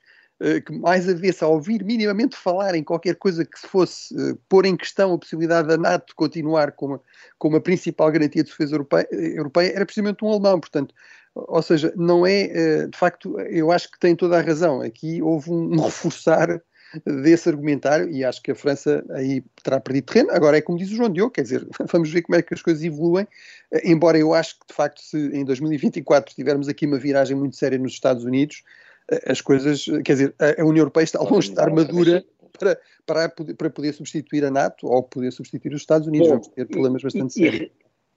que 0.67 0.73
mais 0.73 1.09
avessa 1.09 1.47
a 1.47 1.49
ouvir 1.49 1.85
minimamente 1.85 2.37
falar 2.37 2.75
em 2.75 2.83
qualquer 2.83 3.15
coisa 3.17 3.45
que 3.45 3.59
se 3.59 3.67
fosse 3.67 4.15
pôr 4.49 4.67
em 4.67 4.77
questão 4.77 5.15
a 5.15 5.19
possibilidade 5.19 5.69
da 5.69 5.77
NATO 5.77 6.15
continuar 6.17 6.73
como, 6.73 7.01
como 7.39 7.57
a 7.57 7.61
principal 7.61 8.11
garantia 8.11 8.43
de 8.43 8.51
defesa 8.51 8.75
europeia, 8.75 9.09
europeia 9.13 9.73
era 9.75 9.87
precisamente 9.87 10.25
um 10.25 10.29
alemão. 10.29 10.59
Portanto, 10.59 10.95
ou 11.35 11.63
seja, 11.63 11.93
não 11.97 12.27
é, 12.27 12.43
eh, 12.45 12.87
de 12.87 12.97
facto, 12.97 13.39
eu 13.41 13.73
acho 13.73 13.91
que 13.91 13.99
tem 13.99 14.15
toda 14.15 14.39
a 14.39 14.43
razão. 14.43 14.81
Aqui 14.81 15.21
houve 15.21 15.51
um 15.51 15.77
reforçar 15.83 16.63
desse 17.05 17.49
argumentário 17.49 18.09
e 18.09 18.25
acho 18.25 18.41
que 18.41 18.53
a 18.53 18.55
França 18.55 19.05
aí 19.11 19.43
terá 19.63 19.81
perdido 19.81 20.05
terreno. 20.05 20.31
Agora 20.31 20.59
é 20.59 20.61
como 20.61 20.79
diz 20.79 20.91
o 20.93 20.97
João 20.97 21.11
Diogo, 21.11 21.33
quer 21.33 21.43
dizer, 21.43 21.67
vamos 21.93 22.11
ver 22.11 22.23
como 22.23 22.37
é 22.37 22.43
que 22.43 22.55
as 22.55 22.63
coisas 22.63 22.85
evoluem, 22.85 23.27
eh, 23.73 23.91
embora 23.91 24.17
eu 24.17 24.33
acho 24.33 24.59
que 24.61 24.67
de 24.69 24.75
facto 24.75 25.01
se 25.03 25.17
em 25.17 25.45
2024 25.45 26.35
tivermos 26.35 26.69
aqui 26.69 26.87
uma 26.87 26.99
viragem 26.99 27.37
muito 27.37 27.57
séria 27.57 27.79
nos 27.79 27.93
Estados 27.93 28.25
Unidos, 28.25 28.63
eh, 28.63 28.94
as 29.27 29.41
coisas, 29.41 29.85
quer 30.05 30.13
dizer, 30.13 30.35
a 30.39 30.63
União 30.63 30.83
Europeia 30.83 31.05
está 31.05 31.21
longe 31.21 31.49
de 31.49 31.55
estar 31.55 31.71
madura 31.71 32.25
para, 32.59 32.79
para, 33.07 33.29
poder, 33.29 33.55
para 33.55 33.71
poder 33.71 33.93
substituir 33.93 34.45
a 34.45 34.51
NATO 34.51 34.87
ou 34.87 35.03
poder 35.03 35.33
substituir 35.33 35.75
os 35.75 35.83
Estados 35.83 36.07
Unidos. 36.07 36.29
Bom, 36.29 36.35
vamos 36.35 36.49
ter 36.49 36.67
problemas 36.67 37.03
bastante 37.03 37.31
e, 37.31 37.45
sérios. 37.45 37.71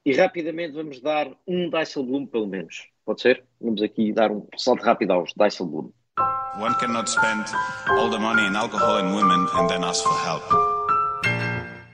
E, 0.06 0.12
e 0.12 0.16
rapidamente 0.16 0.74
vamos 0.74 1.02
dar 1.02 1.30
um 1.48 1.70
Dijsselbloem 1.70 2.26
pelo 2.28 2.48
menos. 2.48 2.88
Pode 3.06 3.22
ser? 3.22 3.44
Vamos 3.60 3.82
aqui 3.82 4.14
dar 4.14 4.32
um 4.32 4.48
salto 4.58 4.84
rápido 4.84 5.12
aos 5.12 5.34
Dijsselbloem. 5.36 5.92
One 6.60 6.76
cannot 6.80 7.08
spend 7.08 7.46
all 7.90 8.10
the 8.10 8.18
money 8.18 8.48
in 8.48 8.56
alcohol 8.56 8.98
and 8.98 9.14
women 9.14 9.48
and 9.54 9.70
then 9.70 9.84
ask 9.84 10.04
for 10.04 10.18
help. 10.26 10.77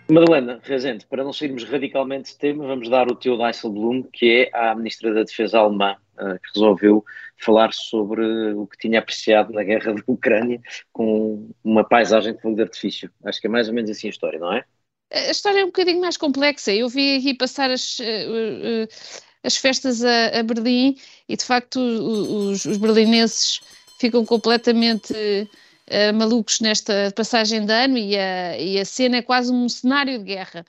Madalena 0.09 0.59
Rezende, 0.63 1.05
para 1.05 1.23
não 1.23 1.31
sairmos 1.31 1.63
radicalmente 1.63 2.31
de 2.31 2.37
tema, 2.37 2.67
vamos 2.67 2.89
dar 2.89 3.09
o 3.09 3.15
teu 3.15 3.37
Dijsselbloem, 3.37 4.03
que 4.03 4.49
é 4.53 4.57
a 4.57 4.75
Ministra 4.75 5.13
da 5.13 5.23
Defesa 5.23 5.59
alemã, 5.59 5.95
uh, 6.15 6.39
que 6.39 6.49
resolveu 6.53 7.03
falar 7.37 7.73
sobre 7.73 8.53
o 8.53 8.67
que 8.67 8.77
tinha 8.77 8.99
apreciado 8.99 9.53
na 9.53 9.63
guerra 9.63 9.93
da 9.93 10.01
Ucrânia 10.07 10.61
com 10.91 11.49
uma 11.63 11.83
paisagem 11.83 12.33
de 12.33 12.41
fogo 12.41 12.55
de 12.55 12.63
artifício. 12.63 13.09
Acho 13.25 13.39
que 13.39 13.47
é 13.47 13.49
mais 13.49 13.67
ou 13.67 13.73
menos 13.73 13.89
assim 13.89 14.07
a 14.07 14.11
história, 14.11 14.39
não 14.39 14.53
é? 14.53 14.63
A 15.11 15.31
história 15.31 15.59
é 15.59 15.63
um 15.63 15.67
bocadinho 15.67 16.01
mais 16.01 16.17
complexa. 16.17 16.73
Eu 16.73 16.89
vi 16.89 17.17
aqui 17.17 17.33
passar 17.33 17.71
as. 17.71 17.99
Uh, 17.99 18.03
uh, 18.03 18.87
as 19.43 19.57
festas 19.57 20.03
a, 20.03 20.39
a 20.39 20.43
Berlim 20.43 20.95
e 21.27 21.35
de 21.35 21.43
facto 21.43 21.77
os, 21.77 22.65
os 22.65 22.77
berlineses 22.77 23.59
ficam 23.99 24.25
completamente 24.25 25.13
uh, 25.89 26.13
malucos 26.13 26.59
nesta 26.59 27.11
passagem 27.15 27.65
de 27.65 27.73
ano 27.73 27.97
e 27.97 28.17
a, 28.17 28.57
e 28.57 28.79
a 28.79 28.85
cena 28.85 29.17
é 29.17 29.21
quase 29.21 29.51
um 29.51 29.67
cenário 29.69 30.19
de 30.19 30.25
guerra. 30.25 30.65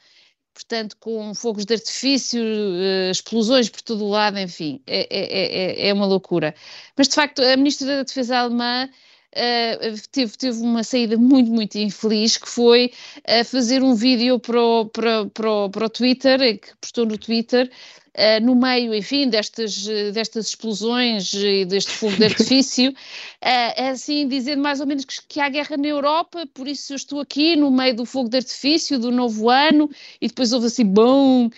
Portanto, 0.53 0.97
com 1.01 1.35
fogos 1.35 1.65
de 1.65 1.75
artifício, 1.75 2.41
uh, 2.43 3.11
explosões 3.11 3.69
por 3.69 3.83
todo 3.83 4.05
o 4.05 4.09
lado, 4.11 4.39
enfim, 4.39 4.81
é, 4.87 5.07
é, 5.11 5.87
é, 5.87 5.89
é 5.89 5.93
uma 5.93 6.07
loucura. 6.07 6.55
Mas, 6.97 7.09
de 7.09 7.15
facto, 7.15 7.43
a 7.43 7.57
Ministra 7.57 7.87
da 7.89 8.03
Defesa 8.03 8.39
alemã 8.39 8.89
Uh, 9.37 10.01
teve, 10.13 10.37
teve 10.37 10.61
uma 10.61 10.85
saída 10.85 11.17
muito, 11.17 11.51
muito 11.51 11.77
infeliz, 11.77 12.37
que 12.37 12.49
foi 12.49 12.93
uh, 13.29 13.45
fazer 13.45 13.83
um 13.83 13.93
vídeo 13.93 14.39
para 14.39 14.63
o, 14.63 14.87
para, 14.87 15.27
para, 15.27 15.69
para 15.71 15.87
o 15.87 15.91
Twitter, 15.91 16.61
que 16.61 16.77
postou 16.81 17.05
no 17.05 17.19
Twitter, 17.19 17.69
uh, 18.15 18.45
no 18.45 18.55
meio, 18.55 18.95
enfim, 18.95 19.29
destas, 19.29 19.87
destas 20.13 20.49
explosões 20.49 21.33
e 21.35 21.65
deste 21.65 21.91
fogo 21.91 22.17
de 22.17 22.25
artifício, 22.25 22.91
uh, 22.91 23.83
assim, 23.91 24.27
dizendo 24.29 24.63
mais 24.63 24.81
ou 24.81 24.87
menos 24.87 25.05
que, 25.05 25.17
que 25.29 25.41
há 25.41 25.49
guerra 25.49 25.77
na 25.77 25.89
Europa, 25.89 26.47
por 26.55 26.69
isso 26.69 26.93
eu 26.93 26.97
estou 26.97 27.21
aqui 27.21 27.57
no 27.57 27.71
meio 27.71 27.95
do 27.95 28.05
fogo 28.05 28.29
de 28.29 28.39
artifício 28.39 28.99
do 28.99 29.11
novo 29.11 29.51
ano, 29.51 29.91
e 30.21 30.29
depois 30.29 30.53
houve 30.53 30.67
assim, 30.67 30.85
bom, 30.85 31.51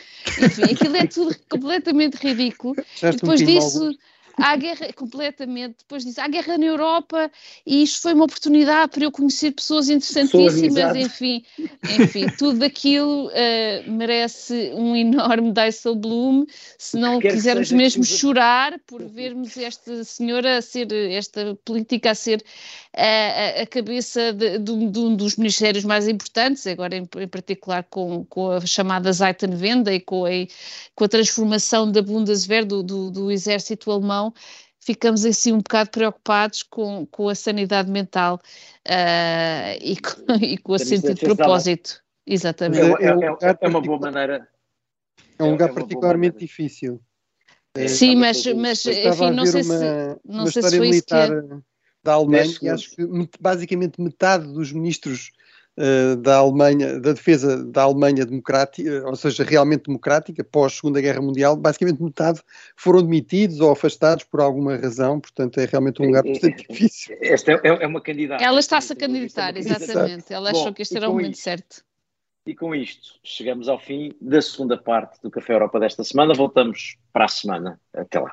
enfim, 0.42 0.62
aquilo 0.62 0.96
é 0.96 1.06
tudo 1.06 1.36
completamente 1.48 2.14
ridículo. 2.16 2.74
e 3.02 3.10
depois 3.10 3.40
disso 3.40 3.90
há 4.36 4.56
guerra, 4.56 4.92
completamente, 4.92 5.76
depois 5.78 6.04
diz, 6.04 6.18
há 6.18 6.28
guerra 6.28 6.58
na 6.58 6.66
Europa 6.66 7.30
e 7.66 7.82
isto 7.82 8.02
foi 8.02 8.14
uma 8.14 8.24
oportunidade 8.24 8.92
para 8.92 9.04
eu 9.04 9.10
conhecer 9.10 9.52
pessoas 9.52 9.88
interessantíssimas, 9.88 10.96
enfim, 10.96 11.44
enfim, 11.98 12.26
tudo 12.38 12.62
aquilo 12.64 13.28
uh, 13.28 13.90
merece 13.90 14.72
um 14.74 14.94
enorme 14.94 15.52
Dijsselbloem, 15.52 16.46
se 16.78 16.98
não 16.98 17.18
Quer 17.18 17.32
quisermos 17.32 17.72
mesmo 17.72 18.04
chorar 18.04 18.78
por 18.86 19.02
vermos 19.02 19.56
esta 19.56 20.04
senhora 20.04 20.58
a 20.58 20.62
ser, 20.62 20.92
esta 20.92 21.56
política 21.64 22.10
a 22.10 22.14
ser 22.14 22.42
uh, 22.94 23.62
a 23.62 23.66
cabeça 23.66 24.32
de, 24.32 24.58
de, 24.58 24.88
de, 24.88 24.98
um 24.98 25.16
dos 25.16 25.36
ministérios 25.36 25.84
mais 25.84 26.08
importantes, 26.08 26.66
agora 26.66 26.96
em, 26.96 27.08
em 27.18 27.28
particular 27.28 27.84
com, 27.84 28.24
com 28.26 28.50
a 28.50 28.66
chamada 28.66 29.12
Zeitenwende 29.12 29.90
e 29.90 30.00
com 30.00 30.26
a, 30.26 30.30
com 30.94 31.04
a 31.04 31.08
transformação 31.08 31.90
da 31.90 32.02
Bundeswehr, 32.02 32.64
do, 32.64 32.82
do, 32.82 33.10
do 33.10 33.30
exército 33.30 33.90
alemão, 33.90 34.25
então 34.26 34.32
ficamos 34.80 35.24
assim 35.24 35.52
um 35.52 35.58
bocado 35.58 35.90
preocupados 35.90 36.62
com, 36.62 37.06
com 37.06 37.28
a 37.28 37.34
sanidade 37.34 37.90
mental 37.90 38.40
uh, 38.86 39.78
e, 39.80 39.96
com, 39.96 40.32
e 40.40 40.58
com 40.58 40.72
o 40.72 40.78
sentido 40.78 41.14
de 41.14 41.26
propósito. 41.26 42.02
Exatamente. 42.26 43.02
É, 43.02 43.06
é, 43.06 43.50
é, 43.50 43.58
é, 43.60 43.68
uma 43.68 43.80
boa 43.80 43.98
maneira. 43.98 44.48
É 45.38 45.42
um 45.42 45.52
lugar 45.52 45.72
particularmente 45.72 46.38
difícil. 46.38 47.00
Sim, 47.88 48.16
mas, 48.16 48.46
mas 48.54 48.86
enfim, 48.86 49.30
não 49.32 49.44
sei 49.44 49.62
uma, 49.62 49.78
se, 49.78 50.20
não 50.24 50.46
sei 50.46 50.62
se 50.62 50.78
foi 50.78 50.88
isso 50.88 51.04
que... 51.04 51.14
da 52.02 52.14
Alemanha 52.14 52.56
e 52.62 52.68
acho 52.70 52.90
que 52.96 53.06
basicamente 53.38 54.00
metade 54.00 54.46
dos 54.46 54.72
ministros 54.72 55.30
da 56.22 56.36
Alemanha, 56.36 56.98
da 56.98 57.12
defesa 57.12 57.64
da 57.64 57.82
Alemanha 57.82 58.24
democrática, 58.24 59.06
ou 59.06 59.14
seja, 59.14 59.44
realmente 59.44 59.84
democrática, 59.84 60.42
pós 60.42 60.74
Segunda 60.74 61.00
Guerra 61.00 61.20
Mundial, 61.20 61.56
basicamente 61.56 62.02
metade 62.02 62.40
foram 62.74 63.02
demitidos 63.02 63.60
ou 63.60 63.70
afastados 63.70 64.24
por 64.24 64.40
alguma 64.40 64.76
razão, 64.76 65.20
portanto 65.20 65.58
é 65.58 65.66
realmente 65.66 66.00
um 66.00 66.06
lugar 66.06 66.22
bastante 66.22 66.66
difícil. 66.66 67.16
Esta 67.20 67.52
é, 67.52 67.60
é 67.64 67.86
uma 67.86 68.00
candidata. 68.00 68.42
Ela 68.42 68.60
está-se 68.60 68.92
a 68.92 68.96
candidatar, 68.96 69.56
exatamente. 69.56 70.32
Ela 70.32 70.50
achou 70.50 70.72
que 70.72 70.82
este 70.82 70.96
era 70.96 71.08
o 71.08 71.12
momento 71.12 71.34
isto, 71.34 71.42
certo. 71.42 71.84
E 72.46 72.54
com 72.54 72.74
isto, 72.74 73.18
chegamos 73.24 73.68
ao 73.68 73.78
fim 73.78 74.14
da 74.20 74.40
segunda 74.40 74.78
parte 74.78 75.20
do 75.20 75.30
Café 75.30 75.54
Europa 75.54 75.80
desta 75.80 76.04
semana. 76.04 76.32
Voltamos 76.32 76.96
para 77.12 77.24
a 77.24 77.28
semana. 77.28 77.80
Até 77.92 78.20
lá. 78.20 78.32